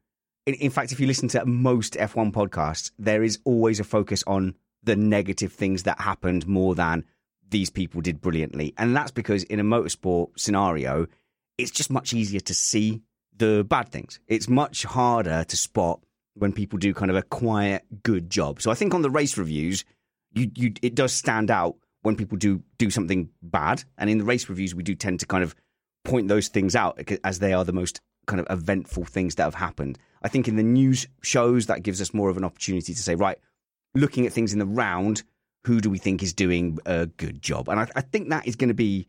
[0.46, 4.24] In, in fact, if you listen to most F1 podcasts, there is always a focus
[4.26, 7.04] on the negative things that happened more than
[7.50, 11.08] these people did brilliantly, and that's because in a motorsport scenario,
[11.58, 13.02] it's just much easier to see
[13.36, 14.20] the bad things.
[14.28, 16.02] It's much harder to spot
[16.36, 18.62] when people do kind of a quiet, good job.
[18.62, 19.86] So I think on the race reviews
[20.34, 24.24] you, you it does stand out when people do do something bad, and in the
[24.24, 25.56] race reviews we do tend to kind of
[26.04, 29.56] point those things out as they are the most kind of eventful things that have
[29.56, 29.98] happened.
[30.22, 33.16] I think in the news shows that gives us more of an opportunity to say,
[33.16, 33.38] right,
[33.96, 35.24] looking at things in the round,
[35.66, 37.70] who do we think is doing a good job?
[37.70, 39.08] And I, I think that is going to be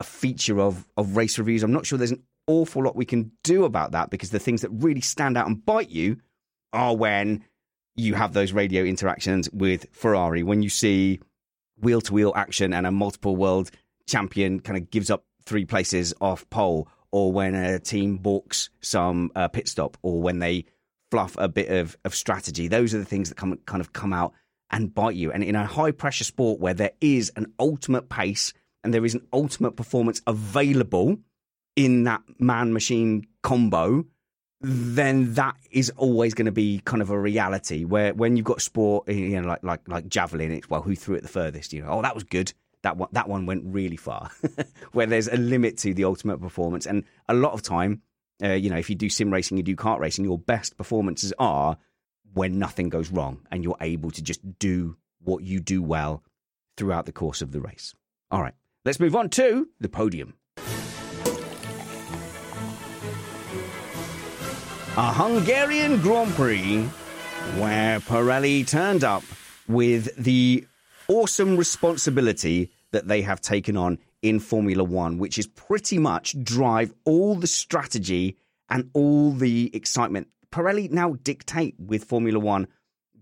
[0.00, 1.62] a feature of of race reviews.
[1.62, 4.62] I'm not sure there's an awful lot we can do about that because the things
[4.62, 6.18] that really stand out and bite you
[6.72, 7.44] are when
[7.96, 11.18] you have those radio interactions with Ferrari when you see
[11.80, 13.70] wheel to wheel action and a multiple world
[14.06, 19.30] champion kind of gives up three places off pole, or when a team balks some
[19.34, 20.64] uh, pit stop, or when they
[21.10, 22.68] fluff a bit of, of strategy.
[22.68, 24.32] Those are the things that come kind of come out
[24.70, 25.30] and bite you.
[25.30, 28.52] And in a high pressure sport where there is an ultimate pace
[28.86, 31.18] and there is an ultimate performance available
[31.74, 34.04] in that man machine combo,
[34.60, 38.62] then that is always going to be kind of a reality where when you've got
[38.62, 41.72] sport, you know, like like like javelin, it's well, who threw it the furthest?
[41.72, 42.52] You know, oh, that was good.
[42.82, 44.30] That one, that one went really far.
[44.92, 48.02] where there's a limit to the ultimate performance, and a lot of time,
[48.40, 51.32] uh, you know, if you do sim racing, you do kart racing, your best performances
[51.40, 51.76] are
[52.34, 56.22] when nothing goes wrong and you're able to just do what you do well
[56.76, 57.94] throughout the course of the race.
[58.30, 58.54] All right,
[58.86, 60.32] let's move on to the podium.
[64.98, 66.78] a Hungarian Grand Prix
[67.58, 69.22] where Pirelli turned up
[69.68, 70.66] with the
[71.08, 76.94] awesome responsibility that they have taken on in Formula One, which is pretty much drive
[77.04, 78.38] all the strategy
[78.70, 80.28] and all the excitement.
[80.50, 82.66] Pirelli now dictate with Formula One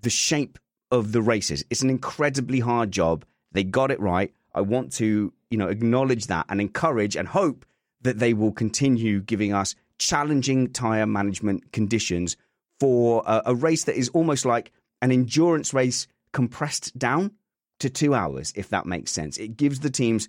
[0.01, 0.61] the shape
[0.93, 1.65] of the races.
[1.70, 3.24] It's an incredibly hard job.
[3.51, 4.32] They got it right.
[4.55, 7.64] I want to, you know, acknowledge that and encourage and hope
[8.02, 12.36] that they will continue giving us challenging tyre management conditions
[12.81, 17.32] for a, a race that is almost like an endurance race compressed down
[17.81, 19.39] to two hours, if that makes sense.
[19.39, 20.28] It gives the teams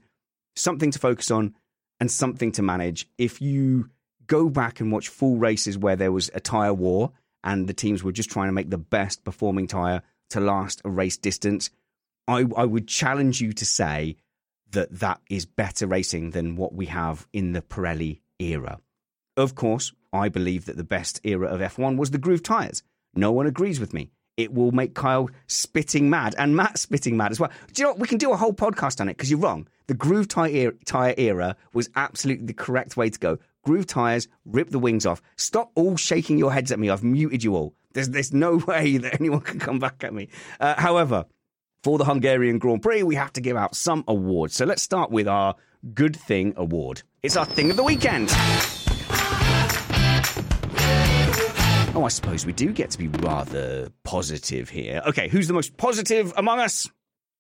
[0.56, 1.56] something to focus on
[2.00, 3.08] and something to manage.
[3.18, 3.90] If you
[4.28, 7.12] go back and watch full races where there was a tyre war
[7.44, 10.90] and the teams were just trying to make the best performing tyre to last a
[10.90, 11.70] race distance,
[12.28, 14.18] I, I would challenge you to say
[14.72, 18.80] that that is better racing than what we have in the Pirelli era.
[19.38, 22.84] Of course, I believe that the best era of F1 was the groove tyres.
[23.16, 24.12] No one agrees with me.
[24.38, 27.52] It will make Kyle spitting mad and Matt spitting mad as well.
[27.72, 28.00] Do you know what?
[28.00, 29.68] We can do a whole podcast on it because you're wrong.
[29.88, 33.38] The groove tyre era was absolutely the correct way to go.
[33.64, 35.22] Groove tyres, rip the wings off.
[35.38, 36.90] Stop all shaking your heads at me.
[36.90, 37.76] I've muted you all.
[37.94, 40.28] There's, there's no way that anyone can come back at me.
[40.60, 41.26] Uh, however,
[41.86, 44.56] for the Hungarian Grand Prix, we have to give out some awards.
[44.56, 45.54] So let's start with our
[45.94, 47.04] Good Thing Award.
[47.22, 48.30] It's our thing of the weekend.
[51.94, 55.04] Oh, I suppose we do get to be rather positive here.
[55.06, 56.90] Okay, who's the most positive among us?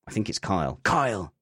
[0.07, 0.79] I think it's Kyle.
[0.83, 1.33] Kyle,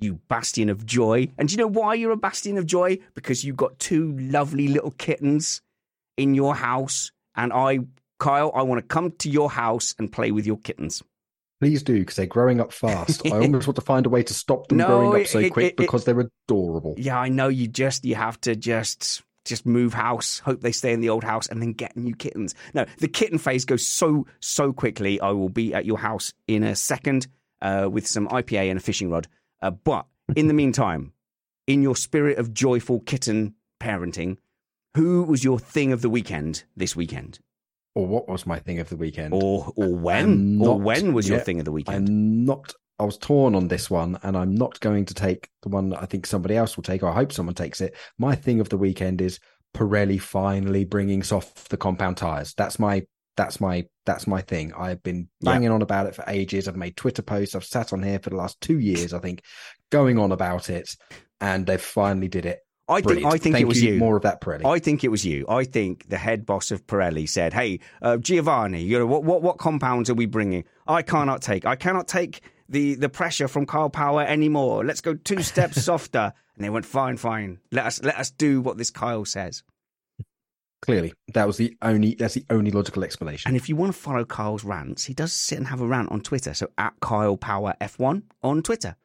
[0.00, 1.28] you bastion of joy.
[1.38, 2.98] And do you know why you're a bastion of joy?
[3.14, 5.62] Because you've got two lovely little kittens
[6.16, 7.12] in your house.
[7.36, 7.78] And I,
[8.18, 11.04] Kyle, I want to come to your house and play with your kittens.
[11.60, 13.26] Please do, because they're growing up fast.
[13.26, 15.52] I almost want to find a way to stop them No, growing up so it-
[15.52, 16.94] quick it- it- because they're adorable.
[16.96, 20.92] Yeah, I know you just you have to just just move house, hope they stay
[20.92, 22.54] in the old house, and then get new kittens.
[22.74, 25.20] No, the kitten phase goes so so quickly.
[25.20, 27.26] I will be at your house in a second
[27.62, 29.26] uh, with some IPA and a fishing rod.
[29.62, 30.06] Uh, but
[30.36, 31.12] in the meantime,
[31.66, 34.36] in your spirit of joyful kitten parenting,
[34.94, 37.38] who was your thing of the weekend this weekend,
[37.94, 39.34] Or what was my thing of the weekend?
[39.34, 42.08] or or when, I'm or when was your thing of the weekend?
[42.08, 42.72] I'm not.
[43.00, 46.02] I was torn on this one, and I'm not going to take the one that
[46.02, 47.02] I think somebody else will take.
[47.02, 47.94] Or I hope someone takes it.
[48.18, 49.38] My thing of the weekend is
[49.74, 52.54] Pirelli finally bringing soft the compound tires.
[52.54, 53.04] That's my.
[53.36, 53.86] That's my.
[54.04, 54.72] That's my thing.
[54.74, 56.66] I've been banging on about it for ages.
[56.66, 57.54] I've made Twitter posts.
[57.54, 59.12] I've sat on here for the last two years.
[59.12, 59.42] I think,
[59.90, 60.96] going on about it,
[61.40, 62.60] and they finally did it.
[62.88, 63.94] I think I think Thank it was you.
[63.94, 63.98] you.
[63.98, 64.64] More of that, Pirelli.
[64.64, 65.44] I think it was you.
[65.48, 69.42] I think the head boss of Pirelli said, "Hey, uh, Giovanni, you know what, what
[69.42, 70.64] what compounds are we bringing?
[70.86, 71.66] I cannot take.
[71.66, 74.84] I cannot take the the pressure from Kyle Power anymore.
[74.84, 77.58] Let's go two steps softer." And they went, "Fine, fine.
[77.70, 79.62] Let us let us do what this Kyle says."
[80.80, 82.14] Clearly, that was the only.
[82.14, 83.48] That's the only logical explanation.
[83.48, 86.10] And if you want to follow Kyle's rants, he does sit and have a rant
[86.10, 86.54] on Twitter.
[86.54, 88.96] So at Kyle Power F1 on Twitter.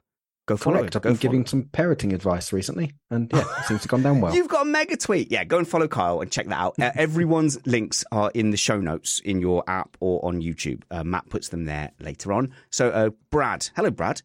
[0.45, 0.95] Go follow Correct.
[0.95, 0.99] him.
[0.99, 3.87] I've Go been follow giving some parenting advice recently, and yeah, it seems to have
[3.87, 4.35] gone down well.
[4.35, 5.31] You've got a mega tweet.
[5.31, 6.75] Yeah, go and follow Kyle and check that out.
[6.79, 10.83] Uh, everyone's links are in the show notes in your app or on YouTube.
[10.91, 12.53] Uh, Matt puts them there later on.
[12.71, 14.21] So, uh, Brad, hello, Brad.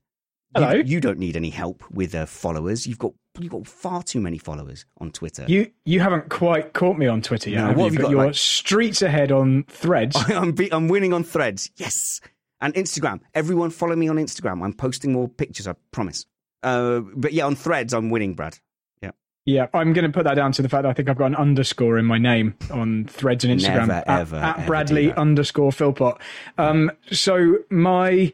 [0.56, 0.72] You- Hello.
[0.76, 2.86] You, don't need any help with uh, followers.
[2.86, 5.44] You've got you've got far too many followers on Twitter.
[5.46, 7.58] You you haven't quite caught me on Twitter yet.
[7.60, 7.84] No, have what you?
[7.84, 10.16] have you got, you're like- streets ahead on Threads.
[10.28, 11.70] I'm be- I'm winning on Threads.
[11.76, 12.22] Yes,
[12.60, 13.20] and Instagram.
[13.34, 14.62] Everyone follow me on Instagram.
[14.64, 15.66] I'm posting more pictures.
[15.66, 16.26] I promise.
[16.62, 18.58] Uh, but yeah, on Threads, I'm winning, Brad.
[19.02, 19.12] Yeah.
[19.46, 21.26] Yeah, I'm going to put that down to the fact that I think I've got
[21.26, 25.12] an underscore in my name on Threads and Instagram Never, at, ever, at ever Bradley
[25.12, 26.20] underscore Philpot.
[26.58, 28.32] Um, so my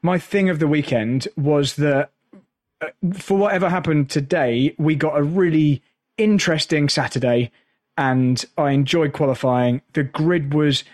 [0.00, 2.12] my thing of the weekend was that
[2.80, 5.82] uh, for whatever happened today, we got a really
[6.16, 7.50] interesting Saturday,
[7.96, 9.82] and I enjoyed qualifying.
[9.92, 10.84] The grid was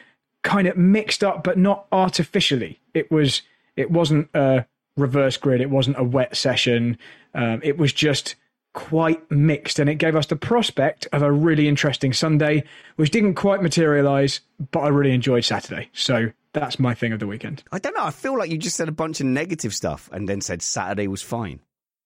[0.44, 2.78] kind of mixed up, but not artificially.
[2.94, 3.42] It was
[3.76, 4.66] it wasn't a
[4.96, 5.60] reverse grid.
[5.60, 6.96] It wasn't a wet session.
[7.34, 8.36] Um, it was just
[8.74, 12.62] quite mixed, and it gave us the prospect of a really interesting Sunday,
[12.96, 14.40] which didn't quite materialise,
[14.70, 15.88] but I really enjoyed Saturday.
[15.92, 17.64] So that's my thing of the weekend.
[17.72, 18.04] I don't know.
[18.04, 21.08] I feel like you just said a bunch of negative stuff and then said Saturday
[21.08, 21.60] was fine.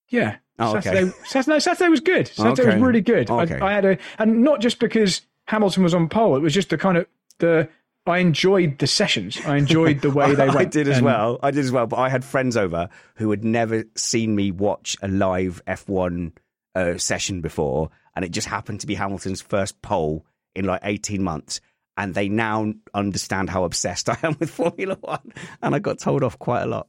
[0.09, 0.37] Yeah.
[0.57, 0.81] Oh, okay.
[0.89, 2.27] Saturday, Saturday, Saturday was good.
[2.27, 2.73] Saturday Okay.
[2.73, 3.29] was really good.
[3.29, 3.59] Okay.
[3.59, 6.35] I, I had a, and not just because Hamilton was on pole.
[6.35, 7.05] It was just the kind of
[7.37, 7.69] the.
[8.05, 9.37] I enjoyed the sessions.
[9.45, 10.57] I enjoyed the way they went.
[10.59, 11.39] I did as and- well.
[11.43, 11.85] I did as well.
[11.87, 16.31] But I had friends over who had never seen me watch a live F1
[16.75, 21.21] uh, session before, and it just happened to be Hamilton's first pole in like 18
[21.23, 21.61] months.
[21.97, 25.33] And they now understand how obsessed I am with Formula One.
[25.61, 26.87] And I got told off quite a lot.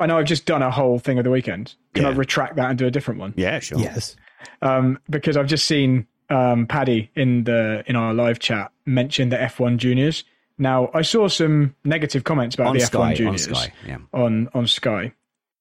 [0.00, 1.74] I know I've just done a whole thing of the weekend.
[1.94, 3.32] Can I retract that and do a different one?
[3.36, 3.78] Yeah, sure.
[3.78, 4.16] Yes.
[4.62, 9.36] Um, because I've just seen um, Paddy in the in our live chat mention the
[9.36, 10.24] F1 juniors.
[10.58, 13.98] Now I saw some negative comments about On the Sky, F1 on juniors Sky, yeah.
[14.12, 15.12] on on Sky,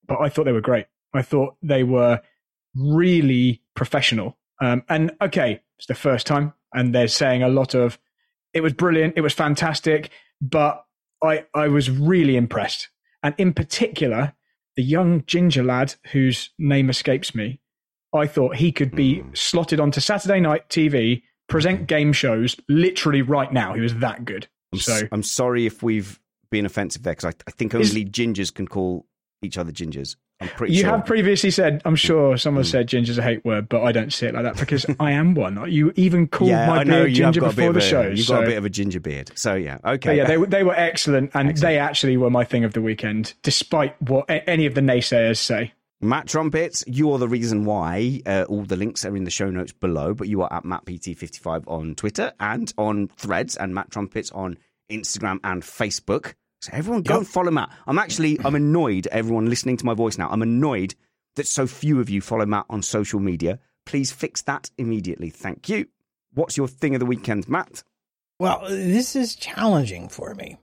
[0.08, 0.86] but I thought they were great.
[1.14, 2.22] I thought they were
[2.76, 4.38] really professional.
[4.62, 8.00] Um, and okay, it's the first time, and they're saying a lot of
[8.54, 10.12] it was brilliant, it was fantastic,
[10.42, 10.86] but
[11.24, 12.90] I I was really impressed,
[13.22, 14.34] and in particular,
[14.76, 17.60] the young ginger lad whose name escapes me.
[18.14, 19.30] I thought he could be Hmm.
[19.34, 23.74] slotted onto Saturday night TV, present game shows literally right now.
[23.74, 24.48] He was that good.
[24.76, 26.20] I'm, So s- I'm sorry if we've
[26.52, 29.06] been offensive there because I, I think Is- only gingers can call
[29.42, 30.16] each other gingers.
[30.42, 30.90] I'm pretty you sure.
[30.90, 32.72] have previously said, I'm sure someone Mm.
[32.72, 35.34] said ginger's a hate word, but I don't see it like that because I am
[35.34, 35.72] one.
[35.72, 38.02] You even called yeah, my beard ginger got a bit before the a, show.
[38.10, 39.32] You've so- got a bit of a ginger beard.
[39.36, 40.18] So yeah, but okay.
[40.18, 41.72] yeah, they, were- they were excellent, and Excellent.
[41.72, 45.72] they actually were my thing of the weekend, despite what any of the naysayers say.
[46.02, 48.22] Matt Trumpets, you're the reason why.
[48.26, 51.64] Uh, all the links are in the show notes below, but you are at MattPT55
[51.68, 54.58] on Twitter and on Threads, and Matt Trumpets on
[54.92, 56.34] Instagram and Facebook.
[56.62, 57.70] So everyone go and follow Matt.
[57.88, 59.08] I'm actually I'm annoyed.
[59.08, 60.96] Everyone listening to my voice now, I'm annoyed
[61.36, 63.60] that so few of you follow Matt on social media.
[63.86, 65.30] Please fix that immediately.
[65.30, 65.88] Thank you.
[66.34, 67.84] What's your thing of the weekend, Matt?
[68.40, 70.58] Well, this is challenging for me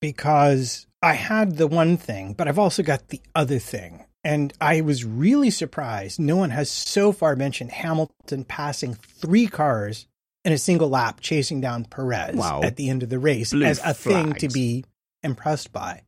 [0.00, 4.01] because I had the one thing, but I've also got the other thing.
[4.24, 10.06] And I was really surprised no one has so far mentioned Hamilton passing three cars
[10.44, 12.60] in a single lap, chasing down Perez Wow.
[12.62, 14.84] at the end of the race Blue as a thing to be
[15.22, 16.02] impressed by.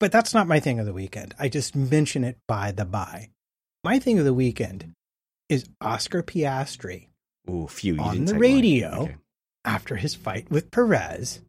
[0.00, 1.34] But that's not my thing of the weekend.
[1.38, 3.30] I just mention it by the by.
[3.82, 4.92] My thing of the weekend
[5.48, 7.08] is Oscar Piastri
[7.46, 7.94] Oh, few.
[7.94, 9.16] You on the radio Okay.
[9.64, 11.40] after his fight with Perez.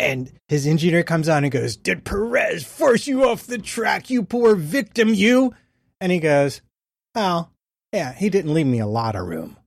[0.00, 4.22] And his engineer comes on and goes, Did Perez force you off the track, you
[4.22, 5.54] poor victim, you?
[6.00, 6.62] And he goes,
[7.14, 7.52] Well,
[7.92, 9.58] yeah, he didn't leave me a lot of room.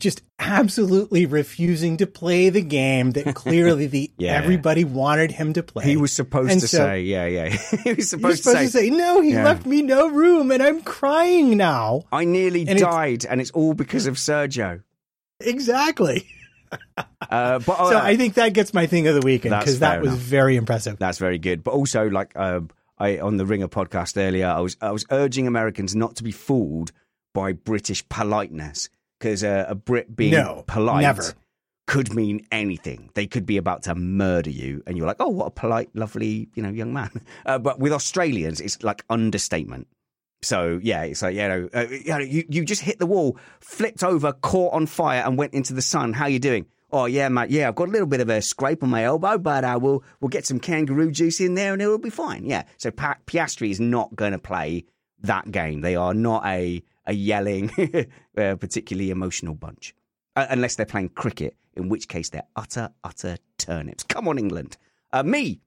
[0.00, 4.32] Just absolutely refusing to play the game that clearly the Yeah.
[4.34, 5.84] everybody wanted him to play.
[5.84, 7.48] He was supposed And to so- say, yeah, yeah.
[7.84, 9.44] he was supposed, supposed to say, No, he Yeah.
[9.44, 12.02] left me no room and I'm crying now.
[12.12, 14.82] I nearly And it's- died, and it's all because of Sergio.
[15.40, 16.26] Exactly.
[17.28, 20.00] Uh, but So uh, I think that gets my thing of the weekend because that
[20.00, 20.20] was enough.
[20.20, 20.96] very impressive.
[20.98, 21.64] That's very good.
[21.64, 25.48] But also, like um, I on the Ringer podcast earlier, I was I was urging
[25.48, 26.92] Americans not to be fooled
[27.34, 28.88] by British politeness
[29.18, 31.24] because uh, a Brit being No, polite never.
[31.88, 33.10] could mean anything.
[33.14, 36.48] They could be about to murder you, and you're like, "Oh, what a polite, lovely,
[36.54, 37.10] you know, young man."
[37.44, 39.88] Uh, but with Australians, it's like understatement.
[40.42, 43.38] So yeah, it's like you know, uh, you know, you you just hit the wall,
[43.60, 46.12] flipped over, caught on fire, and went into the sun.
[46.12, 46.66] How you doing?
[46.92, 47.50] Oh yeah, mate.
[47.50, 50.04] Yeah, I've got a little bit of a scrape on my elbow, but uh, we'll
[50.20, 52.44] we'll get some kangaroo juice in there, and it'll be fine.
[52.44, 52.64] Yeah.
[52.76, 54.84] So pa- Piastri is not going to play
[55.22, 55.80] that game.
[55.80, 57.70] They are not a a yelling,
[58.38, 59.94] uh, particularly emotional bunch,
[60.36, 64.04] uh, unless they're playing cricket, in which case they're utter utter turnips.
[64.04, 64.76] Come on, England.
[65.12, 65.60] Uh, me,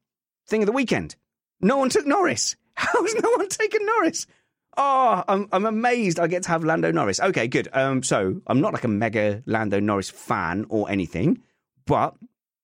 [0.48, 1.16] thing of the weekend.
[1.62, 2.56] No one took Norris.
[2.76, 4.26] How's no one taken Norris?
[4.82, 7.20] Oh, I'm I'm amazed I get to have Lando Norris.
[7.20, 7.68] Okay, good.
[7.74, 11.40] Um, so I'm not like a mega Lando Norris fan or anything,
[11.86, 12.16] but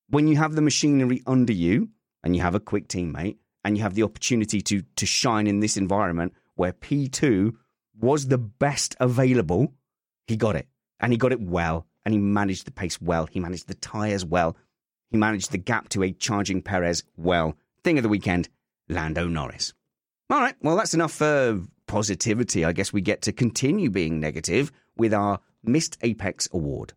[0.10, 1.90] when you have the machinery under you
[2.24, 3.36] and you have a quick teammate
[3.66, 7.54] and you have the opportunity to to shine in this environment where P2
[8.00, 9.74] was the best available,
[10.26, 10.70] he got it.
[11.02, 11.86] And he got it well.
[12.06, 13.26] And he managed the pace well.
[13.26, 14.56] He managed the tyres well.
[15.10, 17.58] He managed the gap to a charging Perez well.
[17.84, 18.48] Thing of the weekend,
[18.88, 19.74] Lando Norris.
[20.30, 22.66] All right, well, that's enough uh, positivity.
[22.66, 26.94] I guess we get to continue being negative with our Missed Apex Award.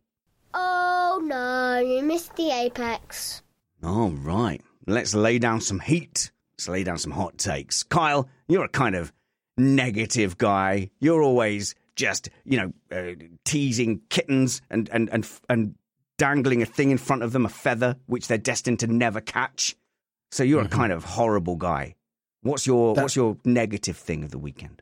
[0.53, 3.41] Oh no, you missed the apex.
[3.83, 6.31] All right, let's lay down some heat.
[6.57, 7.83] Let's lay down some hot takes.
[7.83, 9.13] Kyle, you're a kind of
[9.57, 10.89] negative guy.
[10.99, 15.75] You're always just, you know, uh, teasing kittens and, and, and, and
[16.17, 19.75] dangling a thing in front of them, a feather, which they're destined to never catch.
[20.31, 20.73] So you're Mm-hmm.
[20.73, 21.95] a kind of horrible guy.
[22.41, 24.81] What's your That- what's your negative thing of the weekend?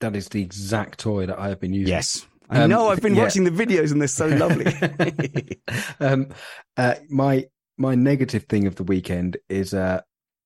[0.00, 1.88] That is the exact toy that I have been using.
[1.92, 2.26] Yes.
[2.50, 3.22] I Um, know I've been yeah.
[3.22, 4.66] watching the videos and they're so lovely.
[6.00, 6.28] um,
[6.76, 7.46] uh, my
[7.78, 10.00] my negative thing of the weekend is uh,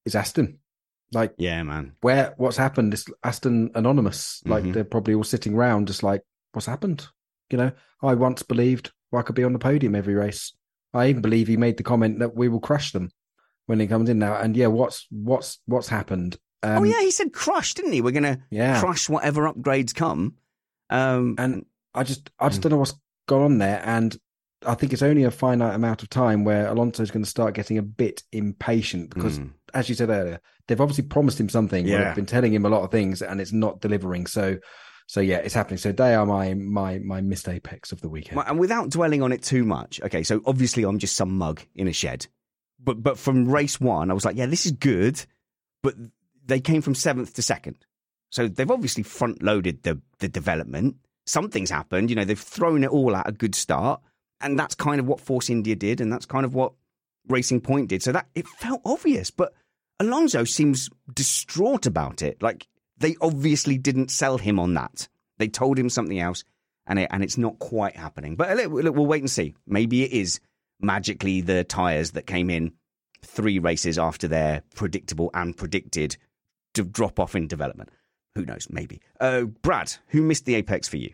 [0.05, 0.59] is Aston.
[1.13, 1.93] Like, yeah, man.
[2.01, 2.93] where what's happened?
[2.95, 4.43] Is Aston anonymous?
[4.45, 4.73] Like Mhm.
[4.73, 6.23] they're probably all sitting around, just like,
[6.53, 7.07] what's happened?
[7.51, 7.73] You know,
[8.03, 10.53] I once believed I could be on the podium every race.
[10.93, 13.11] I even believe he made the comment that we will crush them
[13.67, 14.37] when he comes in now.
[14.37, 16.39] And yeah, what's what's what's happened?
[16.63, 18.01] Um, oh yeah, he said crush, didn't he?
[18.01, 18.81] We're gonna Yeah.
[18.81, 20.35] crush whatever upgrades come.
[20.91, 22.95] Um, and I just I just don't know what's
[23.29, 24.17] gone on there, and
[24.67, 27.79] I think it's only a finite amount of time where Alonso's going to start getting
[27.79, 29.51] a bit impatient because, Mm.
[29.75, 31.87] as you said earlier, they've obviously promised him something.
[31.87, 32.05] Yeah.
[32.05, 34.27] they've been telling him a lot of things, and it's not delivering.
[34.27, 34.59] So,
[35.07, 35.79] so yeah, it's happening.
[35.79, 38.41] So they are my my my missed apex of the weekend.
[38.47, 41.87] And without dwelling on it too much, okay, so obviously I'm just some mug in
[41.89, 42.27] a shed.
[42.83, 45.25] But but from race one, I was like, yeah, this is good.
[45.83, 45.95] But
[46.47, 47.77] they came from seventh to second.
[48.31, 50.97] So they've obviously front loaded the the development.
[51.27, 54.01] Something's happened, you know, they've thrown it all at a good start.
[54.41, 56.73] And that's kind of what Force India did, and that's kind of what
[57.29, 58.03] Racing Point did.
[58.03, 59.55] So that it felt obvious, but
[59.99, 62.43] Alonso seems distraught about it.
[62.43, 62.67] Like
[62.99, 65.09] they obviously didn't sell him on that.
[65.39, 66.45] They told him something else,
[66.87, 68.37] and it, and it's not quite happening.
[68.37, 69.55] But look, look, we'll wait and see.
[69.67, 70.41] Maybe it is
[70.81, 72.73] magically the tires that came in
[73.25, 76.17] three races after their predictable and predicted
[76.85, 77.91] drop off in development.
[78.35, 78.69] Who knows?
[78.71, 79.01] Maybe.
[79.21, 81.13] Uh, Brad, who missed the apex for you?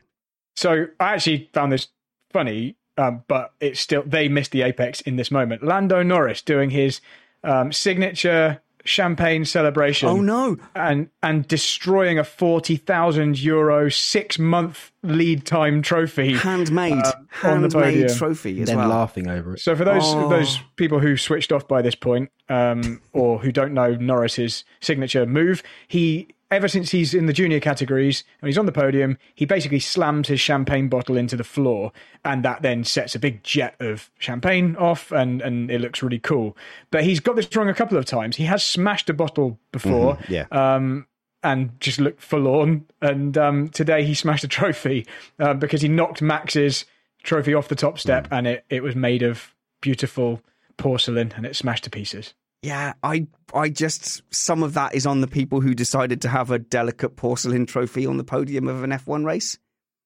[0.57, 1.89] So I actually found this
[2.33, 5.63] funny, um, but it's still they missed the apex in this moment.
[5.63, 7.01] Lando Norris doing his
[7.45, 10.09] um, signature champagne celebration.
[10.09, 10.57] Oh, no.
[10.75, 17.13] And and destroying a forty thousand euro six month lead time trophy, handmade, uh,
[17.45, 18.89] on the handmade trophy as then well.
[18.89, 19.61] laughing over it.
[19.61, 20.29] So for those Oh.
[20.29, 25.27] those people who switched off by this point, um, or who don't know Norris's signature
[25.27, 29.45] move, he ever since he's in the junior categories and he's on the podium, he
[29.45, 31.93] basically slams his champagne bottle into the floor,
[32.25, 36.19] and that then sets a big jet of champagne off, and and it looks really
[36.21, 36.57] cool.
[36.91, 38.37] But he's got this wrong a couple of times.
[38.37, 40.47] He has smashed a bottle before, Mhm, yeah.
[40.77, 41.07] um,
[41.43, 42.87] and just looked forlorn.
[43.01, 45.07] And um, today he smashed a trophy
[45.41, 46.85] uh, because he knocked Max's
[47.25, 48.35] trophy off the top step, Hmm.
[48.35, 50.41] and it, it was made of beautiful
[50.77, 52.35] porcelain, and it smashed to pieces.
[52.63, 56.51] Yeah, I I just some of that is on the people who decided to have
[56.51, 59.59] a delicate porcelain trophy on the podium of an F1 race.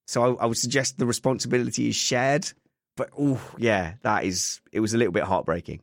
[0.07, 2.51] So I, I would suggest the responsibility is shared.
[2.97, 5.83] But oh yeah, that is it was a little bit heartbreaking.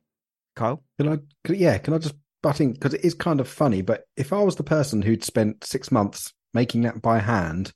[0.56, 1.18] Kyle, Can I?
[1.44, 3.82] Can, yeah, can I just butt in because it is kind of funny.
[3.82, 7.72] But if I was the person who'd spent six months making that by hand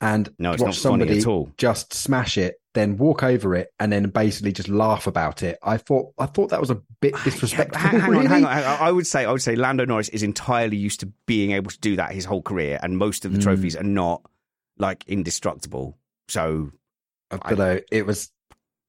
[0.00, 1.50] and No, it's not funny somebody at all.
[1.56, 5.76] just smash it, then walk over it, and then basically just laugh about it, I
[5.76, 7.78] thought I thought that was a bit disrespectful.
[7.80, 8.24] hang, hang really.
[8.26, 8.52] on, hang on.
[8.52, 8.78] hang on.
[8.80, 11.78] I would say I would say Lando Norris is entirely used to being able to
[11.78, 13.42] do that his whole career, and most of the Mm.
[13.44, 14.22] trophies are not
[14.78, 15.96] like indestructible.
[16.28, 16.72] So
[17.30, 17.80] I don't know.
[17.90, 18.30] It was.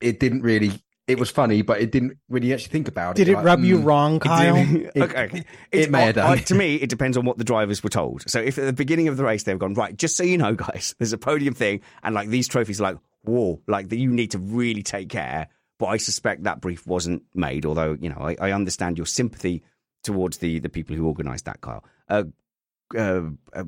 [0.02, 0.72] It didn't really.
[1.08, 3.34] It was funny, but it didn't when you actually think about it, Did it.
[3.34, 4.58] it like, rub you mm, wrong, Kyle?
[4.58, 5.44] okay, okay.
[5.72, 6.32] it may have done.
[6.32, 8.28] I- to me, it depends on what the drivers were told.
[8.28, 10.56] So if at the beginning of the race they've gone right, just so you know,
[10.56, 12.98] guys, there's a podium thing, and like these trophies are like
[13.28, 15.48] whoa, like that you need to really take care.
[15.78, 17.66] But I suspect that brief wasn't made.
[17.66, 19.64] Although you know, I, I understand your sympathy
[20.04, 21.84] towards the the people who organised that, Kyle.
[22.08, 22.24] Uh,
[22.96, 23.22] uh,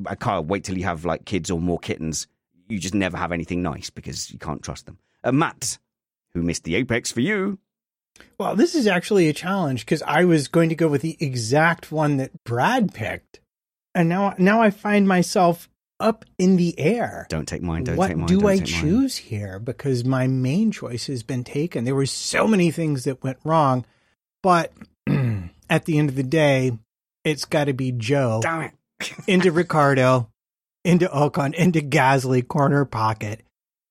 [0.06, 2.28] I can't wait till you have like kids or more kittens.
[2.70, 5.00] You just never have anything nice because you can't trust them.
[5.24, 5.80] Uh, Matt,
[6.34, 7.60] who missed the apex for you?
[8.38, 11.92] Well, this is actually a challenge because I was going to go with the exact
[11.92, 13.40] one that Brad picked,
[13.94, 17.26] and now now I find myself up in the air.
[17.30, 17.84] Don't take mine.
[17.84, 18.28] Don't what take mine.
[18.28, 18.82] do I take mine.
[18.82, 19.60] choose here?
[19.60, 21.86] Because my main choice has been taken.
[21.86, 23.86] There were so many things that went wrong,
[24.44, 24.72] but
[25.69, 26.78] at the end of the day,
[27.24, 29.14] it's got to be Zhou Damn it.
[29.28, 30.30] into Ricciardo,
[30.86, 33.41] into Ocon, into Gasly corner pocket.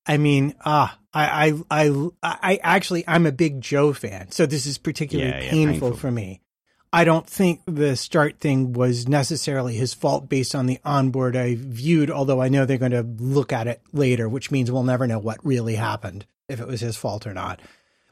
[0.05, 4.65] I mean, ah, I, I, I, I actually, I'm a big Zhou fan, so this
[4.65, 5.97] is particularly Yeah, yeah, painful, painful.
[5.97, 6.39] for me.
[6.93, 11.55] I don't think the start thing was necessarily his fault based on the onboard I
[11.55, 15.05] viewed, although I know they're going to look at it later, which means we'll never
[15.05, 17.61] know what really happened, if it was his fault or not.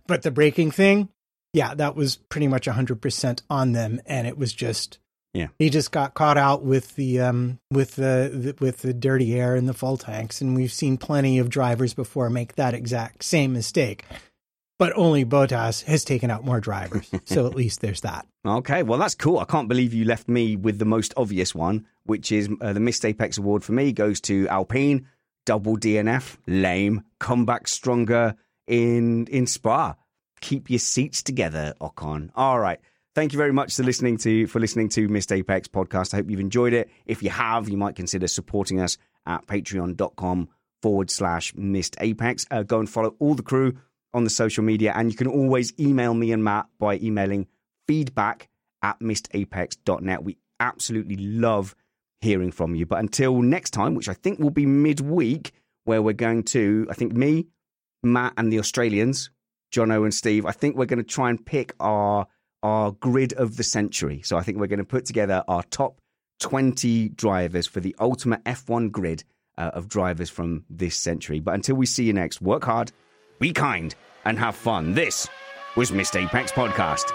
[0.08, 1.10] But the braking thing,
[1.54, 4.02] yeah, that was pretty much 100% on them.
[4.06, 5.00] And it was just,
[5.34, 5.48] Yeah.
[5.58, 9.56] he just got caught out with the, um, with the, the, with the dirty air
[9.56, 10.42] in the full tanks.
[10.42, 14.04] And we've seen plenty of drivers before make that exact same mistake.
[14.78, 17.10] But only Bottas has taken out more drivers.
[17.26, 18.28] so at least there's that.
[18.46, 19.40] Okay, well, that's cool.
[19.40, 22.80] I can't believe you left me with the most obvious one, which is uh, the
[22.80, 25.08] Missed Apex Award for me goes to Alpine,
[25.46, 28.36] double DNF, lame, come back stronger
[28.68, 29.96] in in Spa.
[30.42, 32.30] Keep your seats together, Ocon.
[32.36, 32.80] All right.
[33.16, 36.14] Thank you very much for listening to for listening to Missed Apex podcast.
[36.14, 36.90] I hope you've enjoyed it.
[37.06, 40.50] If you have, you might consider supporting us at patreon.com
[40.82, 42.46] forward slash missed apex.
[42.52, 43.78] Uh, go and follow all the crew
[44.16, 47.48] on the social media, and you can always email me and Matt by emailing
[47.88, 48.50] feedback
[48.82, 50.24] at missedapex.net.
[50.24, 51.76] We absolutely love
[52.22, 52.86] hearing from you.
[52.86, 55.52] But until next time, which I think will be midweek,
[55.84, 57.48] where we're going to, I think me,
[58.04, 59.30] Matt, and the Australians,
[59.72, 62.28] Jono and Steve, I think we're going to try and pick our
[62.64, 64.22] our grid of the century.
[64.24, 66.02] So I think we're going to put together our top
[66.40, 69.24] 20 drivers for the ultimate F1 grid
[69.56, 71.40] uh, of drivers from this century.
[71.40, 72.92] But until we see you next, work hard,
[73.40, 73.96] be kind,
[74.26, 74.94] and have fun.
[74.94, 75.28] This
[75.76, 77.12] was Missed Apex Podcast.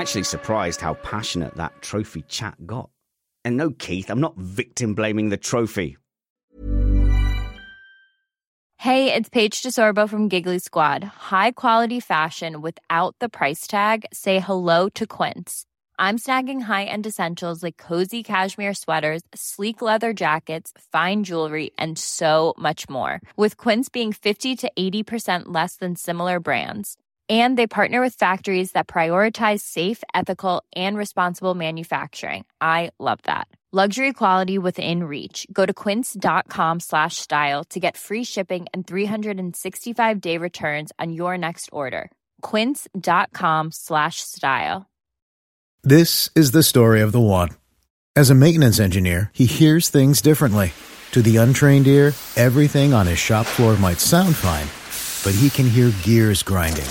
[0.00, 2.88] Actually surprised how passionate that trophy chat got.
[3.44, 5.96] And no, Keith, I'm not victim blaming the trophy.
[8.76, 11.04] Hey, it's Paige DeSorbo from Giggly Squad.
[11.04, 14.06] High quality fashion without the price tag.
[14.10, 15.66] Say hello to Quince.
[15.98, 22.54] I'm snagging high-end essentials like cozy cashmere sweaters, sleek leather jackets, fine jewelry, and so
[22.56, 23.20] much more.
[23.36, 26.96] With Quince being 50 to 80% less than similar brands.
[27.30, 32.44] And they partner with factories that prioritize safe, ethical, and responsible manufacturing.
[32.60, 33.46] I love that.
[33.72, 35.46] Luxury quality within reach.
[35.52, 41.38] Go to quince.com slash style to get free shipping and 365 day returns on your
[41.38, 42.10] next order.
[42.42, 44.90] Quince.com slash style.
[45.84, 47.50] This is the story of the one.
[48.16, 50.72] As a maintenance engineer, he hears things differently.
[51.12, 54.66] To the untrained ear, everything on his shop floor might sound fine,
[55.22, 56.90] but he can hear gears grinding